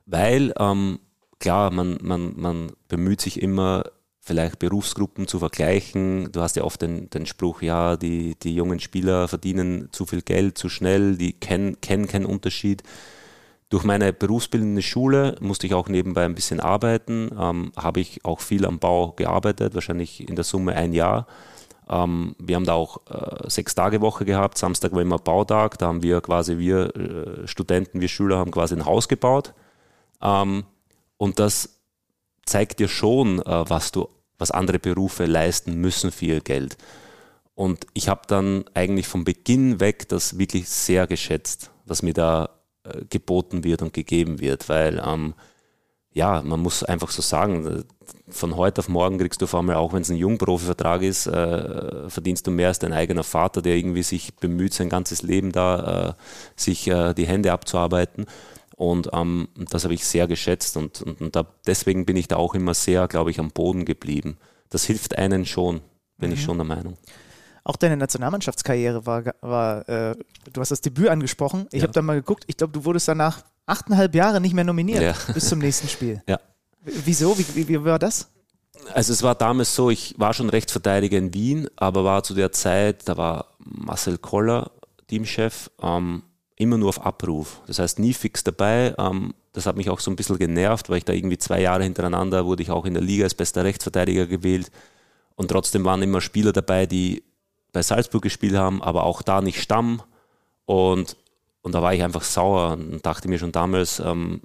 [0.05, 0.99] Weil, ähm,
[1.39, 3.83] klar, man, man, man bemüht sich immer,
[4.21, 6.31] vielleicht Berufsgruppen zu vergleichen.
[6.31, 10.21] Du hast ja oft den, den Spruch, ja, die, die jungen Spieler verdienen zu viel
[10.21, 12.81] Geld, zu schnell, die kennen, kennen keinen Unterschied.
[13.67, 18.39] Durch meine berufsbildende Schule musste ich auch nebenbei ein bisschen arbeiten, ähm, habe ich auch
[18.39, 21.27] viel am Bau gearbeitet, wahrscheinlich in der Summe ein Jahr.
[21.89, 25.87] Ähm, wir haben da auch äh, sechs Tage Woche gehabt, Samstag war immer Bautag, da
[25.87, 29.53] haben wir quasi, wir äh, Studenten, wir Schüler haben quasi ein Haus gebaut.
[30.21, 30.63] Ähm,
[31.17, 31.81] und das
[32.45, 36.77] zeigt dir schon, äh, was du, was andere Berufe leisten müssen für ihr Geld.
[37.53, 42.49] Und ich habe dann eigentlich von Beginn weg das wirklich sehr geschätzt, was mir da
[42.83, 45.33] äh, geboten wird und gegeben wird, weil ähm,
[46.15, 47.83] ja, man muss einfach so sagen, äh,
[48.29, 52.09] von heute auf morgen kriegst du vor allem auch wenn es ein Jungprofi-Vertrag ist, äh,
[52.09, 56.09] verdienst du mehr als dein eigener Vater, der irgendwie sich bemüht, sein ganzes Leben da,
[56.09, 56.13] äh,
[56.55, 58.25] sich äh, die Hände abzuarbeiten.
[58.77, 62.37] Und ähm, das habe ich sehr geschätzt und, und, und da, deswegen bin ich da
[62.37, 64.37] auch immer sehr, glaube ich, am Boden geblieben.
[64.69, 65.81] Das hilft einen schon,
[66.17, 66.35] bin mhm.
[66.35, 66.97] ich schon der Meinung.
[67.65, 70.15] Auch deine Nationalmannschaftskarriere war, war äh,
[70.53, 71.67] du hast das Debüt angesprochen.
[71.71, 71.83] Ich ja.
[71.83, 75.13] habe da mal geguckt, ich glaube, du wurdest danach achteinhalb Jahre nicht mehr nominiert ja.
[75.33, 76.21] bis zum nächsten Spiel.
[76.27, 76.39] Ja.
[76.81, 77.37] Wieso?
[77.37, 78.29] Wie, wie, wie war das?
[78.93, 82.51] Also es war damals so, ich war schon Rechtsverteidiger in Wien, aber war zu der
[82.51, 84.71] Zeit, da war Marcel Koller
[85.07, 86.23] Teamchef, ähm,
[86.55, 87.61] immer nur auf Abruf.
[87.67, 88.93] Das heißt nie fix dabei.
[88.97, 91.83] Ähm, das hat mich auch so ein bisschen genervt, weil ich da irgendwie zwei Jahre
[91.83, 94.71] hintereinander wurde ich auch in der Liga als bester Rechtsverteidiger gewählt.
[95.35, 97.23] Und trotzdem waren immer Spieler dabei, die
[97.71, 100.01] bei Salzburg gespielt haben, aber auch da nicht Stamm.
[100.65, 101.17] Und,
[101.65, 104.39] und da war ich einfach sauer und dachte mir schon damals, ähm,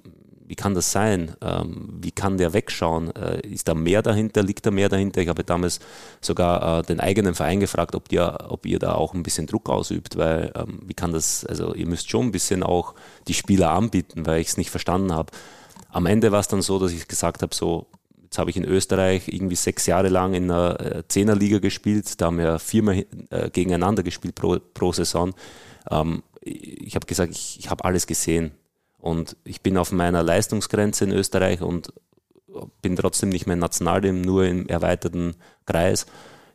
[0.47, 1.35] wie kann das sein?
[1.41, 3.15] Ähm, wie kann der wegschauen?
[3.15, 4.41] Äh, ist da mehr dahinter?
[4.41, 5.21] Liegt da mehr dahinter?
[5.21, 5.79] Ich habe damals
[6.19, 9.69] sogar äh, den eigenen Verein gefragt, ob, die, ob ihr da auch ein bisschen Druck
[9.69, 12.95] ausübt, weil ähm, wie kann das, also ihr müsst schon ein bisschen auch
[13.27, 15.31] die Spieler anbieten, weil ich es nicht verstanden habe.
[15.91, 17.85] Am Ende war es dann so, dass ich gesagt habe, so,
[18.23, 22.19] Jetzt habe ich in Österreich irgendwie sechs Jahre lang in einer äh, Zehnerliga gespielt.
[22.21, 25.33] Da haben wir viermal äh, gegeneinander gespielt pro, pro Saison.
[25.89, 28.51] Ähm, ich habe gesagt, ich, ich habe alles gesehen.
[28.97, 31.93] Und ich bin auf meiner Leistungsgrenze in Österreich und
[32.81, 35.35] bin trotzdem nicht mehr Nationalteam, nur im erweiterten
[35.65, 36.05] Kreis.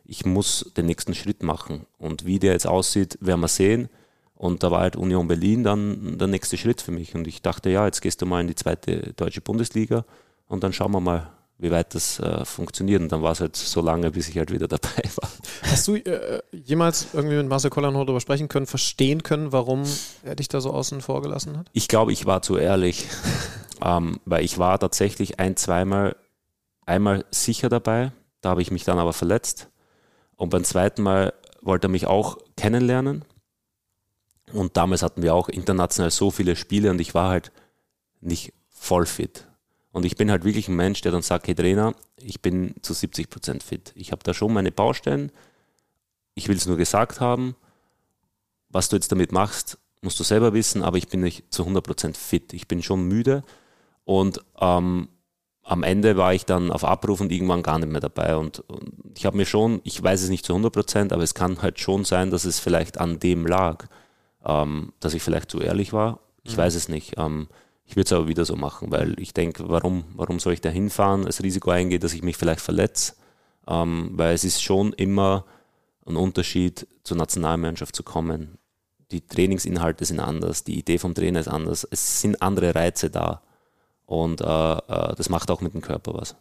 [0.05, 1.85] Ich muss den nächsten Schritt machen.
[1.97, 3.89] Und wie der jetzt aussieht, werden wir sehen.
[4.35, 7.15] Und da war halt Union Berlin dann der nächste Schritt für mich.
[7.15, 10.05] Und ich dachte, ja, jetzt gehst du mal in die zweite deutsche Bundesliga
[10.47, 13.01] und dann schauen wir mal, wie weit das äh, funktioniert.
[13.01, 15.29] Und dann war es halt so lange, bis ich halt wieder dabei war.
[15.63, 19.83] Hast du äh, jemals irgendwie mit Marcel Kollanhoff darüber sprechen können, verstehen können, warum
[20.23, 21.69] er dich da so außen vor gelassen hat?
[21.73, 23.07] Ich glaube, ich war zu ehrlich,
[23.83, 26.15] ähm, weil ich war tatsächlich ein, zweimal,
[26.85, 29.69] einmal sicher dabei, da habe ich mich dann aber verletzt.
[30.35, 33.25] Und beim zweiten Mal wollte er mich auch kennenlernen.
[34.53, 37.51] Und damals hatten wir auch international so viele Spiele und ich war halt
[38.21, 39.47] nicht voll fit.
[39.97, 42.93] Und ich bin halt wirklich ein Mensch, der dann sagt, hey Trainer, ich bin zu
[42.93, 43.93] 70 Prozent fit.
[43.95, 45.31] Ich habe da schon meine Baustellen.
[46.35, 47.55] Ich will es nur gesagt haben.
[48.69, 51.83] Was du jetzt damit machst, musst du selber wissen, aber ich bin nicht zu 100
[51.83, 52.53] Prozent fit.
[52.53, 53.43] Ich bin schon müde
[54.03, 55.09] und ähm,
[55.63, 58.37] am Ende war ich dann auf Abruf und irgendwann gar nicht mehr dabei.
[58.37, 61.33] Und, und ich habe mir schon, ich weiß es nicht zu 100 Prozent, aber es
[61.33, 63.87] kann halt schon sein, dass es vielleicht an dem lag,
[64.45, 66.19] ähm, dass ich vielleicht zu ehrlich war.
[66.43, 66.57] Ich mhm.
[66.57, 67.15] weiß es nicht.
[67.17, 67.47] Ähm,
[67.87, 70.69] ich würde es aber wieder so machen, weil ich denke, warum, warum soll ich da
[70.69, 73.13] hinfahren, das Risiko eingehen, dass ich mich vielleicht verletze?
[73.65, 75.45] Ähm, weil es ist schon immer
[76.05, 78.57] ein Unterschied, zur Nationalmannschaft zu kommen.
[79.11, 83.41] Die Trainingsinhalte sind anders, die Idee vom Trainer ist anders, es sind andere Reize da.
[84.05, 86.35] Und äh, äh, das macht auch mit dem Körper was.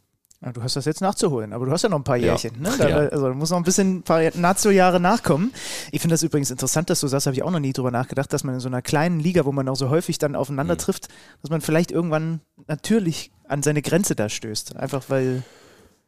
[0.44, 2.52] Ja, du hast das jetzt nachzuholen, aber du hast ja noch ein paar Jährchen.
[2.62, 2.70] Ja.
[2.70, 2.76] Ne?
[2.78, 2.96] Da, ja.
[2.96, 5.52] Also da muss noch ein bisschen ein paar Nazio-Jahre nachkommen.
[5.92, 8.32] Ich finde das übrigens interessant, dass du sagst, habe ich auch noch nie drüber nachgedacht,
[8.32, 10.78] dass man in so einer kleinen Liga, wo man auch so häufig dann aufeinander mhm.
[10.78, 11.08] trifft,
[11.40, 14.76] dass man vielleicht irgendwann natürlich an seine Grenze da stößt.
[14.76, 15.42] Einfach weil.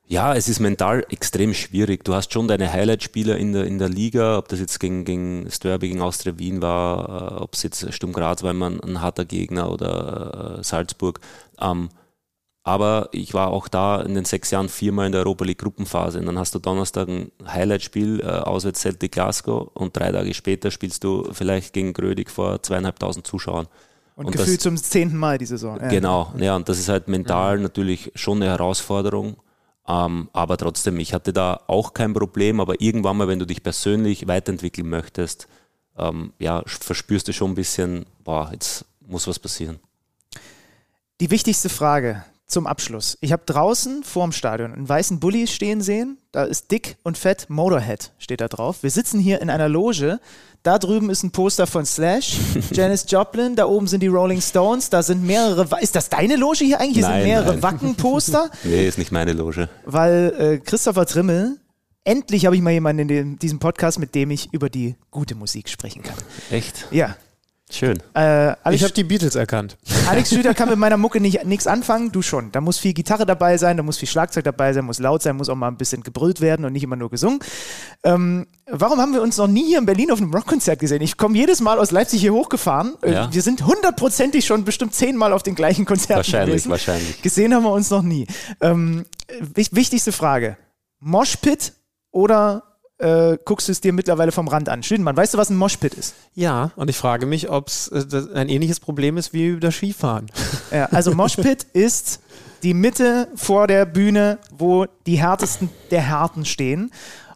[0.06, 2.04] Ja, es ist mental extrem schwierig.
[2.04, 5.50] Du hast schon deine Highlight-Spieler in der, in der Liga, ob das jetzt gegen, gegen
[5.50, 9.00] Störbe, gegen Austria Wien war, äh, ob es jetzt Sturm Graz war, immer ein, ein
[9.02, 11.20] harter Gegner oder äh, Salzburg.
[11.60, 11.90] Ähm,
[12.68, 16.18] aber ich war auch da in den sechs Jahren viermal in der Europa League Gruppenphase.
[16.18, 20.70] Und dann hast du Donnerstag ein Highlight-Spiel, äh, auswärts Celtic Glasgow und drei Tage später
[20.70, 23.68] spielst du vielleicht gegen Grödig vor zweieinhalbtausend Zuschauern.
[24.16, 25.80] Und, und gefühlt zum zehnten Mal die Saison.
[25.80, 25.88] Ja.
[25.88, 27.62] Genau, ja, und das ist halt mental ja.
[27.62, 29.38] natürlich schon eine Herausforderung.
[29.86, 33.62] Ähm, aber trotzdem, ich hatte da auch kein Problem, aber irgendwann mal, wenn du dich
[33.62, 35.48] persönlich weiterentwickeln möchtest,
[35.96, 39.78] ähm, ja, verspürst du schon ein bisschen, boah, jetzt muss was passieren.
[41.20, 43.18] Die wichtigste Frage, zum Abschluss.
[43.20, 46.18] Ich habe draußen vorm Stadion einen weißen Bulli stehen sehen.
[46.32, 48.82] Da ist dick und fett Motorhead steht da drauf.
[48.82, 50.18] Wir sitzen hier in einer Loge.
[50.62, 52.36] Da drüben ist ein Poster von Slash,
[52.72, 53.54] Janis Joplin.
[53.54, 54.90] Da oben sind die Rolling Stones.
[54.90, 55.68] Da sind mehrere.
[55.80, 57.04] Ist das deine Loge hier eigentlich?
[57.04, 58.50] Hier nein, sind mehrere Wacken-Poster.
[58.64, 59.68] nee, ist nicht meine Loge.
[59.84, 61.58] Weil äh, Christopher Trimmel
[62.04, 65.34] endlich habe ich mal jemanden in dem, diesem Podcast, mit dem ich über die gute
[65.34, 66.16] Musik sprechen kann.
[66.50, 66.88] Echt?
[66.90, 67.16] Ja.
[67.70, 67.98] Schön.
[68.14, 69.76] Äh, Alex, ich habe die Beatles erkannt.
[70.08, 72.50] Alex Schlüter kann mit meiner Mucke nichts anfangen, du schon.
[72.50, 75.36] Da muss viel Gitarre dabei sein, da muss viel Schlagzeug dabei sein, muss laut sein,
[75.36, 77.40] muss auch mal ein bisschen gebrüllt werden und nicht immer nur gesungen.
[78.04, 81.02] Ähm, warum haben wir uns noch nie hier in Berlin auf einem Rockkonzert gesehen?
[81.02, 82.94] Ich komme jedes Mal aus Leipzig hier hochgefahren.
[83.02, 83.32] Äh, ja.
[83.32, 86.70] Wir sind hundertprozentig schon bestimmt zehnmal auf den gleichen Konzerten Wahrscheinlich, gewesen.
[86.70, 87.20] wahrscheinlich.
[87.22, 88.26] Gesehen haben wir uns noch nie.
[88.60, 89.04] Ähm,
[89.40, 90.56] wichtigste Frage.
[91.00, 91.74] Moshpit
[92.10, 92.62] oder
[92.98, 94.82] äh, guckst du es dir mittlerweile vom Rand an.
[94.82, 96.14] Schlindemann, weißt du, was ein Moshpit ist?
[96.34, 100.26] Ja, und ich frage mich, ob es äh, ein ähnliches Problem ist wie das Skifahren.
[100.70, 102.20] Ja, also Moshpit ist
[102.62, 106.90] die Mitte vor der Bühne, wo die härtesten der Härten stehen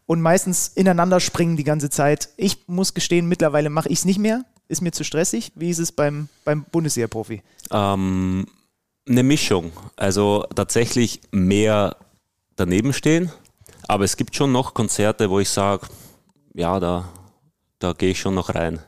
[0.05, 2.29] und meistens ineinander springen die ganze Zeit.
[2.37, 4.45] Ich muss gestehen, mittlerweile mache ich es nicht mehr.
[4.69, 5.53] Ist mir zu stressig.
[5.55, 7.43] Wie ist es beim, beim Bundesliga-Profi?
[7.71, 8.47] Ähm,
[9.09, 9.73] eine Mischung.
[9.97, 11.97] Also tatsächlich mehr
[12.57, 13.31] daneben stehen
[13.89, 15.87] aber es gibt schon noch Konzerte, wo ich sage,
[16.55, 17.09] ja, da,
[17.79, 18.81] da gehe ich schon noch rein.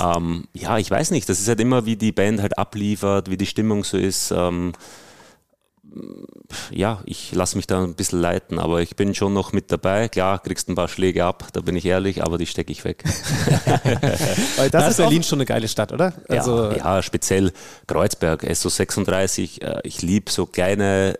[0.00, 1.28] Ähm, ja, ich weiß nicht.
[1.28, 4.30] Das ist halt immer, wie die Band halt abliefert, wie die Stimmung so ist.
[4.30, 4.72] Ähm,
[6.70, 10.08] ja, ich lasse mich da ein bisschen leiten, aber ich bin schon noch mit dabei.
[10.08, 13.04] Klar, kriegst ein paar Schläge ab, da bin ich ehrlich, aber die stecke ich weg.
[14.56, 16.14] das da ist Berlin schon eine geile Stadt, oder?
[16.28, 17.52] Also ja, ja, speziell
[17.86, 19.62] Kreuzberg, SO36.
[19.62, 21.18] Äh, ich liebe so kleine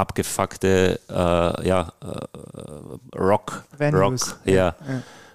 [0.00, 4.74] abgefuckte äh, ja, äh, Rock, Rock, ja,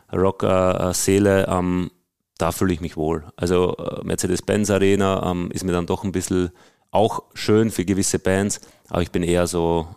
[0.10, 0.18] ja.
[0.18, 1.92] Rock-Seele, äh, ähm,
[2.38, 3.24] da fühle ich mich wohl.
[3.38, 6.50] Also äh, Mercedes-Benz Arena ähm, ist mir dann doch ein bisschen
[6.92, 8.60] auch schön für gewisse Bands,
[8.90, 9.88] aber ich bin eher so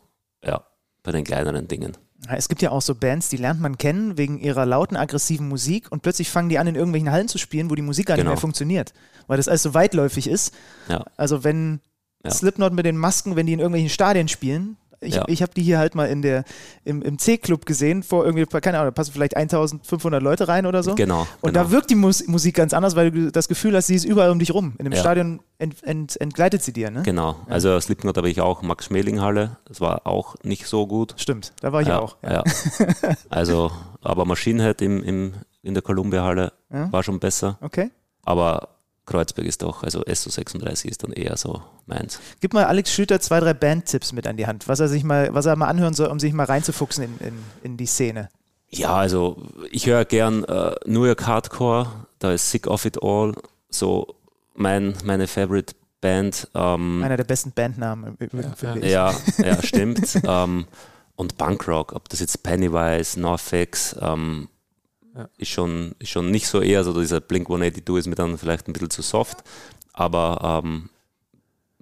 [0.45, 0.65] ja,
[1.03, 1.97] bei den kleineren Dingen.
[2.29, 5.91] Es gibt ja auch so Bands, die lernt man kennen wegen ihrer lauten, aggressiven Musik
[5.91, 8.31] und plötzlich fangen die an, in irgendwelchen Hallen zu spielen, wo die Musik gar genau.
[8.31, 8.93] nicht mehr funktioniert,
[9.29, 10.53] weil das alles so weitläufig ist.
[10.89, 11.05] Ja.
[11.17, 11.81] Also wenn
[12.25, 12.31] ja.
[12.31, 15.25] Slipknot mit den Masken, wenn die in irgendwelchen Stadien spielen, Ich, Ja.
[15.29, 16.43] ich habe die hier halt mal in der,
[16.85, 20.83] im, im C-Club gesehen, vor irgendwie, keine Ahnung, da passen vielleicht 1500 Leute rein oder
[20.83, 20.97] so.
[20.97, 21.21] Genau.
[21.41, 21.63] Und genau.
[21.67, 24.31] da wirkt die Mus Musik ganz anders, weil du das Gefühl hast, sie ist überall
[24.31, 24.75] um dich rum.
[24.79, 24.99] In dem Ja.
[24.99, 27.03] Stadion ent, ent, entgleitet sie dir, ne?
[27.05, 27.37] Genau.
[27.47, 29.59] Also Slipknot habe ich auch, Max Schmeling Halle.
[29.67, 31.15] Das war auch nicht so gut.
[31.17, 32.17] Stimmt, da war ich ja, auch.
[32.29, 32.43] Ja.
[33.31, 33.71] also,
[34.03, 36.91] aber Machine Head im, im, in der Columbia Halle Ja.
[36.91, 37.57] war schon besser.
[37.61, 37.91] Okay.
[38.25, 38.71] Aber
[39.09, 42.21] Kreuzberg ist doch, also SO36 ist dann eher so meins.
[42.41, 45.33] Gib mal Alex Schlüter zwei, drei Bandtipps mit an die Hand, was er sich mal,
[45.33, 48.29] was er mal anhören soll, um sich mal reinzufuchsen in, in, in die Szene.
[48.71, 53.33] Ja, also ich höre gern äh, New York Hardcore, da ist Sick of It All
[53.71, 54.15] so
[54.55, 56.49] mein, meine Favorite Band.
[56.55, 58.93] Ähm, Einer der besten Bandnamen im Übrigen, finde ich.
[58.93, 60.21] ja, ja, stimmt.
[60.25, 60.67] ähm,
[61.17, 64.49] und Punkrock, ob das jetzt Pennywise, NoFX, ähm,
[65.37, 68.69] ist, schon, ist schon nicht so eher so dieser Blink 182 ist mir dann vielleicht
[68.69, 69.39] ein bisschen zu soft,
[69.93, 70.91] aber ähm,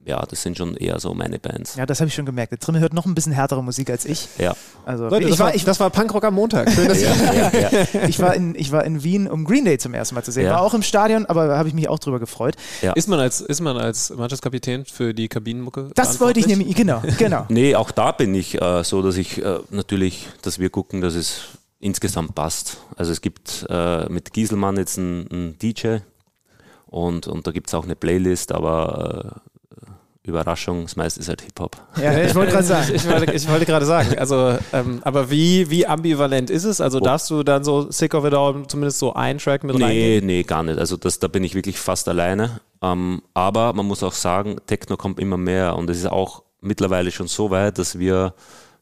[0.07, 1.75] ja, das sind schon eher so meine Bands.
[1.75, 2.53] Ja, das habe ich schon gemerkt.
[2.53, 4.29] Der Trimme hört noch ein bisschen härtere Musik als ich.
[4.39, 6.71] Ja, Also Leute, ich, das, war, ich, das war Punkrock am Montag.
[6.71, 8.05] Schön, dass ja, ja, ja.
[8.09, 10.45] ich, war in, ich war in Wien, um Green Day zum ersten Mal zu sehen.
[10.45, 10.53] Ja.
[10.53, 12.55] War auch im Stadion, aber da habe ich mich auch drüber gefreut.
[12.95, 15.91] Ist man als, ist man als Mannschaftskapitän für die Kabinenmucke?
[15.97, 17.45] Das wollte ich nämlich, genau, genau.
[17.49, 21.15] Nee, auch da bin ich äh, so, dass ich äh, natürlich, dass wir gucken, dass
[21.17, 21.41] es
[21.87, 22.79] insgesamt passt.
[22.97, 25.99] Also es gibt äh, mit Gieselmann jetzt einen, einen DJ
[26.87, 31.43] und, und da gibt es auch eine Playlist, aber äh, Überraschung, das meiste ist halt
[31.43, 31.77] Hip-Hop.
[32.03, 32.91] Ja, ich wollte gerade sagen.
[32.95, 36.81] Ich wollte, ich wollte gerade sagen, also, ähm, aber wie, wie ambivalent ist es?
[36.81, 39.85] Also darfst du dann so Sick of It All zumindest so einen Track mit Nee,
[39.85, 40.27] reingeben?
[40.27, 40.81] nee, gar nicht.
[40.81, 42.61] Also das, da bin ich wirklich fast alleine.
[42.83, 47.13] Ähm, aber man muss auch sagen, Techno kommt immer mehr und es ist auch mittlerweile
[47.13, 48.35] schon so weit, dass wir,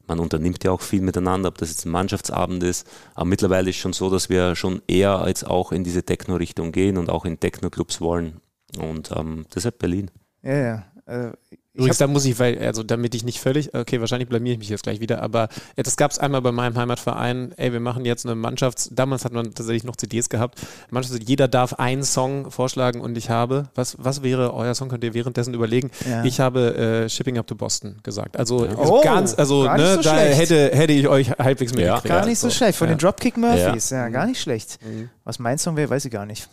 [0.07, 3.77] man unternimmt ja auch viel miteinander, ob das jetzt ein Mannschaftsabend ist, aber mittlerweile ist
[3.77, 7.41] schon so, dass wir schon eher jetzt auch in diese Techno-Richtung gehen und auch in
[7.41, 8.41] Techno-Clubs wollen.
[8.79, 10.11] Und ähm, deshalb Berlin.
[10.43, 11.33] Ja, ja.
[11.51, 14.59] Ich Übrigens, da muss ich, weil, also damit ich nicht völlig, okay, wahrscheinlich blamier ich
[14.61, 17.81] mich jetzt gleich wieder, aber ja, das gab es einmal bei meinem Heimatverein, ey, wir
[17.81, 20.61] machen jetzt eine Mannschafts-, damals hat man tatsächlich noch CDs gehabt,
[20.91, 25.03] Mannschafts jeder darf einen Song vorschlagen und ich habe, was, was wäre euer Song, könnt
[25.03, 26.23] ihr währenddessen überlegen, Ja.
[26.25, 30.03] ich habe äh, Shipping Up to Boston gesagt, also, also Oh, ganz, also ne, so
[30.03, 30.39] da schlecht.
[30.39, 32.05] hätte, hätte ich euch halbwegs mitgekriegt.
[32.05, 32.79] gar nicht so schlecht.
[32.79, 32.95] Von ja.
[32.95, 34.13] den Dropkick Murphys, ja, Mhm.
[34.13, 34.79] gar nicht schlecht.
[35.25, 36.49] Was mein Song wäre, weiß ich gar nicht.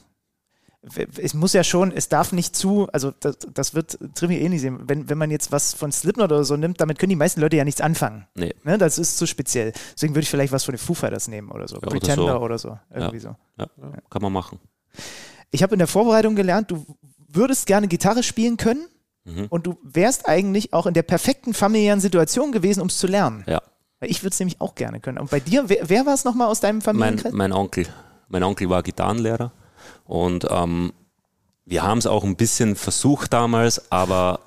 [1.18, 4.62] Es muss ja schon, es darf nicht zu, also das, das wird Trimi eh nicht
[4.62, 4.80] sehen.
[4.88, 7.56] Wenn, wenn man jetzt was von Slipknot oder so nimmt, damit können die meisten Leute
[7.58, 8.26] ja nichts anfangen.
[8.34, 8.56] Nee.
[8.64, 9.74] Ne, das ist zu speziell.
[9.94, 11.78] Deswegen würde ich vielleicht was von den Foo Fighters nehmen oder so.
[11.78, 12.40] oder Pretender so.
[12.40, 12.80] oder so.
[12.92, 13.36] Irgendwie so.
[13.60, 13.68] Ja,
[14.10, 14.60] kann man machen.
[15.52, 16.84] Ich habe in der Vorbereitung gelernt, du
[17.28, 18.88] würdest gerne Gitarre spielen können
[19.24, 19.46] Mhm.
[19.50, 23.44] und du wärst eigentlich auch in der perfekten familiären Situation gewesen, um es zu lernen.
[23.46, 23.62] Ja.
[24.00, 25.20] Ich würde es nämlich auch gerne können.
[25.20, 27.32] Und bei dir, wer, wer war es nochmal aus deinem Mein, Familienkreis?
[27.32, 27.86] mein Onkel.
[28.30, 29.52] Mein Onkel war Gitarrenlehrer
[30.12, 30.92] und ähm,
[31.64, 34.42] wir haben es auch ein bisschen versucht damals, aber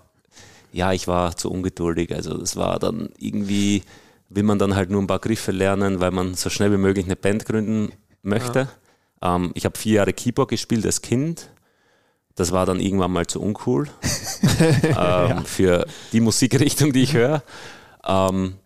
[0.73, 2.15] ja, ich war zu ungeduldig.
[2.15, 3.83] Also es war dann irgendwie,
[4.29, 7.07] will man dann halt nur ein paar Griffe lernen, weil man so schnell wie möglich
[7.07, 8.69] eine Band gründen möchte.
[9.23, 11.49] Ähm, ich habe vier Jahre Keyboard gespielt als Kind.
[12.35, 13.89] Das war dann irgendwann mal zu uncool
[14.99, 17.43] ähm, für die Musikrichtung, die ich höre.
[18.07, 18.57] Ähm,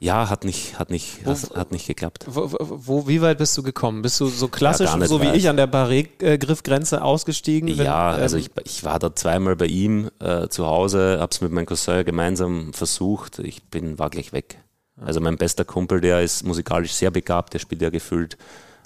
[0.00, 2.24] ja, hat nicht, hat nicht, hat, hat nicht geklappt.
[2.28, 4.02] Wo, wo, wo, wie weit bist du gekommen?
[4.02, 7.76] Bist du so klassisch, Ja, so wie ich, an der Barré-Griffgrenze ausgestiegen?
[7.76, 11.40] wenn- Ja, also ähm, ich, ich war da zweimal bei ihm äh, zu Hause, hab's
[11.40, 13.38] mit meinem Cousin gemeinsam versucht.
[13.40, 14.58] Ich bin, war gleich weg.
[15.04, 18.36] Also mein bester Kumpel, der ist musikalisch sehr begabt, der spielt ja gefühlt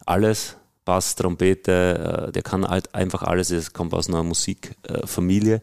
[0.07, 0.57] alles.
[0.85, 5.63] Bass, Trompete, äh, der kann halt einfach alles, er kommt aus einer Musikfamilie.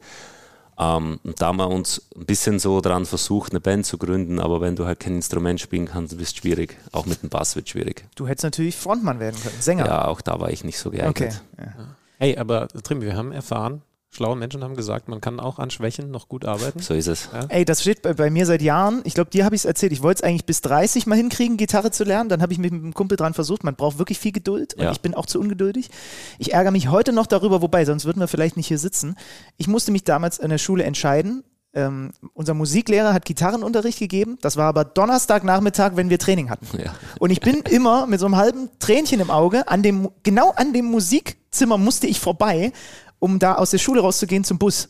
[0.80, 4.40] Ähm, und da haben wir uns ein bisschen so dran versucht, eine Band zu gründen,
[4.40, 6.78] aber wenn du halt kein Instrument spielen kannst, es schwierig.
[6.94, 8.06] Auch mit dem Bass wird es schwierig.
[8.16, 9.86] Du hättest natürlich Frontmann werden können, Sänger.
[9.86, 11.42] Ja, auch da war ich nicht so geeignet.
[11.58, 11.66] okay.
[11.66, 11.96] Ja.
[12.18, 13.82] Hey, aber Trim, wir haben erfahren,
[14.20, 16.80] schlaue Menschen haben gesagt, man kann auch an Schwächen noch gut arbeiten.
[16.80, 17.30] So ist es.
[17.48, 19.00] Ey, das steht bei, bei mir seit Jahren.
[19.06, 19.94] Ich glaube, dir habe ich es erzählt.
[19.94, 22.28] Ich wollte es eigentlich bis 30 mal hinkriegen, Gitarre zu lernen.
[22.28, 23.64] Dann habe ich mit einem Kumpel dran versucht.
[23.64, 24.92] Man braucht wirklich viel Geduld und Ja.
[24.92, 25.90] ich bin auch zu ungeduldig.
[26.38, 29.16] Ich ärgere mich heute noch darüber, wobei, sonst würden wir vielleicht nicht hier sitzen.
[29.56, 31.46] Ich musste mich damals in der Schule entscheiden.
[31.72, 34.38] Ähm, unser Musiklehrer hat Gitarrenunterricht gegeben.
[34.42, 36.68] Das war aber Donnerstagnachmittag, wenn wir Training hatten.
[36.78, 36.94] Ja.
[37.20, 40.74] Und ich bin immer mit so einem halben Tränchen im Auge an dem, genau an
[40.74, 42.74] dem Musikzimmer musste ich vorbei,
[43.20, 44.90] um da aus der Schule rauszugehen zum Bus.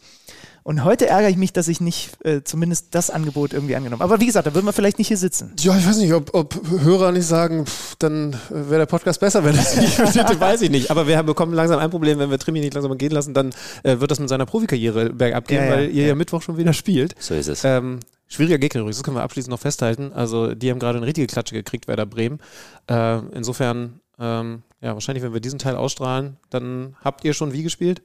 [0.61, 4.13] Und heute ärgere ich mich, dass ich nicht äh, zumindest das Angebot irgendwie angenommen habe.
[4.13, 5.53] Aber wie gesagt, da würden wir vielleicht nicht hier sitzen.
[5.59, 9.43] Ja, ich weiß nicht, ob, ob Hörer nicht sagen, pff, dann wäre der Podcast besser,
[9.43, 10.91] wenn das nicht passiert, weiß ich nicht.
[10.91, 13.51] Aber wir haben- bekommen langsam ein Problem, wenn wir Trimi nicht langsam gehen lassen, dann
[13.83, 16.07] äh, wird das mit seiner Profikarriere bergab gehen, Ja, ja, weil ihr ja.
[16.09, 16.15] ja.
[16.15, 17.15] Mittwoch schon wieder spielt.
[17.19, 17.63] So ist es.
[17.63, 20.11] Ähm, schwieriger Gegner übrigens, das können wir abschließend noch festhalten.
[20.13, 22.39] Also die haben gerade eine richtige Klatsche gekriegt, Werder Bremen.
[22.87, 27.63] Äh, insofern, ähm, ja, wahrscheinlich, wenn wir diesen Teil ausstrahlen, dann habt ihr schon wie
[27.63, 28.01] gespielt?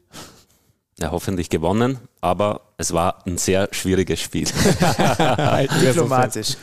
[1.00, 4.44] ja, hoffentlich gewonnen, aber es war ein sehr schwieriges Spiel.
[5.82, 6.56] Diplomatisch.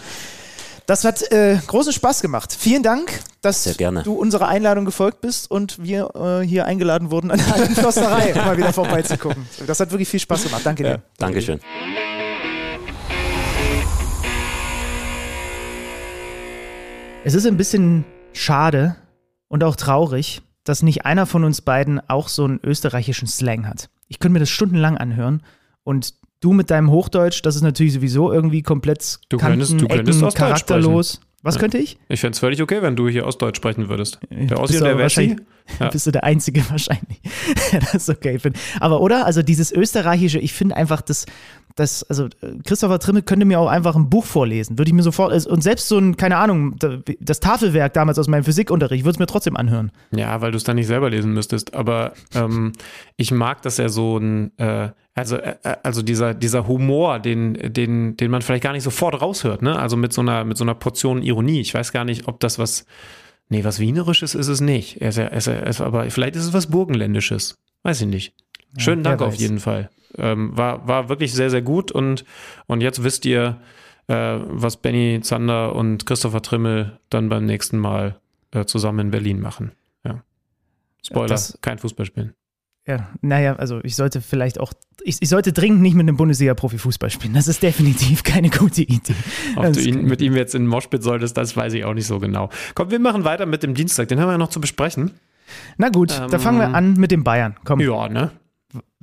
[0.85, 2.55] Das hat äh, großen Spaß gemacht.
[2.57, 3.63] Vielen Dank, dass
[4.03, 8.33] du unserer Einladung gefolgt bist und wir äh, hier eingeladen wurden, an der alten Försterei
[8.35, 9.47] mal wieder vorbeizugucken.
[9.67, 10.61] Das hat wirklich viel Spaß gemacht.
[10.63, 11.01] Danke dir.
[11.17, 11.59] Dankeschön.
[17.23, 18.03] Es ist ein bisschen
[18.33, 18.95] schade
[19.51, 23.89] und auch traurig, dass nicht einer von uns beiden auch so einen österreichischen Slang hat.
[24.07, 25.43] Ich könnte mir das stundenlang anhören
[25.83, 29.85] und du mit deinem Hochdeutsch, das ist natürlich sowieso irgendwie komplett Du Kanten, könntest- du
[29.87, 31.19] Ecken, könntest charakterlos.
[31.43, 31.97] Was könnte ich?
[32.07, 34.19] Ich fände es völlig okay, wenn du hier Ostdeutsch sprechen würdest.
[34.29, 35.37] Der Ossi und du der Wessi.
[35.79, 35.89] Ja.
[35.89, 37.19] Bist du der Einzige wahrscheinlich,
[37.71, 38.61] der das okay findet.
[38.79, 39.25] Aber oder?
[39.25, 41.25] Also dieses Österreichische, ich finde einfach, das,
[41.75, 42.29] das, also äh,
[42.65, 44.77] Christopher Trimmel könnte mir auch einfach ein Buch vorlesen.
[44.77, 48.19] Würde ich mir sofort, also, und selbst so ein, keine Ahnung, da- das Tafelwerk damals
[48.19, 49.91] aus meinem Physikunterricht, würde es mir trotzdem anhören.
[50.15, 51.73] Ja, weil du es dann nicht selber lesen müsstest.
[51.73, 52.73] Aber ähm,
[53.17, 58.15] ich mag, dass er so ein, äh, also, äh, also dieser, dieser Humor, den, den,
[58.17, 59.77] den man vielleicht gar nicht sofort raushört, ne?
[59.77, 61.59] Also mit so einer, mit so einer Portion Ironie.
[61.61, 62.85] Ich weiß gar nicht, ob das was,
[63.49, 65.01] nee, was Wienerisches ist es nicht.
[65.01, 67.57] Er ist, ja- er ist, ja- er ist, aber vielleicht ist es was Burgenländisches.
[67.83, 68.33] Weiß ich nicht.
[68.77, 69.89] Schönen wer Dank auf jeden Fall.
[70.17, 72.25] Ähm, war, war wirklich sehr, sehr gut und,
[72.67, 73.57] und jetzt wisst ihr,
[74.07, 78.19] äh, was Benny Zander und Christopher Trimmel dann beim nächsten Mal
[78.51, 79.71] äh, zusammen in Berlin machen.
[80.03, 80.23] Ja.
[81.05, 82.33] Spoiler, Das- kein Fußball spielen.
[82.87, 86.79] Ja, naja, also ich sollte vielleicht auch, ich, ich sollte dringend nicht mit einem Bundesliga-Profi
[86.79, 87.35] Fußball spielen.
[87.35, 89.13] Das ist definitiv keine gute Idee.
[89.55, 91.93] Ob Das du ihn, mit ihm jetzt in den Moshpit solltest, das weiß ich auch
[91.93, 92.49] nicht so genau.
[92.73, 94.07] Komm, wir machen weiter mit dem Dienstag.
[94.07, 95.11] Den haben wir ja noch zu besprechen.
[95.77, 97.55] Na gut, da fangen wir an mit dem Bayern.
[97.65, 97.81] Komm.
[97.81, 98.31] Ja, ne?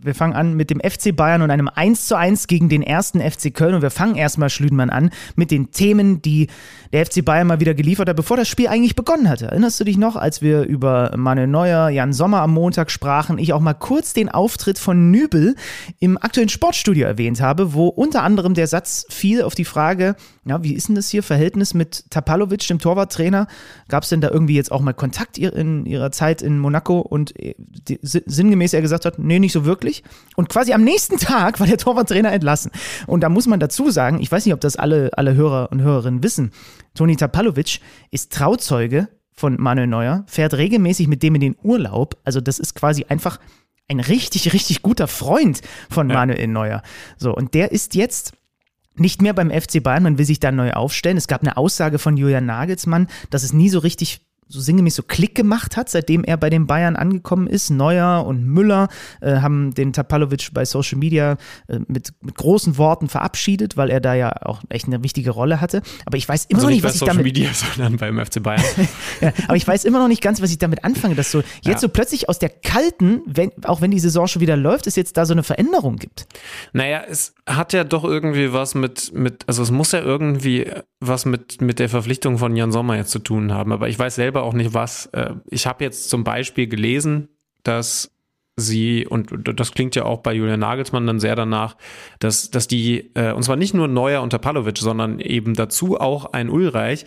[0.01, 3.21] Wir fangen an mit dem FC Bayern und einem 1 zu 1 gegen den ersten
[3.21, 3.75] FC Köln.
[3.75, 6.49] Und wir fangen erstmal, Schlüdenmann, an mit den Themen, die
[6.93, 9.47] der FC Bayern mal wieder geliefert hat, bevor das Spiel eigentlich begonnen hatte.
[9.47, 13.53] Erinnerst du dich noch, als wir über Manuel Neuer, Jan Sommer am Montag sprachen, ich
[13.53, 15.57] auch mal kurz den Auftritt von Nübel
[15.99, 20.63] im aktuellen Sportstudio erwähnt habe, wo unter anderem der Satz fiel auf die Frage, ja,
[20.63, 23.49] wie ist denn das hier, Verhältnis mit Tapalovic, dem Torwarttrainer?
[23.89, 27.39] Gab es denn da irgendwie jetzt auch mal Kontakt in ihrer Zeit in Monaco und
[27.39, 27.55] äh,
[28.03, 29.88] sinngemäß er gesagt hat, nee, nicht so wirklich.
[30.37, 32.71] Und quasi am nächsten Tag war der Torwarttrainer entlassen.
[33.07, 35.83] Und da muss man dazu sagen, ich weiß nicht, ob das alle, alle Hörer und
[35.83, 36.53] Hörerinnen wissen,
[36.95, 37.81] Toni Tapalovic
[38.11, 42.17] ist Trauzeuge von Manuel Neuer, fährt regelmäßig mit dem in den Urlaub.
[42.25, 43.39] Also das ist quasi einfach
[43.89, 45.61] ein richtig, richtig guter Freund
[45.91, 46.83] von Manuel Neuer.
[47.17, 48.33] So, und der ist jetzt
[48.97, 51.17] nicht mehr beim FC Bayern, man will sich da neu aufstellen.
[51.17, 55.03] Es gab eine Aussage von Julian Nagelsmann, dass es nie so richtig so sinngemäß so
[55.03, 57.71] Klick gemacht hat, seitdem er bei den Bayern angekommen ist.
[57.71, 58.89] Neuer und Müller
[59.21, 61.37] äh, haben den Tapalovic bei Social Media
[61.69, 65.61] äh, mit, mit großen Worten verabschiedet, weil er da ja auch echt eine wichtige Rolle
[65.61, 65.83] hatte.
[66.07, 68.43] Aber ich weiß immer Also noch nicht was ich Social damit Media, sondern beim FC
[68.43, 68.63] Bayern.
[69.21, 71.67] ja, aber ich weiß immer noch nicht ganz, was ich damit anfange, dass so jetzt
[71.67, 71.79] Ja.
[71.79, 75.17] so plötzlich aus der kalten, wenn, auch wenn die Saison schon wieder läuft, es jetzt
[75.17, 76.27] da so eine Veränderung gibt.
[76.73, 80.71] Naja, es hat ja doch irgendwie was mit, mit, also es muss ja irgendwie
[81.01, 83.73] was mit, mit der Verpflichtung von Jan Sommer jetzt zu tun haben.
[83.73, 85.07] Aber ich weiß selber auch nicht was.
[85.07, 87.29] Äh, Ich habe jetzt zum Beispiel gelesen,
[87.63, 88.11] dass
[88.59, 91.77] sie, und das klingt ja auch bei Julian Nagelsmann dann sehr danach,
[92.19, 96.33] dass, dass die, äh, und zwar nicht nur Neuer und Tapalovic, sondern eben dazu auch
[96.33, 97.07] ein Ulreich,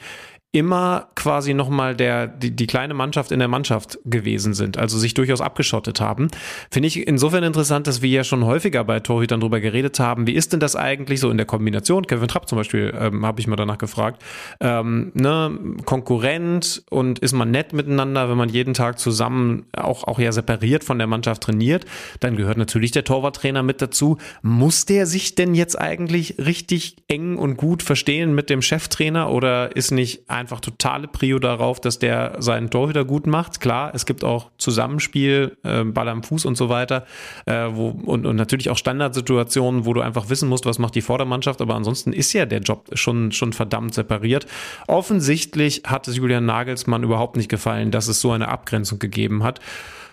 [0.54, 5.14] immer quasi nochmal der, die, die kleine Mannschaft in der Mannschaft gewesen sind, also sich
[5.14, 6.28] durchaus abgeschottet haben.
[6.70, 10.28] Finde ich insofern interessant, dass wir ja schon häufiger bei Torhütern drüber geredet haben.
[10.28, 12.06] Wie ist denn das eigentlich so in der Kombination?
[12.06, 14.22] Kevin Trapp zum Beispiel, ähm, habe ich mal danach gefragt.
[14.60, 20.20] Ähm, ne, Konkurrent und ist man nett miteinander, wenn man jeden Tag zusammen auch, auch
[20.20, 21.86] ja separiert von der Mannschaft trainiert,
[22.20, 24.18] dann gehört natürlich der Torwarttrainer mit dazu.
[24.42, 29.78] Muss der sich denn jetzt eigentlich richtig eng und gut verstehen mit dem Cheftrainer oder
[29.78, 33.62] ist nicht einfach totale Prio darauf, dass der seinen Torhüter gut macht?
[33.62, 37.06] Klar, es gibt auch Zusammenspiel, äh, Ball am Fuß und so weiter
[37.46, 41.02] äh, wo, und, und natürlich auch Standardsituationen, wo du einfach wissen musst, was macht die
[41.02, 44.46] Vordermannschaft, aber ansonsten ist ja der Job schon, schon verdammt separiert.
[44.88, 49.60] Offensichtlich hat es Julian Nagelsmann überhaupt nicht gefallen, dass es so eine Abgrenzung gegeben hat.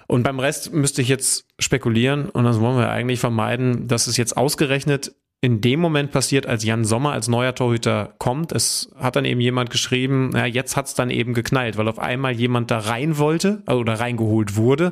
[0.06, 4.16] Und beim Rest müsste ich jetzt spekulieren und das wollen wir eigentlich vermeiden, dass es
[4.16, 8.50] jetzt ausgerechnet in dem Moment passiert, als Jan Sommer als neuer Torhüter kommt.
[8.50, 12.32] Es hat dann eben jemand geschrieben, ja, jetzt hat's dann eben geknallt, weil auf einmal
[12.32, 14.90] jemand da rein wollte also, oder reingeholt wurde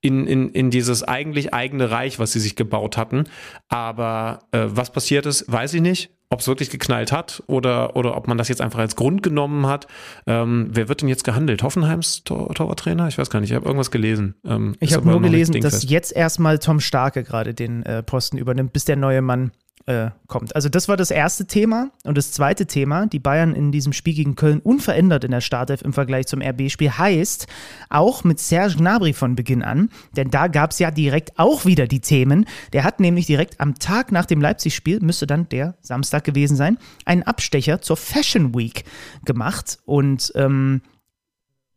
[0.00, 3.24] in, in, in dieses eigentlich eigene Reich, was sie sich gebaut hatten.
[3.68, 6.10] Aber äh, was passiert ist, weiß ich nicht.
[6.30, 9.66] Ob es wirklich geknallt hat oder, oder ob man das jetzt einfach als Grund genommen
[9.66, 9.86] hat.
[10.26, 11.62] Ähm, wer wird denn jetzt gehandelt?
[11.62, 13.08] Hoffenheims Tor Torwarttrainer?
[13.08, 14.34] Ich weiß gar nicht, ich habe irgendwas gelesen.
[14.44, 18.74] Ähm, Ich habe nur gelesen, dass jetzt erstmal Tom Starke gerade den äh, Posten übernimmt,
[18.74, 19.52] bis der neue Mann
[19.86, 20.54] äh, kommt.
[20.54, 21.90] Also das war das erste Thema.
[22.04, 25.82] Und das zweite Thema, die Bayern in diesem Spiel gegen Köln unverändert in der Startelf
[25.82, 27.46] im Vergleich zum RB-Spiel, heißt
[27.88, 31.86] auch mit Serge Gnabry von Beginn an, denn da gab es ja direkt auch wieder
[31.86, 32.46] die Themen.
[32.72, 36.78] Der hat nämlich direkt am Tag nach dem Leipzig-Spiel, müsste dann der Samstag gewesen sein,
[37.04, 38.84] einen Abstecher zur Fashion Week
[39.24, 40.82] gemacht und ähm,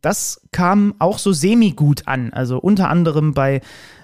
[0.02, 2.34] das kam auch so semi-gut an.
[2.34, 3.62] Also unter anderem bei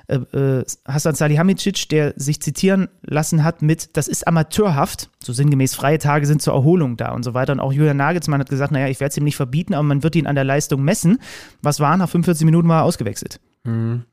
[0.07, 5.99] äh, äh, Salihamidzic, der sich zitieren lassen hat mit, das ist amateurhaft, so sinngemäß freie
[5.99, 7.51] Tage sind zur Erholung da und so weiter.
[7.53, 10.03] Und auch Julian Nagelsmann hat gesagt, naja, ich werde es ihm nicht verbieten, aber man
[10.03, 11.19] wird ihn an der Leistung messen.
[11.61, 11.97] Was war?
[11.97, 13.39] Nach 45 Minuten war er ausgewechselt.
[13.63, 14.05] Mhm.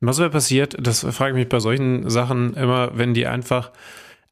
[0.00, 3.70] Was wäre passiert, das frage ich mich bei solchen Sachen immer, wenn die einfach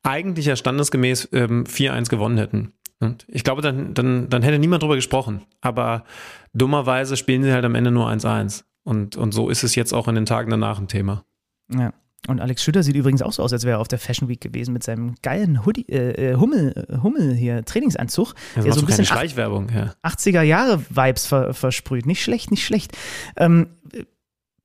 [0.03, 2.73] eigentlich ja standesgemäß ähm, 4-1 gewonnen hätten.
[3.01, 5.43] Und ich glaube, dann, dann, dann hätte niemand drüber gesprochen.
[5.61, 6.05] Aber
[6.53, 8.65] dummerweise spielen sie halt am Ende nur 1-1.
[8.85, 11.25] Und, und so ist es jetzt auch in den Tagen danach ein Thema.
[11.73, 11.93] Ja.
[12.29, 14.41] Und Alex Schütter sieht übrigens auch so aus, als wäre er auf der Fashion Week
[14.41, 18.35] gewesen mit seinem geilen Hoodie, äh, äh Hummel, Hummel hier, Trainingsanzug.
[18.55, 19.95] Also der so ein bisschen Schleichwerbung, ja.
[20.03, 22.05] 80er Jahre Vibes ver, versprüht.
[22.05, 22.97] Nicht schlecht, nicht schlecht.
[23.37, 23.69] Ähm,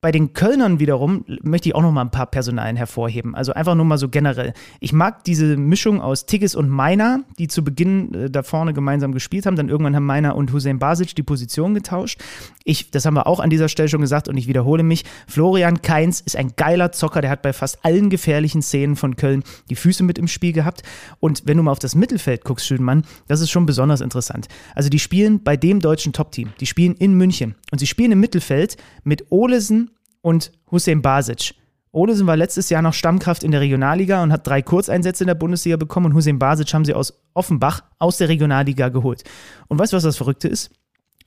[0.06, 3.34] bei den Kölnern wiederum möchte ich auch noch mal ein paar Personalien hervorheben.
[3.34, 4.52] Also einfach nur mal so generell.
[4.78, 9.10] Ich mag diese Mischung aus Tigges und Meiner, die zu Beginn äh, da vorne gemeinsam
[9.10, 9.56] gespielt haben.
[9.56, 12.20] Dann irgendwann haben Meiner und Hussein Basic die Position getauscht.
[12.62, 15.04] Ich, das haben wir auch an dieser Stelle schon gesagt und ich wiederhole mich.
[15.26, 17.20] Florian Kainz ist ein geiler Zocker.
[17.20, 20.84] Der hat bei fast allen gefährlichen Szenen von Köln die Füße mit im Spiel gehabt.
[21.18, 24.46] Und wenn du mal auf das Mittelfeld guckst, Schönmann, das ist schon besonders interessant.
[24.76, 26.50] Also die spielen bei dem deutschen Top-Team.
[26.60, 27.56] Die spielen in München.
[27.72, 29.90] Und sie spielen im Mittelfeld mit Olesen,
[30.26, 31.54] und Hussein Basic.
[31.92, 35.36] Olesen war letztes Jahr noch Stammkraft in der Regionalliga und hat drei Kurzeinsätze in der
[35.36, 39.22] Bundesliga bekommen und Hussein Basic haben sie aus Offenbach aus der Regionalliga geholt.
[39.68, 40.72] Und weißt du, was das Verrückte ist?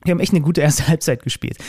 [0.06, 1.60] Die haben echt eine gute erste Halbzeit gespielt.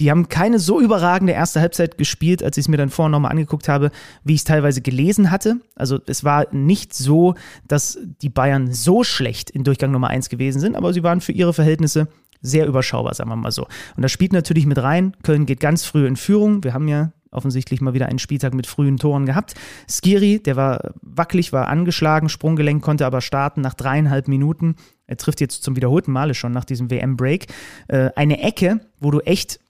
[0.00, 3.32] Die haben keine so überragende erste Halbzeit gespielt, als ich es mir dann vorher nochmal
[3.32, 3.90] angeguckt habe,
[4.24, 5.60] wie ich es teilweise gelesen hatte.
[5.74, 7.34] Also es war nicht so,
[7.66, 11.32] dass die Bayern so schlecht in Durchgang Nummer 1 gewesen sind, aber sie waren für
[11.32, 12.08] ihre Verhältnisse
[12.40, 13.66] sehr überschaubar, sagen wir mal so.
[13.96, 15.16] Und das spielt natürlich mit rein.
[15.22, 16.64] Köln geht ganz früh in Führung.
[16.64, 19.54] Wir haben ja offensichtlich mal wieder einen Spieltag mit frühen Toren gehabt.
[19.88, 24.76] Skiri, der war wackelig, war angeschlagen, Sprunggelenk konnte aber starten nach dreieinhalb Minuten.
[25.06, 27.46] Er trifft jetzt zum wiederholten Male schon nach diesem WM-Break.
[27.88, 29.60] Äh, eine Ecke, wo du echt,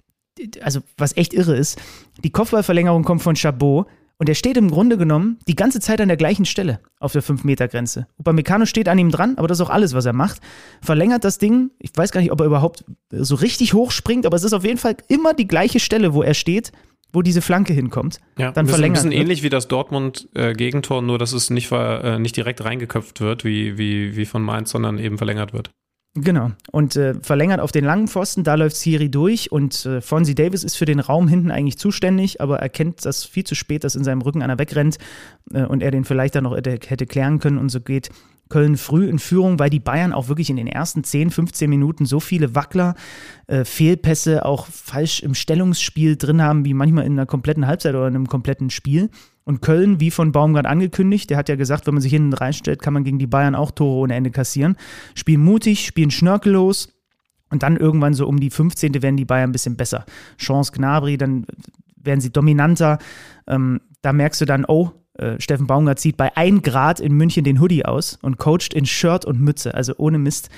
[0.60, 1.80] also was echt irre ist,
[2.22, 3.86] die Kopfballverlängerung kommt von Chabot
[4.18, 7.22] und er steht im Grunde genommen die ganze Zeit an der gleichen Stelle auf der
[7.22, 8.08] 5-Meter-Grenze.
[8.18, 10.40] Upamecano steht an ihm dran, aber das ist auch alles, was er macht.
[10.82, 11.70] Verlängert das Ding.
[11.78, 14.64] Ich weiß gar nicht, ob er überhaupt so richtig hoch springt, aber es ist auf
[14.64, 16.72] jeden Fall immer die gleiche Stelle, wo er steht,
[17.12, 18.18] wo diese Flanke hinkommt.
[18.36, 18.98] Ja, dann verlängert.
[18.98, 23.44] Ein bisschen ähnlich wie das Dortmund-Gegentor, nur dass es nicht, äh, nicht direkt reingeköpft wird,
[23.44, 25.70] wie, wie, wie von Mainz, sondern eben verlängert wird.
[26.20, 26.50] Genau.
[26.72, 30.64] Und äh, verlängert auf den langen Pfosten, da läuft Siri durch und äh, Fonzie Davis
[30.64, 34.04] ist für den Raum hinten eigentlich zuständig, aber erkennt das viel zu spät, dass in
[34.04, 34.98] seinem Rücken einer wegrennt
[35.52, 38.10] äh, und er den vielleicht dann noch hätte, hätte klären können und so geht
[38.48, 42.06] Köln früh in Führung, weil die Bayern auch wirklich in den ersten 10, 15 Minuten
[42.06, 42.94] so viele Wackler,
[43.46, 48.08] äh, Fehlpässe auch falsch im Stellungsspiel drin haben, wie manchmal in einer kompletten Halbzeit oder
[48.08, 49.10] in einem kompletten Spiel.
[49.44, 52.82] Und Köln, wie von Baumgart angekündigt, der hat ja gesagt, wenn man sich hinten reinstellt,
[52.82, 54.76] kann man gegen die Bayern auch Tore ohne Ende kassieren.
[55.14, 56.88] Spielen mutig, spielen schnörkellos.
[57.50, 59.00] Und dann irgendwann so um die 15.
[59.02, 60.04] werden die Bayern ein bisschen besser.
[60.36, 61.46] Chance Gnabry, dann
[61.96, 62.98] werden sie dominanter.
[63.46, 67.44] Ähm, da merkst du dann, oh, äh, Steffen Baumgart zieht bei 1 Grad in München
[67.44, 69.74] den Hoodie aus und coacht in Shirt und Mütze.
[69.74, 70.50] Also ohne Mist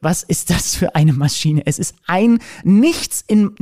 [0.00, 1.62] was ist das für eine Maschine?
[1.64, 3.54] Es ist ein nichts in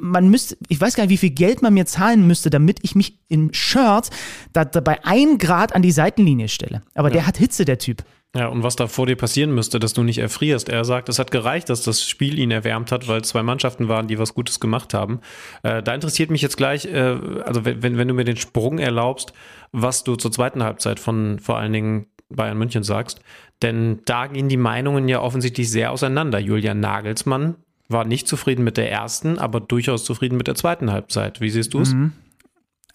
[0.00, 2.94] man müsste, ich weiß gar nicht, wie viel Geld man mir zahlen müsste, damit ich
[2.94, 4.10] mich im Shirt
[4.52, 6.82] da, da bei ein Grad an die Seitenlinie stelle.
[6.94, 7.14] Aber ja.
[7.14, 8.04] der hat Hitze, der Typ.
[8.34, 10.68] Ja, und was da vor dir passieren müsste, dass du nicht erfrierst.
[10.68, 14.08] Er sagt, es hat gereicht, dass das Spiel ihn erwärmt hat, weil zwei Mannschaften waren,
[14.08, 15.20] die was Gutes gemacht haben.
[15.62, 19.32] Äh, da interessiert mich jetzt gleich, äh, also wenn, wenn du mir den Sprung erlaubst,
[19.72, 23.20] was du zur zweiten Halbzeit von vor allen Dingen Bayern München sagst.
[23.62, 26.38] Denn da gehen die Meinungen ja offensichtlich sehr auseinander.
[26.38, 27.56] Julian Nagelsmann
[27.88, 31.40] war nicht zufrieden mit der ersten, aber durchaus zufrieden mit der zweiten Halbzeit.
[31.40, 31.94] Wie siehst du es?
[31.94, 32.12] Mhm.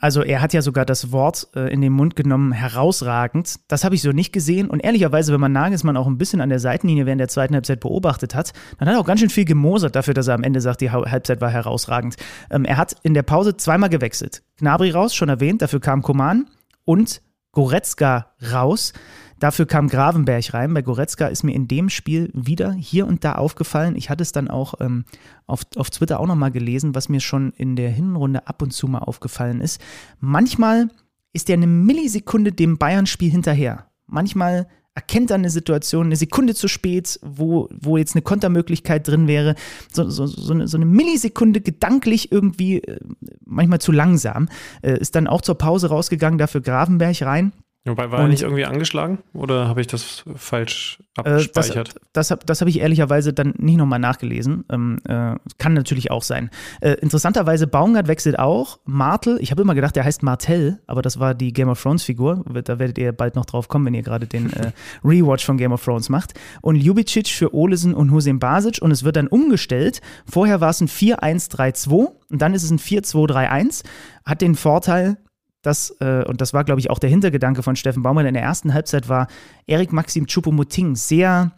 [0.02, 3.60] Also er hat ja sogar das Wort äh, in den Mund genommen, herausragend.
[3.68, 4.68] Das habe ich so nicht gesehen.
[4.68, 7.80] Und ehrlicherweise, wenn man Nagelsmann auch ein bisschen an der Seitenlinie während der zweiten Halbzeit
[7.80, 10.60] beobachtet hat, dann hat er auch ganz schön viel gemosert dafür, dass er am Ende
[10.60, 12.16] sagt, die Halbzeit war herausragend.
[12.50, 14.42] Ähm, er hat in der Pause zweimal gewechselt.
[14.58, 16.48] Gnabry raus, schon erwähnt, dafür kam Koman
[16.84, 17.22] und
[17.52, 18.94] Goretzka raus.
[19.42, 20.72] Dafür kam Gravenberg rein.
[20.76, 23.96] Bei Goretzka ist mir in dem Spiel wieder hier und da aufgefallen.
[23.96, 25.04] Ich hatte es dann auch ähm,
[25.48, 28.88] auf, auf Twitter auch nochmal gelesen, was mir schon in der Hinrunde ab und zu
[28.88, 29.82] mal aufgefallen ist.
[30.20, 30.90] Manchmal
[31.34, 33.88] ist er eine Millisekunde dem Bayern-Spiel hinterher.
[34.06, 39.28] Manchmal erkennt er eine Situation eine Sekunde zu spät, wo, wo jetzt eine Kontermöglichkeit drin
[39.28, 39.56] wäre.
[39.92, 43.00] So, so, so, eine, so eine Millisekunde gedanklich irgendwie, äh,
[43.44, 44.50] manchmal zu langsam.
[44.84, 47.54] Äh, ist dann auch zur Pause rausgegangen, dafür Gravenberg rein.
[47.84, 51.90] Wobei war er nicht irgendwie angeschlagen oder habe ich das falsch abgespeichert?
[51.90, 54.66] Äh, das das, das habe ich ehrlicherweise dann nicht nochmal nachgelesen.
[54.72, 56.52] Ähm, äh, kann natürlich auch sein.
[56.82, 58.78] Äh, interessanterweise, Baumgart wechselt auch.
[58.86, 62.04] Martel, ich habe immer gedacht, der heißt Martell, aber das war die Game of Thrones
[62.04, 62.46] Figur.
[62.64, 64.72] Da werdet ihr bald noch drauf kommen, wenn ihr gerade den äh,
[65.04, 66.36] Rewatch von Game of Thrones macht.
[66.62, 70.02] Und Ljubicic für Olesen und Hussein Basic und es wird dann umgestellt.
[70.30, 73.84] Vorher war es ein 4-1-3-2 und dann ist es ein 4-2-3-1.
[74.24, 75.18] Hat den Vorteil,
[75.62, 78.26] das, äh, und das war, glaube ich, auch der Hintergedanke von Steffen Baumann.
[78.26, 79.28] In der ersten Halbzeit, war
[79.68, 81.52] Erik Maxim Choupo-Moting sehr,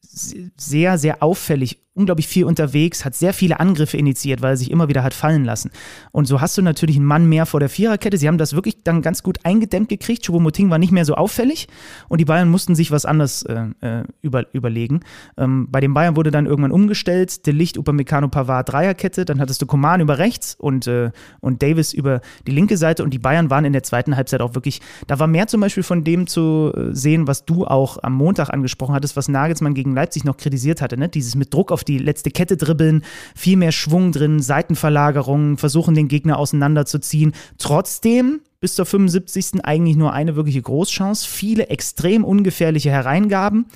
[0.00, 4.88] sehr, sehr auffällig unglaublich viel unterwegs, hat sehr viele Angriffe initiiert, weil er sich immer
[4.88, 5.70] wieder hat fallen lassen.
[6.10, 8.18] Und so hast du natürlich einen Mann mehr vor der Viererkette.
[8.18, 10.26] Sie haben das wirklich dann ganz gut eingedämmt gekriegt.
[10.26, 11.68] Choupo-Moting war nicht mehr so auffällig
[12.08, 15.00] und die Bayern mussten sich was anderes äh, äh, über, überlegen.
[15.36, 17.46] Ähm, bei den Bayern wurde dann irgendwann umgestellt.
[17.46, 19.24] De Licht, Upamecano, Pavard, Dreierkette.
[19.24, 23.04] Dann hattest du Coman über rechts und, äh, und Davis über die linke Seite.
[23.04, 25.84] Und die Bayern waren in der zweiten Halbzeit auch wirklich, da war mehr zum Beispiel
[25.84, 29.94] von dem zu äh, sehen, was du auch am Montag angesprochen hattest, was Nagelsmann gegen
[29.94, 30.96] Leipzig noch kritisiert hatte.
[30.96, 31.08] Ne?
[31.08, 33.04] Dieses mit Druck auf die letzte Kette dribbeln,
[33.34, 37.32] viel mehr Schwung drin, Seitenverlagerungen, versuchen den Gegner auseinanderzuziehen.
[37.58, 39.64] Trotzdem bis zur 75.
[39.64, 43.66] eigentlich nur eine wirkliche Großchance, viele extrem ungefährliche Hereingaben.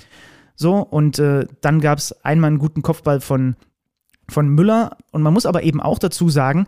[0.55, 3.55] So, und äh, dann gab es einmal einen guten Kopfball von,
[4.27, 4.97] von Müller.
[5.11, 6.67] Und man muss aber eben auch dazu sagen,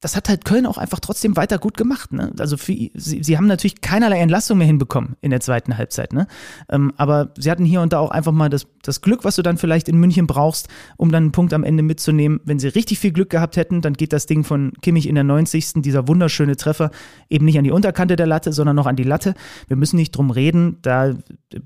[0.00, 2.12] das hat halt Köln auch einfach trotzdem weiter gut gemacht.
[2.12, 2.32] Ne?
[2.38, 6.14] Also für, sie, sie haben natürlich keinerlei Entlassung mehr hinbekommen in der zweiten Halbzeit.
[6.14, 6.26] Ne?
[6.70, 9.42] Ähm, aber sie hatten hier und da auch einfach mal das, das Glück, was du
[9.42, 12.40] dann vielleicht in München brauchst, um dann einen Punkt am Ende mitzunehmen.
[12.44, 15.24] Wenn sie richtig viel Glück gehabt hätten, dann geht das Ding von Kimmich in der
[15.24, 15.82] 90.
[15.82, 16.90] dieser wunderschöne Treffer
[17.28, 19.34] eben nicht an die Unterkante der Latte, sondern noch an die Latte.
[19.68, 20.78] Wir müssen nicht drum reden.
[20.80, 21.14] Da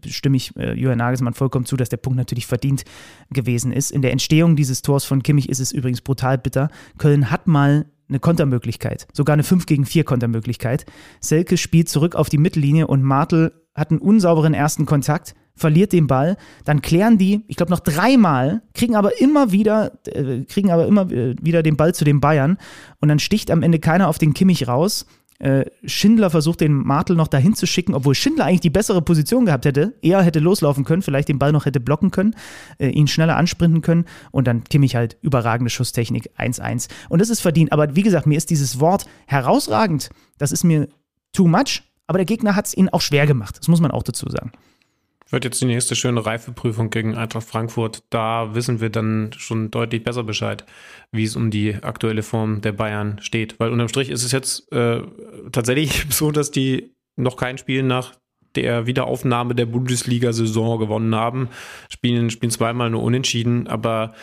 [0.06, 2.84] stimme ich äh, Julian Nagelsmann vollkommen zu, dass der Punkt natürlich verdient
[3.30, 3.92] gewesen ist.
[3.92, 6.68] In der Entstehung dieses Tors von Kimmich ist es übrigens brutal bitter.
[6.98, 10.86] Köln hat mal eine Kontermöglichkeit, sogar eine 5 gegen 4 Kontermöglichkeit.
[11.20, 16.06] Selke spielt zurück auf die Mittellinie und Martel hat einen unsauberen ersten Kontakt, verliert den
[16.06, 20.86] Ball, dann klären die, ich glaube noch dreimal, kriegen aber immer wieder, äh, kriegen aber
[20.86, 22.58] immer äh, wieder den Ball zu den Bayern.
[23.00, 25.06] Und dann sticht am Ende keiner auf den Kimmich raus
[25.84, 29.64] Schindler versucht, den Martel noch dahin zu schicken, obwohl Schindler eigentlich die bessere Position gehabt
[29.64, 29.94] hätte.
[30.00, 32.34] Er hätte loslaufen können, vielleicht den Ball noch hätte blocken können,
[32.78, 36.88] äh, ihn schneller ansprinten können und dann Kimmich halt überragende Schusstechnik 1-1.
[37.08, 37.72] Und das ist verdient.
[37.72, 40.88] Aber wie gesagt, mir ist dieses Wort herausragend, das ist mir
[41.32, 43.58] too much, aber der Gegner hat es ihnen auch schwer gemacht.
[43.58, 44.52] Das muss man auch dazu sagen.
[45.30, 48.02] Wird jetzt die nächste schöne Reifeprüfung gegen Eintracht Frankfurt.
[48.10, 50.64] Da wissen wir dann schon deutlich besser Bescheid,
[51.12, 53.58] wie es um die aktuelle Form der Bayern steht.
[53.58, 55.00] Weil unterm Strich ist es jetzt äh,
[55.50, 58.14] tatsächlich so, dass die noch kein Spiel nach
[58.54, 61.48] der Wiederaufnahme der Bundesliga-Saison gewonnen haben.
[61.88, 64.14] Spielen, spielen zweimal nur unentschieden, aber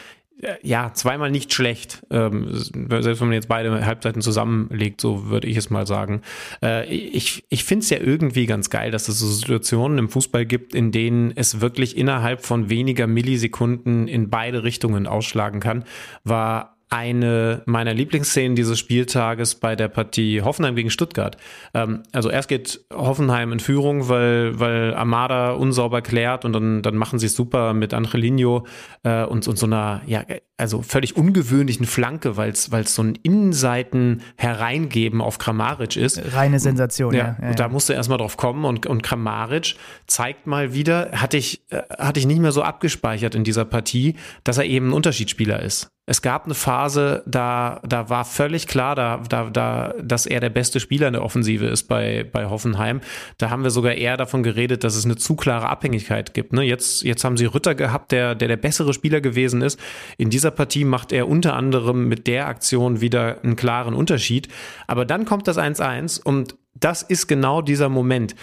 [0.62, 2.02] ja, zweimal nicht schlecht.
[2.10, 6.22] Ähm, selbst wenn man jetzt beide Halbzeiten zusammenlegt, so würde ich es mal sagen.
[6.64, 10.46] Äh, ich ich finde es ja irgendwie ganz geil, dass es so Situationen im Fußball
[10.46, 15.84] gibt, in denen es wirklich innerhalb von weniger Millisekunden in beide Richtungen ausschlagen kann.
[16.24, 21.38] War eine meiner Lieblingsszenen dieses Spieltages bei der Partie Hoffenheim gegen Stuttgart.
[21.74, 26.98] Ähm, also erst geht Hoffenheim in Führung, weil, weil Armada unsauber klärt und dann, dann
[26.98, 28.66] machen sie es super mit Angelino
[29.04, 30.26] äh, und, und so einer, ja,
[30.58, 36.22] also völlig ungewöhnlichen Flanke, weil es so ein Innenseiten hereingeben auf Kramaric ist.
[36.36, 37.20] Reine Sensation, ja.
[37.20, 37.50] ja, ja.
[37.52, 39.76] Und da musste erstmal drauf kommen und, und Kramaric
[40.08, 44.16] zeigt mal wieder, hatte ich, äh, hatte ich nicht mehr so abgespeichert in dieser Partie,
[44.44, 45.90] dass er eben ein Unterschiedsspieler ist.
[46.12, 50.50] Es gab eine Phase, da, da war völlig klar, da, da, da, dass er der
[50.50, 53.00] beste Spieler in der Offensive ist bei, bei Hoffenheim.
[53.38, 56.52] Da haben wir sogar eher davon geredet, dass es eine zu klare Abhängigkeit gibt.
[56.52, 56.64] Ne?
[56.64, 59.80] Jetzt, jetzt haben sie Rütter gehabt, der, der der bessere Spieler gewesen ist.
[60.18, 64.50] In dieser Partie macht er unter anderem mit der Aktion wieder einen klaren Unterschied.
[64.88, 68.36] Aber dann kommt das 1-1 und das ist genau dieser Moment.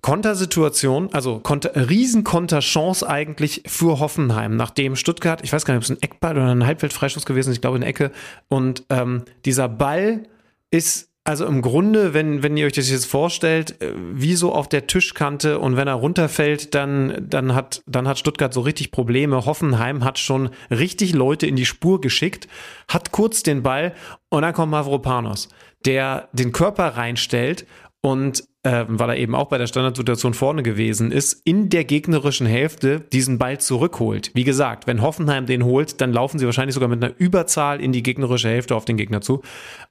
[0.00, 5.90] Kontersituation, also Konter, Riesenkonterchance eigentlich für Hoffenheim, nachdem Stuttgart, ich weiß gar nicht, ob es
[5.90, 8.10] ein Eckball oder ein Halbfeldfreischuss gewesen ist, ich glaube in Ecke.
[8.48, 10.24] Und ähm, dieser Ball
[10.70, 14.68] ist also im Grunde, wenn, wenn ihr euch das jetzt vorstellt, äh, wie so auf
[14.68, 19.44] der Tischkante und wenn er runterfällt, dann, dann, hat, dann hat Stuttgart so richtig Probleme.
[19.44, 22.48] Hoffenheim hat schon richtig Leute in die Spur geschickt,
[22.88, 23.94] hat kurz den Ball
[24.30, 25.50] und dann kommt Mavropanos,
[25.84, 27.66] der den Körper reinstellt
[28.02, 32.46] und äh, weil er eben auch bei der Standardsituation vorne gewesen ist, in der gegnerischen
[32.46, 34.30] Hälfte diesen Ball zurückholt.
[34.34, 37.92] Wie gesagt, wenn Hoffenheim den holt, dann laufen sie wahrscheinlich sogar mit einer Überzahl in
[37.92, 39.42] die gegnerische Hälfte auf den Gegner zu.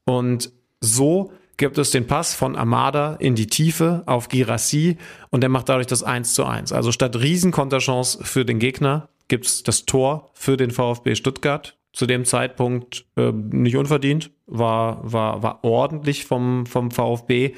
[0.05, 0.51] Und
[0.81, 4.97] so gibt es den Pass von Amada in die Tiefe auf Girassi
[5.29, 6.71] und der macht dadurch das 1 zu 1.
[6.71, 11.78] Also statt Riesenkonterchance für den Gegner gibt es das Tor für den VfB Stuttgart.
[11.93, 17.53] Zu dem Zeitpunkt äh, nicht unverdient, war, war, war ordentlich vom, vom VfB,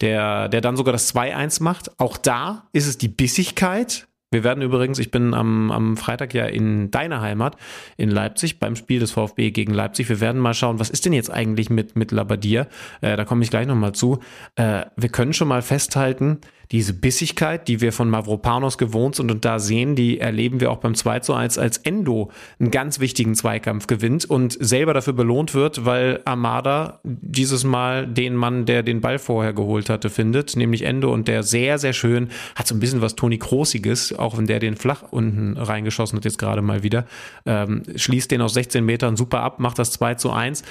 [0.00, 1.98] der, der dann sogar das 2-1 macht.
[2.00, 6.46] Auch da ist es die Bissigkeit, wir werden übrigens, ich bin am, am Freitag ja
[6.46, 7.56] in deiner Heimat,
[7.96, 10.08] in Leipzig, beim Spiel des VfB gegen Leipzig.
[10.08, 12.66] Wir werden mal schauen, was ist denn jetzt eigentlich mit, mit Labadier?
[13.00, 14.18] Äh, da komme ich gleich nochmal zu.
[14.56, 16.40] Äh, wir können schon mal festhalten,
[16.72, 20.78] diese Bissigkeit, die wir von Mavropanos gewohnt sind und da sehen, die erleben wir auch
[20.78, 25.54] beim 2 zu 1, als Endo einen ganz wichtigen Zweikampf gewinnt und selber dafür belohnt
[25.54, 30.82] wird, weil Armada dieses Mal den Mann, der den Ball vorher geholt hatte, findet, nämlich
[30.82, 34.46] Endo und der sehr, sehr schön, hat so ein bisschen was Toni Kroosiges, auch wenn
[34.46, 37.06] der den flach unten reingeschossen hat jetzt gerade mal wieder,
[37.44, 40.62] ähm, schließt den aus 16 Metern super ab, macht das 2 zu 1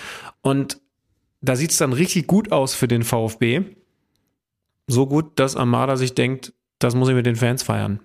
[0.41, 0.79] und
[1.41, 3.61] da sieht es dann richtig gut aus für den VfB
[4.87, 8.01] so gut, dass Armada sich denkt, das muss ich mit den Fans feiern.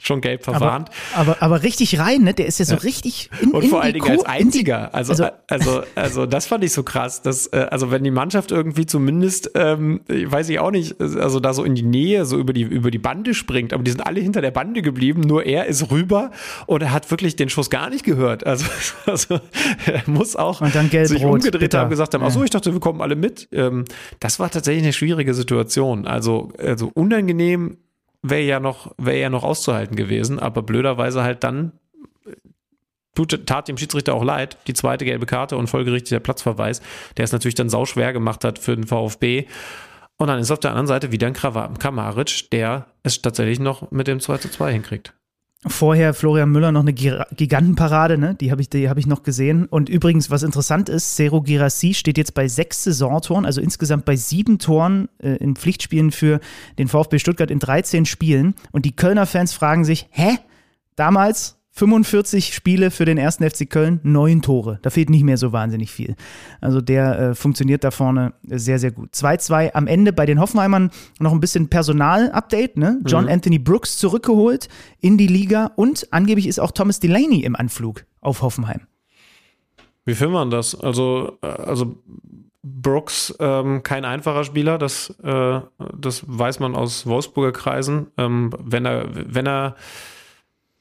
[0.00, 0.90] Schon gelb verwarnt.
[1.14, 2.34] Aber, aber, aber, richtig rein, ne?
[2.34, 4.94] Der ist ja so richtig in Und in vor allen Dingen als einziger.
[4.94, 7.22] Also, also, also, also, das fand ich so krass.
[7.22, 11.52] Dass, äh, also, wenn die Mannschaft irgendwie zumindest, ähm, weiß ich auch nicht, also da
[11.54, 14.20] so in die Nähe, so über die, über die Bande springt, aber die sind alle
[14.20, 16.30] hinter der Bande geblieben, nur er ist rüber
[16.66, 18.46] und er hat wirklich den Schuss gar nicht gehört.
[18.46, 18.66] Also,
[19.06, 19.40] also
[19.86, 21.80] er muss auch sich umgedreht bitter.
[21.80, 23.48] haben, gesagt haben, ach so, ich dachte, wir kommen alle mit.
[23.52, 23.84] Ähm,
[24.20, 26.06] das war tatsächlich eine schwierige Situation.
[26.06, 27.76] Also, also unangenehm
[28.22, 31.72] wäre ja noch, ja noch auszuhalten gewesen, aber blöderweise halt dann
[33.16, 36.80] tut, tat dem Schiedsrichter auch leid, die zweite gelbe Karte und folgerichtig der Platzverweis,
[37.16, 39.46] der es natürlich dann sauschwer gemacht hat für den VfB.
[40.18, 44.06] Und dann ist auf der anderen Seite wieder ein Kramaric, der es tatsächlich noch mit
[44.06, 45.14] dem 2 zu 2 hinkriegt.
[45.68, 48.36] Vorher Florian Müller noch eine Gigantenparade, ne?
[48.36, 49.66] die habe ich, hab ich noch gesehen.
[49.66, 54.14] Und übrigens, was interessant ist, Sero Girassi steht jetzt bei sechs Saisontoren, also insgesamt bei
[54.14, 56.38] sieben Toren äh, in Pflichtspielen für
[56.78, 58.54] den VfB Stuttgart in 13 Spielen.
[58.70, 60.38] Und die Kölner Fans fragen sich, hä?
[60.94, 64.78] Damals 45 Spiele für den ersten FC Köln, neun Tore.
[64.80, 66.16] Da fehlt nicht mehr so wahnsinnig viel.
[66.62, 69.12] Also der äh, funktioniert da vorne sehr, sehr gut.
[69.12, 72.78] 2-2 am Ende bei den Hoffenheimern noch ein bisschen Personal-Update.
[72.78, 73.00] Ne?
[73.04, 73.30] John mhm.
[73.30, 74.70] Anthony Brooks zurückgeholt
[75.00, 78.80] in die Liga und angeblich ist auch Thomas Delaney im Anflug auf Hoffenheim.
[80.06, 80.74] Wie findet man das?
[80.74, 82.02] Also, äh, also
[82.62, 85.60] Brooks ähm, kein einfacher Spieler, das, äh,
[85.94, 88.06] das weiß man aus Wolfsburger Kreisen.
[88.16, 89.76] Ähm, wenn er, wenn er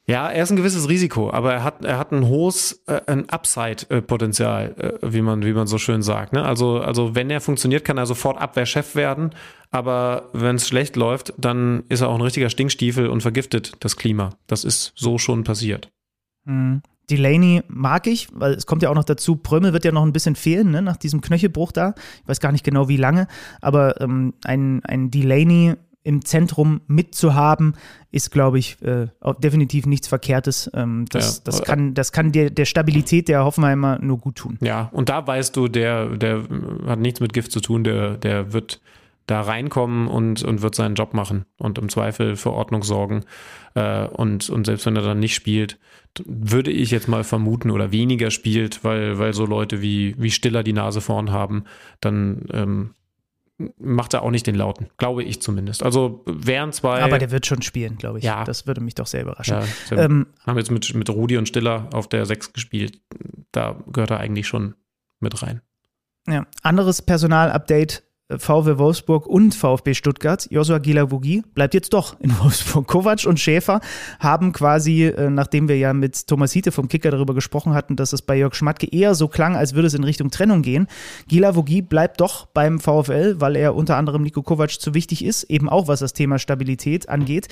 [0.07, 4.99] ja, er ist ein gewisses Risiko, aber er hat, er hat ein hohes, äh, Upside-Potenzial,
[5.01, 6.33] äh, wie man, wie man so schön sagt.
[6.33, 6.45] Ne?
[6.45, 9.31] Also, also wenn er funktioniert, kann er sofort Abwehrchef werden,
[9.71, 13.95] aber wenn es schlecht läuft, dann ist er auch ein richtiger Stinkstiefel und vergiftet das
[13.95, 14.31] Klima.
[14.45, 15.89] Das ist so schon passiert.
[16.45, 16.83] Mhm.
[17.09, 20.13] Delaney mag ich, weil es kommt ja auch noch dazu, Prömel wird ja noch ein
[20.13, 21.93] bisschen fehlen, ne, nach diesem Knöchelbruch da.
[22.21, 23.27] Ich weiß gar nicht genau, wie lange,
[23.61, 25.75] aber ähm, ein, ein Delaney
[26.05, 27.73] im Zentrum mitzuhaben,
[28.11, 29.07] ist, glaube ich, äh,
[29.39, 30.69] definitiv nichts Verkehrtes.
[30.73, 31.41] Ähm, das, ja.
[31.45, 34.57] das kann, das kann der, der Stabilität der Hoffenheimer nur gut tun.
[34.61, 36.43] Ja, und da weißt du, der, der
[36.85, 38.81] hat nichts mit Gift zu tun, der, der wird
[39.25, 43.23] da reinkommen und, und wird seinen Job machen und im Zweifel für Ordnung sorgen.
[43.73, 45.79] Äh, und, und selbst wenn er dann nicht spielt,
[46.23, 50.61] würde ich jetzt mal vermuten oder weniger spielt, weil, weil so Leute wie, wie Stiller
[50.61, 51.63] die Nase vorn haben,
[51.99, 52.91] dann ähm,
[53.77, 55.83] macht er auch nicht den Lauten, glaube ich zumindest.
[55.83, 57.01] Also wären zwei.
[57.03, 58.25] Aber der wird schon spielen, glaube ich.
[58.25, 58.43] Ja.
[58.43, 59.57] Das würde mich doch sehr überraschen.
[59.91, 62.99] Ja, ähm, haben jetzt mit, mit Rudi und Stiller auf der 6 gespielt.
[63.51, 64.75] Da gehört er eigentlich schon
[65.19, 65.61] mit rein.
[66.27, 70.47] Ja, anderes Personalupdate VW Wolfsburg und VfB Stuttgart.
[70.49, 72.87] Joshua Gilavogi bleibt jetzt doch in Wolfsburg.
[72.87, 73.81] Kovac und Schäfer
[74.19, 78.13] haben quasi, äh, nachdem wir ja mit Thomas Hiete vom Kicker darüber gesprochen hatten, dass
[78.13, 80.87] es bei Jörg Schmatke eher so klang, als würde es in Richtung Trennung gehen.
[81.27, 85.69] Gilavogi bleibt doch beim VfL, weil er unter anderem Nico Kovac zu wichtig ist, eben
[85.69, 87.47] auch was das Thema Stabilität angeht.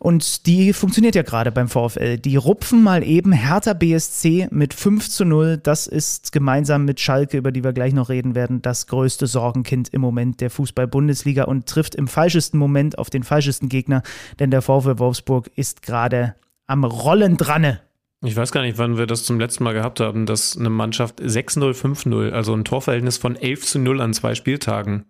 [0.00, 2.18] Und die funktioniert ja gerade beim VfL.
[2.18, 5.58] Die rupfen mal eben Hertha BSC mit 5 zu 0.
[5.62, 9.91] Das ist gemeinsam mit Schalke, über die wir gleich noch reden werden, das größte Sorgenkind
[9.92, 14.02] im Moment der Fußball-Bundesliga und trifft im falschesten Moment auf den falschesten Gegner,
[14.38, 16.34] denn der VfL Wolfsburg ist gerade
[16.66, 17.78] am Rollen dran.
[18.24, 21.20] Ich weiß gar nicht, wann wir das zum letzten Mal gehabt haben, dass eine Mannschaft
[21.20, 25.06] 6-0, 5-0, also ein Torverhältnis von 11 zu 0 an zwei Spieltagen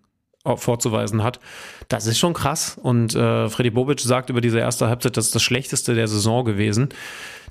[0.55, 1.39] vorzuweisen hat.
[1.87, 2.77] Das ist schon krass.
[2.81, 6.43] Und äh, Freddy Bobic sagt über diese erste Halbzeit, das ist das schlechteste der Saison
[6.43, 6.89] gewesen.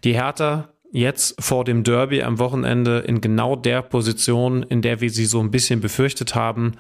[0.05, 5.11] Die Hertha jetzt vor dem Derby am Wochenende in genau der Position, in der wir
[5.11, 6.75] sie so ein bisschen befürchtet haben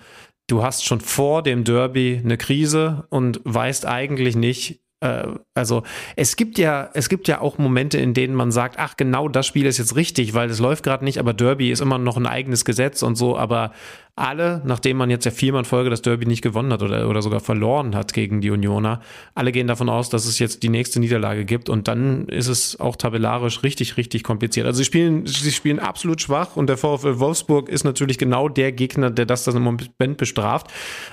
[0.46, 5.82] du hast schon vor dem Derby eine Krise und weißt eigentlich nicht, äh, also
[6.16, 9.46] es gibt ja, es gibt ja auch Momente, in denen man sagt, ach genau, das
[9.46, 12.26] Spiel ist jetzt richtig, weil es läuft gerade nicht, aber Derby ist immer noch ein
[12.26, 13.72] eigenes Gesetz und so, aber
[14.14, 17.22] alle, nachdem man jetzt ja viermal in Folge das Derby nicht gewonnen hat oder, oder
[17.22, 19.00] sogar verloren hat gegen die Unioner,
[19.34, 22.78] alle gehen davon aus, dass es jetzt die nächste Niederlage gibt und dann ist es
[22.78, 24.66] auch tabellarisch richtig, richtig kompliziert.
[24.66, 28.72] Also sie spielen, sie spielen absolut schwach und der VfL Wolfsburg ist natürlich genau der
[28.72, 30.66] Gegner, der das dann im Moment bestraft.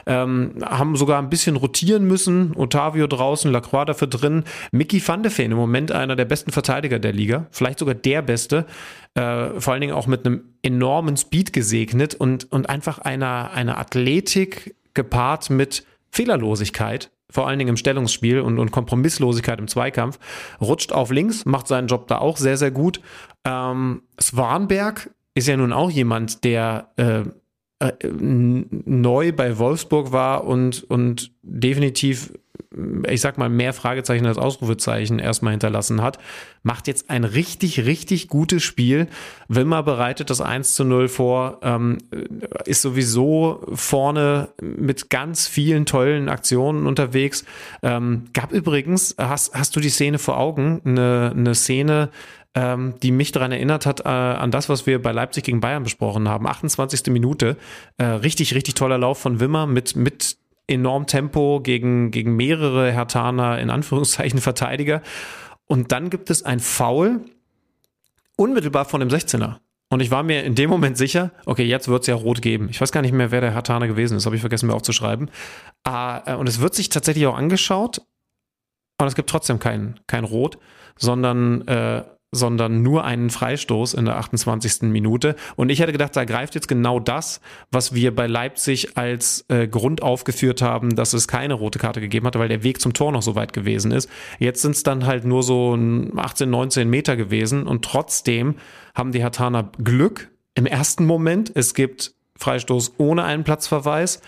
[0.06, 2.54] Ähm, haben sogar ein bisschen rotieren müssen.
[2.58, 4.44] Otavio draußen, Lacroix dafür drin.
[4.74, 8.22] Mickey van de Feen im Moment einer der besten Verteidiger der Liga, vielleicht sogar der
[8.22, 8.66] beste
[9.16, 13.78] äh, vor allen Dingen auch mit einem enormen Speed gesegnet und, und einfach einer, einer
[13.78, 20.20] Athletik gepaart mit Fehlerlosigkeit, vor allen Dingen im Stellungsspiel und, und Kompromisslosigkeit im Zweikampf,
[20.60, 23.02] rutscht auf links, macht seinen Job da auch sehr, sehr gut.
[23.46, 27.24] Ähm, Swanberg ist ja nun auch jemand, der äh,
[27.80, 32.32] äh, neu bei Wolfsburg war und, und definitiv
[33.08, 36.20] ich sag mal, mehr Fragezeichen als Ausrufezeichen erstmal hinterlassen hat,
[36.62, 39.08] macht jetzt ein richtig, richtig gutes Spiel.
[39.48, 41.98] Wilmer bereitet das 1 zu 0 vor, ähm,
[42.66, 47.44] ist sowieso vorne mit ganz vielen tollen Aktionen unterwegs.
[47.82, 50.82] Ähm, gab übrigens, hast, hast du die Szene vor Augen?
[50.86, 52.10] Eine, eine Szene,
[52.56, 55.84] ähm, die mich daran erinnert hat, äh, an das, was wir bei Leipzig gegen Bayern
[55.84, 56.48] besprochen haben.
[56.48, 57.12] 28.
[57.12, 57.58] Minute,
[57.98, 63.60] äh, richtig, richtig toller Lauf von Wimmer mit, mit enorm Tempo gegen, gegen mehrere Hertaner,
[63.60, 65.02] in Anführungszeichen, Verteidiger.
[65.66, 67.22] Und dann gibt es ein Foul
[68.36, 69.58] unmittelbar von dem 16er.
[69.92, 72.70] Und ich war mir in dem Moment sicher, okay, jetzt wird es ja rot geben.
[72.70, 75.32] Ich weiß gar nicht mehr, wer der Hertaner gewesen ist, habe ich vergessen mir aufzuschreiben.
[75.84, 78.02] Ah, und es wird sich tatsächlich auch angeschaut
[79.00, 80.60] und es gibt trotzdem kein, kein Rot,
[80.96, 84.84] sondern äh, sondern nur einen Freistoß in der 28.
[84.84, 85.36] Minute.
[85.56, 87.42] Und ich hätte gedacht, da greift jetzt genau das,
[87.72, 92.28] was wir bei Leipzig als äh, Grund aufgeführt haben, dass es keine rote Karte gegeben
[92.28, 94.10] hatte, weil der Weg zum Tor noch so weit gewesen ist.
[94.38, 95.78] Jetzt sind es dann halt nur so
[96.16, 98.56] 18, 19 Meter gewesen und trotzdem
[98.94, 101.52] haben die Hatana Glück im ersten Moment.
[101.56, 104.22] Es gibt Freistoß ohne einen Platzverweis.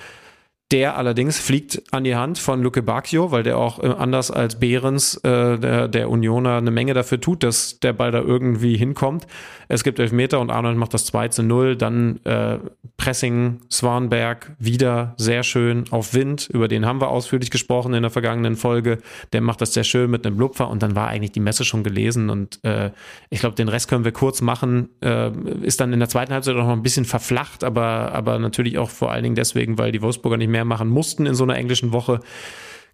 [0.72, 4.58] Der allerdings fliegt an die Hand von Luke Bacchio, weil der auch äh, anders als
[4.58, 9.28] Behrens, äh, der, der Unioner, eine Menge dafür tut, dass der Ball da irgendwie hinkommt.
[9.68, 11.76] Es gibt Elfmeter und Arnold macht das 2 zu 0.
[11.76, 12.60] Dann äh,
[12.96, 16.50] Pressing, Swanberg, wieder sehr schön auf Wind.
[16.54, 19.00] Über den haben wir ausführlich gesprochen in der vergangenen Folge.
[19.34, 21.84] Der macht das sehr schön mit einem Blupfer und dann war eigentlich die Messe schon
[21.84, 22.30] gelesen.
[22.30, 22.92] Und äh,
[23.30, 24.88] ich glaube, den Rest können wir kurz machen.
[25.02, 25.32] Äh,
[25.64, 28.90] ist dann in der zweiten Halbzeit auch noch ein bisschen verflacht, aber, aber natürlich auch
[28.90, 31.56] vor allen Dingen deswegen, weil die Wolfsburger nicht mehr mehr machen mussten in so einer
[31.56, 32.20] englischen Woche.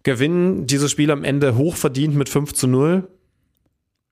[0.02, 3.08] Gewinnen dieses Spiel am Ende hoch verdient mit 5 zu 0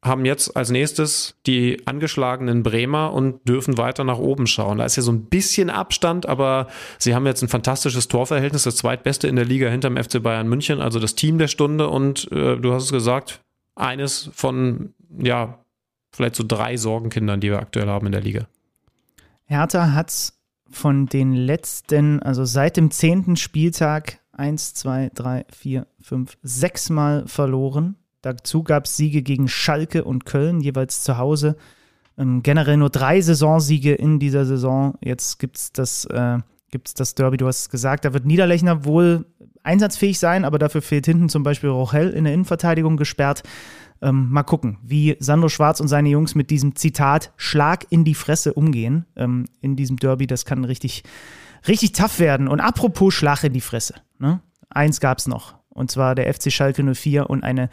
[0.05, 4.79] haben jetzt als nächstes die angeschlagenen Bremer und dürfen weiter nach oben schauen.
[4.79, 6.69] Da ist ja so ein bisschen Abstand, aber
[6.99, 10.81] sie haben jetzt ein fantastisches Torverhältnis, das zweitbeste in der Liga hinterm FC Bayern München,
[10.81, 13.41] also das Team der Stunde und äh, du hast es gesagt,
[13.75, 15.59] eines von, ja,
[16.13, 18.47] vielleicht so drei Sorgenkindern, die wir aktuell haben in der Liga.
[19.45, 20.33] Hertha hat
[20.71, 27.27] von den letzten, also seit dem zehnten Spieltag, eins, zwei, drei, vier, fünf, sechs Mal
[27.27, 27.97] verloren.
[28.23, 31.57] Dazu gab es Siege gegen Schalke und Köln, jeweils zu Hause.
[32.19, 34.95] Ähm, generell nur drei Saisonsiege in dieser Saison.
[35.01, 36.39] Jetzt gibt es das, äh,
[36.97, 38.05] das Derby, du hast es gesagt.
[38.05, 39.27] Da wird Niederlechner wohl
[39.63, 43.43] einsatzfähig sein, aber dafür fehlt hinten zum Beispiel Rochel in der Innenverteidigung gesperrt.
[44.03, 48.15] Ähm, mal gucken, wie Sandro Schwarz und seine Jungs mit diesem Zitat Schlag in die
[48.15, 50.27] Fresse umgehen ähm, in diesem Derby.
[50.27, 51.03] Das kann richtig,
[51.67, 52.49] richtig tough werden.
[52.49, 53.95] Und apropos Schlag in die Fresse.
[54.19, 54.41] Ne?
[54.69, 55.55] Eins gab es noch.
[55.71, 57.71] Und zwar der FC Schalke 04 und eine,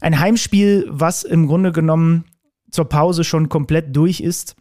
[0.00, 2.24] ein Heimspiel, was im Grunde genommen
[2.70, 4.56] zur Pause schon komplett durch ist,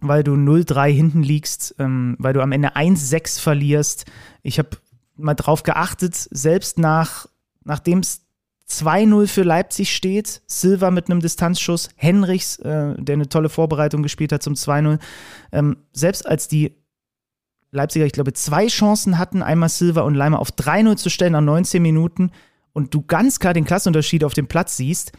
[0.00, 4.06] weil du 0-3 hinten liegst, ähm, weil du am Ende 1-6 verlierst.
[4.42, 4.70] Ich habe
[5.16, 7.26] mal drauf geachtet, selbst nach,
[7.64, 8.23] nachdem es
[8.68, 10.42] 2-0 für Leipzig steht.
[10.46, 14.98] Silva mit einem Distanzschuss, Henrichs, äh, der eine tolle Vorbereitung gespielt hat zum 2-0.
[15.52, 16.76] Ähm, selbst als die
[17.70, 21.40] Leipziger, ich glaube, zwei Chancen hatten, einmal Silva und Leimer auf 3-0 zu stellen nach
[21.40, 22.30] 19 Minuten
[22.72, 25.12] und du ganz klar den Klassenunterschied auf dem Platz siehst,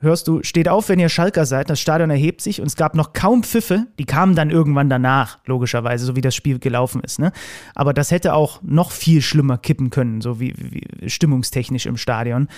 [0.00, 2.94] hörst du, steht auf, wenn ihr Schalker seid, das Stadion erhebt sich und es gab
[2.94, 7.18] noch kaum Pfiffe, die kamen dann irgendwann danach, logischerweise, so wie das Spiel gelaufen ist.
[7.18, 7.32] Ne?
[7.74, 12.48] Aber das hätte auch noch viel schlimmer kippen können, so wie, wie stimmungstechnisch im Stadion.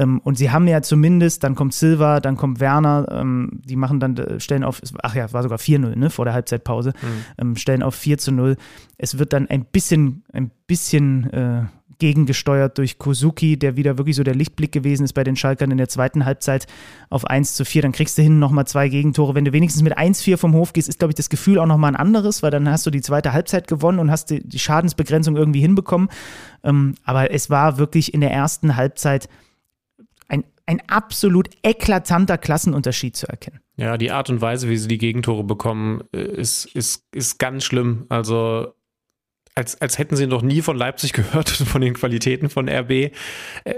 [0.00, 4.00] Ähm, und sie haben ja zumindest, dann kommt Silva, dann kommt Werner, ähm, die machen
[4.00, 7.24] dann, äh, stellen auf, ach ja, war sogar 4-0, ne, vor der Halbzeitpause, mhm.
[7.38, 8.56] ähm, stellen auf 4 zu 0.
[8.96, 11.64] Es wird dann ein bisschen, ein bisschen äh,
[11.98, 15.76] gegengesteuert durch Kozuki, der wieder wirklich so der Lichtblick gewesen ist bei den Schalkern in
[15.76, 16.66] der zweiten Halbzeit
[17.10, 17.82] auf 1 zu 4.
[17.82, 19.34] Dann kriegst du hinten nochmal zwei Gegentore.
[19.34, 21.92] Wenn du wenigstens mit 1-4 vom Hof gehst, ist, glaube ich, das Gefühl auch nochmal
[21.92, 25.36] ein anderes, weil dann hast du die zweite Halbzeit gewonnen und hast die, die Schadensbegrenzung
[25.36, 26.08] irgendwie hinbekommen.
[26.64, 29.28] Ähm, aber es war wirklich in der ersten Halbzeit
[30.70, 33.60] ein, absolut eklatanter Klassenunterschied zu erkennen.
[33.76, 37.64] Ja, die Art und Weise, wie sie die Gegentore bekommen, äh, ist, ist, ist ganz
[37.64, 38.06] schlimm.
[38.08, 38.72] Also
[39.56, 42.90] als, als hätten sie noch nie von Leipzig gehört, von den Qualitäten von RB.
[42.90, 43.10] Äh,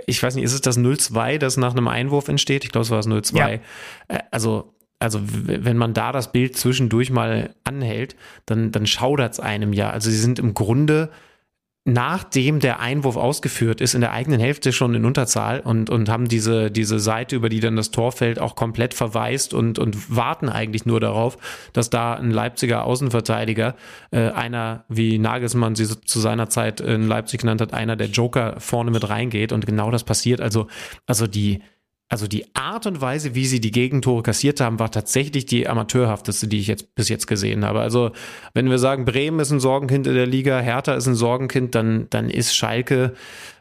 [0.06, 2.64] ich weiß nicht, ist es das 0-2, das nach einem Einwurf entsteht?
[2.64, 3.36] Ich glaube, es war das 0-2.
[3.36, 3.48] Ja.
[3.48, 3.60] Äh,
[4.30, 9.72] also, also wenn man da das Bild zwischendurch mal anhält, dann, dann schaudert es einem
[9.72, 9.90] ja.
[9.90, 11.10] Also sie sind im Grunde
[11.84, 16.28] nachdem der Einwurf ausgeführt ist, in der eigenen Hälfte schon in Unterzahl und, und haben
[16.28, 20.48] diese, diese Seite, über die dann das Tor fällt, auch komplett verwaist und, und warten
[20.48, 21.38] eigentlich nur darauf,
[21.72, 23.74] dass da ein Leipziger Außenverteidiger,
[24.12, 28.60] äh, einer, wie Nagelsmann sie zu seiner Zeit in Leipzig genannt hat, einer der Joker
[28.60, 30.40] vorne mit reingeht und genau das passiert.
[30.40, 30.68] Also,
[31.06, 31.62] also die,
[32.12, 36.46] also die Art und Weise, wie sie die Gegentore kassiert haben, war tatsächlich die amateurhafteste,
[36.46, 37.80] die ich jetzt bis jetzt gesehen habe.
[37.80, 38.10] Also
[38.52, 42.08] wenn wir sagen, Bremen ist ein Sorgenkind in der Liga, Hertha ist ein Sorgenkind, dann,
[42.10, 43.14] dann ist Schalke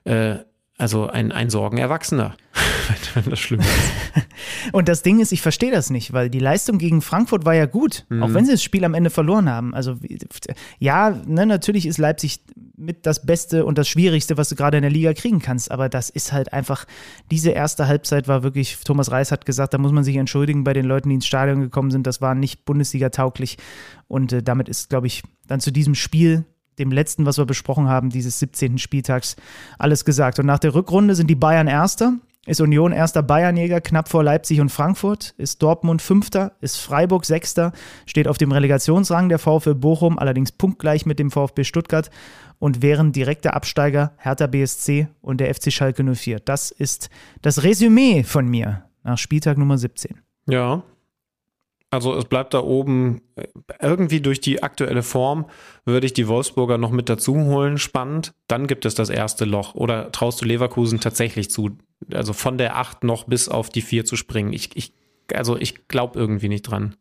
[0.03, 0.39] äh,
[0.81, 2.35] also ein, ein Sorgenerwachsener,
[3.13, 3.69] wenn das schlimm ist.
[4.73, 7.67] Und das Ding ist, ich verstehe das nicht, weil die Leistung gegen Frankfurt war ja
[7.67, 8.23] gut, mhm.
[8.23, 9.75] auch wenn sie das Spiel am Ende verloren haben.
[9.75, 9.97] Also
[10.79, 12.39] ja, ne, natürlich ist Leipzig
[12.81, 15.71] mit das Beste und das Schwierigste, was du gerade in der Liga kriegen kannst.
[15.71, 16.85] Aber das ist halt einfach,
[17.29, 20.73] diese erste Halbzeit war wirklich, Thomas Reis hat gesagt, da muss man sich entschuldigen bei
[20.73, 22.07] den Leuten, die ins Stadion gekommen sind.
[22.07, 23.57] Das war nicht Bundesliga-tauglich.
[24.07, 26.45] Und äh, damit ist, glaube ich, dann zu diesem Spiel
[26.79, 28.77] dem letzten, was wir besprochen haben, dieses 17.
[28.77, 29.35] Spieltags,
[29.77, 30.39] alles gesagt.
[30.39, 32.13] Und nach der Rückrunde sind die Bayern Erster,
[32.45, 37.71] ist Union erster Bayernjäger, knapp vor Leipzig und Frankfurt, ist Dortmund Fünfter, ist Freiburg Sechster,
[38.07, 42.09] steht auf dem Relegationsrang der VfL Bochum, allerdings punktgleich mit dem VfB Stuttgart
[42.57, 46.39] und wären direkte Absteiger Hertha BSC und der FC Schalke 04.
[46.39, 47.09] Das ist
[47.41, 50.17] das Resümee von mir nach Spieltag Nummer 17.
[50.47, 50.83] Ja,
[51.91, 53.47] also es bleibt da oben äh,
[53.81, 55.45] irgendwie durch die aktuelle Form
[55.85, 58.33] würde ich die Wolfsburger noch mit dazu holen, spannend.
[58.47, 59.75] Dann gibt es das erste Loch.
[59.75, 61.77] Oder traust du Leverkusen tatsächlich zu,
[62.13, 64.53] also von der 8 noch bis auf die 4 zu springen?
[64.53, 64.93] Ich, ich,
[65.33, 66.95] also ich glaube irgendwie nicht dran.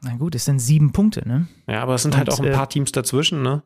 [0.00, 1.46] Na gut, es sind sieben Punkte, ne?
[1.68, 3.62] Ja, aber es sind halt und, halt auch ein äh, paar Teams dazwischen, ne?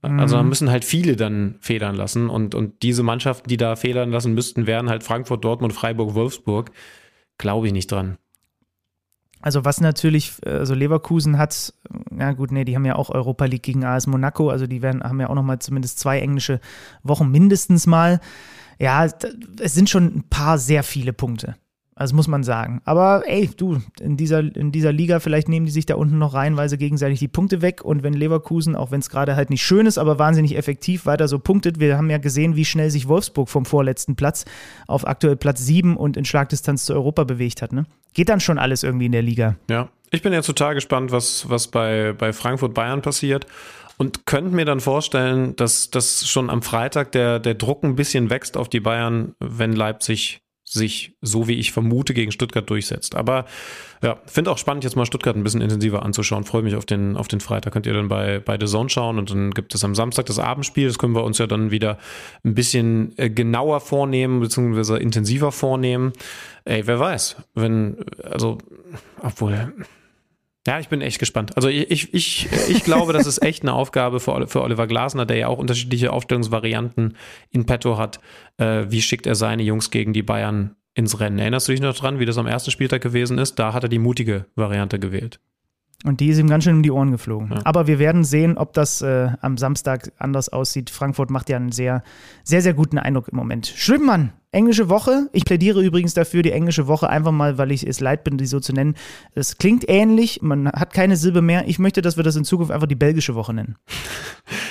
[0.00, 0.48] Also da mhm.
[0.48, 4.68] müssen halt viele dann federn lassen und, und diese Mannschaften, die da federn lassen müssten,
[4.68, 6.70] wären halt Frankfurt, Dortmund, Freiburg, Wolfsburg.
[7.36, 8.16] Glaube ich nicht dran.
[9.40, 11.72] Also was natürlich, also Leverkusen hat,
[12.16, 15.02] ja gut, nee, die haben ja auch Europa League gegen AS Monaco, also die werden,
[15.02, 16.60] haben ja auch nochmal zumindest zwei englische
[17.02, 18.20] Wochen mindestens mal.
[18.78, 21.56] Ja, es sind schon ein paar sehr viele Punkte.
[21.98, 22.80] Also muss man sagen.
[22.84, 26.32] Aber ey, du, in dieser, in dieser Liga, vielleicht nehmen die sich da unten noch
[26.32, 27.84] reihenweise gegenseitig die Punkte weg.
[27.84, 31.26] Und wenn Leverkusen, auch wenn es gerade halt nicht schön ist, aber wahnsinnig effektiv weiter
[31.26, 34.44] so punktet, wir haben ja gesehen, wie schnell sich Wolfsburg vom vorletzten Platz
[34.86, 37.72] auf aktuell Platz 7 und in Schlagdistanz zu Europa bewegt hat.
[37.72, 37.84] Ne?
[38.14, 39.56] Geht dann schon alles irgendwie in der Liga.
[39.68, 43.44] Ja, ich bin ja total gespannt, was, was bei, bei Frankfurt Bayern passiert.
[43.96, 48.30] Und könnte mir dann vorstellen, dass, dass schon am Freitag der, der Druck ein bisschen
[48.30, 50.40] wächst auf die Bayern, wenn Leipzig
[50.72, 53.14] sich, so wie ich vermute, gegen Stuttgart durchsetzt.
[53.14, 53.46] Aber
[54.02, 56.44] ja, finde auch spannend, jetzt mal Stuttgart ein bisschen intensiver anzuschauen.
[56.44, 57.72] Freue mich auf den, auf den Freitag.
[57.72, 60.38] Könnt ihr dann bei, bei The Zone schauen und dann gibt es am Samstag das
[60.38, 60.86] Abendspiel.
[60.86, 61.98] Das können wir uns ja dann wieder
[62.44, 66.12] ein bisschen äh, genauer vornehmen, beziehungsweise intensiver vornehmen.
[66.64, 68.58] Ey, wer weiß, wenn, also,
[69.22, 69.72] obwohl,
[70.66, 71.56] ja, ich bin echt gespannt.
[71.56, 75.24] Also ich, ich, ich, ich glaube, das ist echt eine Aufgabe für, für Oliver Glasner,
[75.24, 77.16] der ja auch unterschiedliche Aufstellungsvarianten
[77.50, 78.20] in petto hat.
[78.58, 81.38] Äh, wie schickt er seine Jungs gegen die Bayern ins Rennen?
[81.38, 83.54] Erinnerst du dich noch dran, wie das am ersten Spieltag gewesen ist?
[83.58, 85.40] Da hat er die mutige Variante gewählt.
[86.04, 87.50] Und die ist ihm ganz schön um die Ohren geflogen.
[87.50, 87.60] Ja.
[87.64, 90.90] Aber wir werden sehen, ob das äh, am Samstag anders aussieht.
[90.90, 92.04] Frankfurt macht ja einen sehr,
[92.44, 93.66] sehr, sehr guten Eindruck im Moment.
[93.66, 95.28] Schlimmmann, englische Woche.
[95.32, 98.46] Ich plädiere übrigens dafür, die englische Woche einfach mal, weil ich es leid bin, die
[98.46, 98.94] so zu nennen.
[99.34, 101.68] Es klingt ähnlich, man hat keine Silbe mehr.
[101.68, 103.76] Ich möchte, dass wir das in Zukunft einfach die belgische Woche nennen.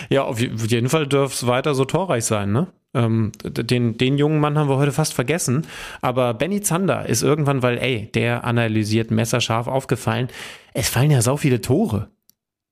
[0.09, 2.67] Ja, auf jeden Fall dürfte es weiter so torreich sein, ne?
[2.93, 5.67] Ähm, den, den jungen Mann haben wir heute fast vergessen.
[6.01, 10.29] Aber Benny Zander ist irgendwann, weil, ey, der analysiert messerscharf aufgefallen.
[10.73, 12.07] Es fallen ja so viele Tore.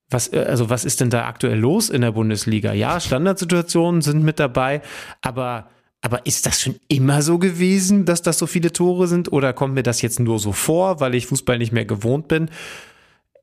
[0.09, 2.73] Was, äh, also was ist denn da aktuell los in der Bundesliga?
[2.73, 4.81] Ja, Standardsituationen sind mit dabei,
[5.21, 5.67] aber
[6.01, 9.31] aber ist das schon immer so gewesen, dass das so viele Tore sind?
[9.31, 12.49] Oder kommt mir das jetzt nur so vor, weil ich Fußball nicht mehr gewohnt bin?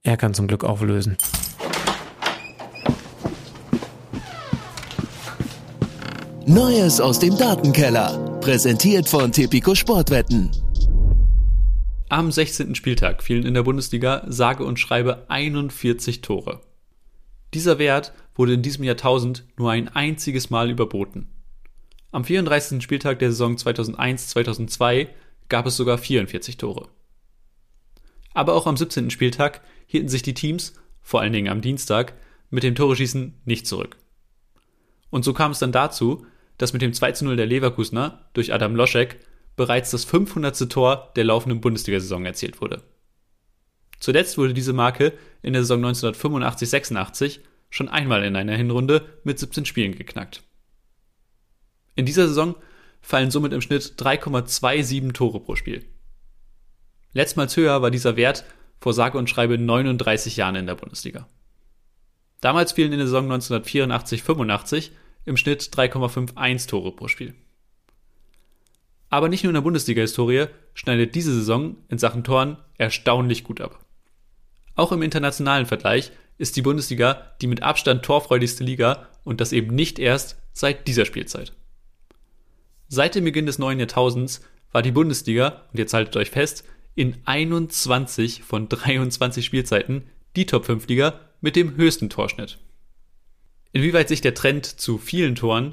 [0.03, 1.17] Er kann zum Glück auflösen.
[6.47, 8.39] Neues aus dem Datenkeller.
[8.41, 10.51] Präsentiert von Tipico Sportwetten.
[12.09, 12.75] Am 16.
[12.75, 16.61] Spieltag fielen in der Bundesliga sage und schreibe 41 Tore.
[17.55, 21.32] Dieser Wert wurde in diesem Jahrtausend nur ein einziges Mal überboten.
[22.13, 22.83] Am 34.
[22.83, 25.09] Spieltag der Saison 2001-2002
[25.49, 26.91] gab es sogar 44 Tore.
[28.35, 29.09] Aber auch am 17.
[29.09, 32.13] Spieltag hielten sich die Teams, vor allen Dingen am Dienstag,
[32.51, 33.97] mit dem Toreschießen nicht zurück.
[35.09, 36.27] Und so kam es dann dazu,
[36.59, 39.19] dass mit dem 2 0 der Leverkusener durch Adam Loschek
[39.57, 40.71] bereits das 500.
[40.71, 42.83] Tor der laufenden Bundesliga-Saison erzielt wurde.
[44.01, 47.41] Zuletzt wurde diese Marke in der Saison 1985-86
[47.71, 50.43] schon einmal in einer Hinrunde mit 17 Spielen geknackt.
[51.95, 52.55] In dieser Saison
[53.01, 55.85] fallen somit im Schnitt 3,27 Tore pro Spiel.
[57.13, 58.45] Letztmals höher war dieser Wert
[58.81, 61.29] vor sage und schreibe 39 Jahren in der Bundesliga.
[62.41, 64.91] Damals fielen in der Saison 1984-85
[65.25, 67.35] im Schnitt 3,51 Tore pro Spiel.
[69.11, 73.85] Aber nicht nur in der Bundesliga-Historie schneidet diese Saison in Sachen Toren erstaunlich gut ab.
[74.75, 79.75] Auch im internationalen Vergleich ist die Bundesliga die mit Abstand torfreudigste Liga und das eben
[79.75, 81.53] nicht erst seit dieser Spielzeit.
[82.95, 86.63] Seit dem Beginn des neuen Jahrtausends war die Bundesliga, und jetzt haltet euch fest,
[86.95, 90.03] in 21 von 23 Spielzeiten
[90.37, 92.59] die Top 5 Liga mit dem höchsten Torschnitt.
[93.73, 95.73] Inwieweit sich der Trend zu vielen Toren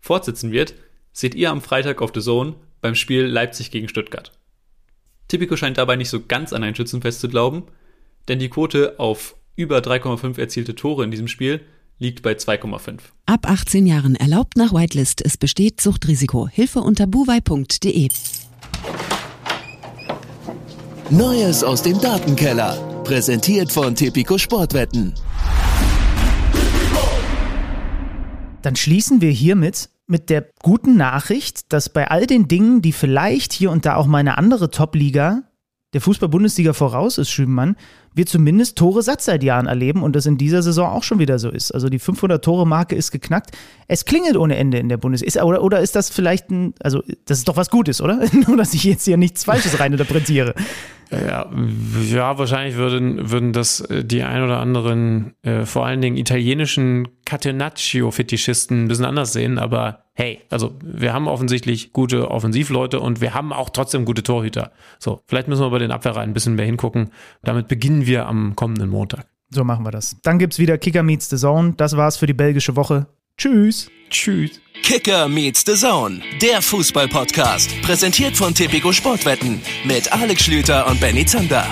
[0.00, 0.74] fortsetzen wird,
[1.12, 4.32] seht ihr am Freitag auf The Zone beim Spiel Leipzig gegen Stuttgart.
[5.28, 7.68] Tipico scheint dabei nicht so ganz an ein Schützenfest zu glauben,
[8.26, 11.60] denn die Quote auf über 3,5 erzielte Tore in diesem Spiel
[11.98, 13.00] liegt bei 2,5.
[13.26, 15.24] Ab 18 Jahren erlaubt nach Whitelist.
[15.24, 16.48] Es besteht Suchtrisiko.
[16.48, 18.08] Hilfe unter buwei.de.
[21.10, 23.02] Neues aus dem Datenkeller.
[23.04, 25.14] Präsentiert von Tipico Sportwetten.
[28.62, 33.52] Dann schließen wir hiermit mit der guten Nachricht, dass bei all den Dingen, die vielleicht
[33.52, 35.42] hier und da auch mal eine andere Top-Liga
[35.94, 37.76] der Fußball-Bundesliga voraus ist, Schübenmann,
[38.14, 41.38] wir zumindest Tore Satz seit Jahren erleben und das in dieser Saison auch schon wieder
[41.38, 41.72] so ist.
[41.72, 43.56] Also die 500-Tore-Marke ist geknackt.
[43.86, 45.44] Es klingelt ohne Ende in der Bundesliga.
[45.44, 48.20] Oder, oder ist das vielleicht ein, also das ist doch was Gutes, oder?
[48.46, 50.54] Nur, dass ich jetzt hier nichts Falsches reininterpretiere.
[51.10, 51.50] Ja,
[52.10, 57.08] ja, wahrscheinlich würden, würden das äh, die ein oder anderen, äh, vor allen Dingen italienischen
[57.24, 63.34] Catenaccio-Fetischisten ein bisschen anders sehen, aber hey, also wir haben offensichtlich gute Offensivleute und wir
[63.34, 64.72] haben auch trotzdem gute Torhüter.
[64.98, 67.10] So, vielleicht müssen wir bei den Abwehrreihen ein bisschen mehr hingucken.
[67.42, 69.26] Damit beginnen wir am kommenden Montag.
[69.50, 70.16] So machen wir das.
[70.24, 71.74] Dann gibt's wieder Kicker Meets the Zone.
[71.76, 73.06] Das war's für die belgische Woche.
[73.38, 73.90] Tschüss.
[74.10, 74.60] Tschüss.
[74.82, 77.80] Kicker meets the Zone, der Fußball-Podcast.
[77.82, 81.66] Präsentiert von Tipico Sportwetten mit Alex Schlüter und Benny Zander.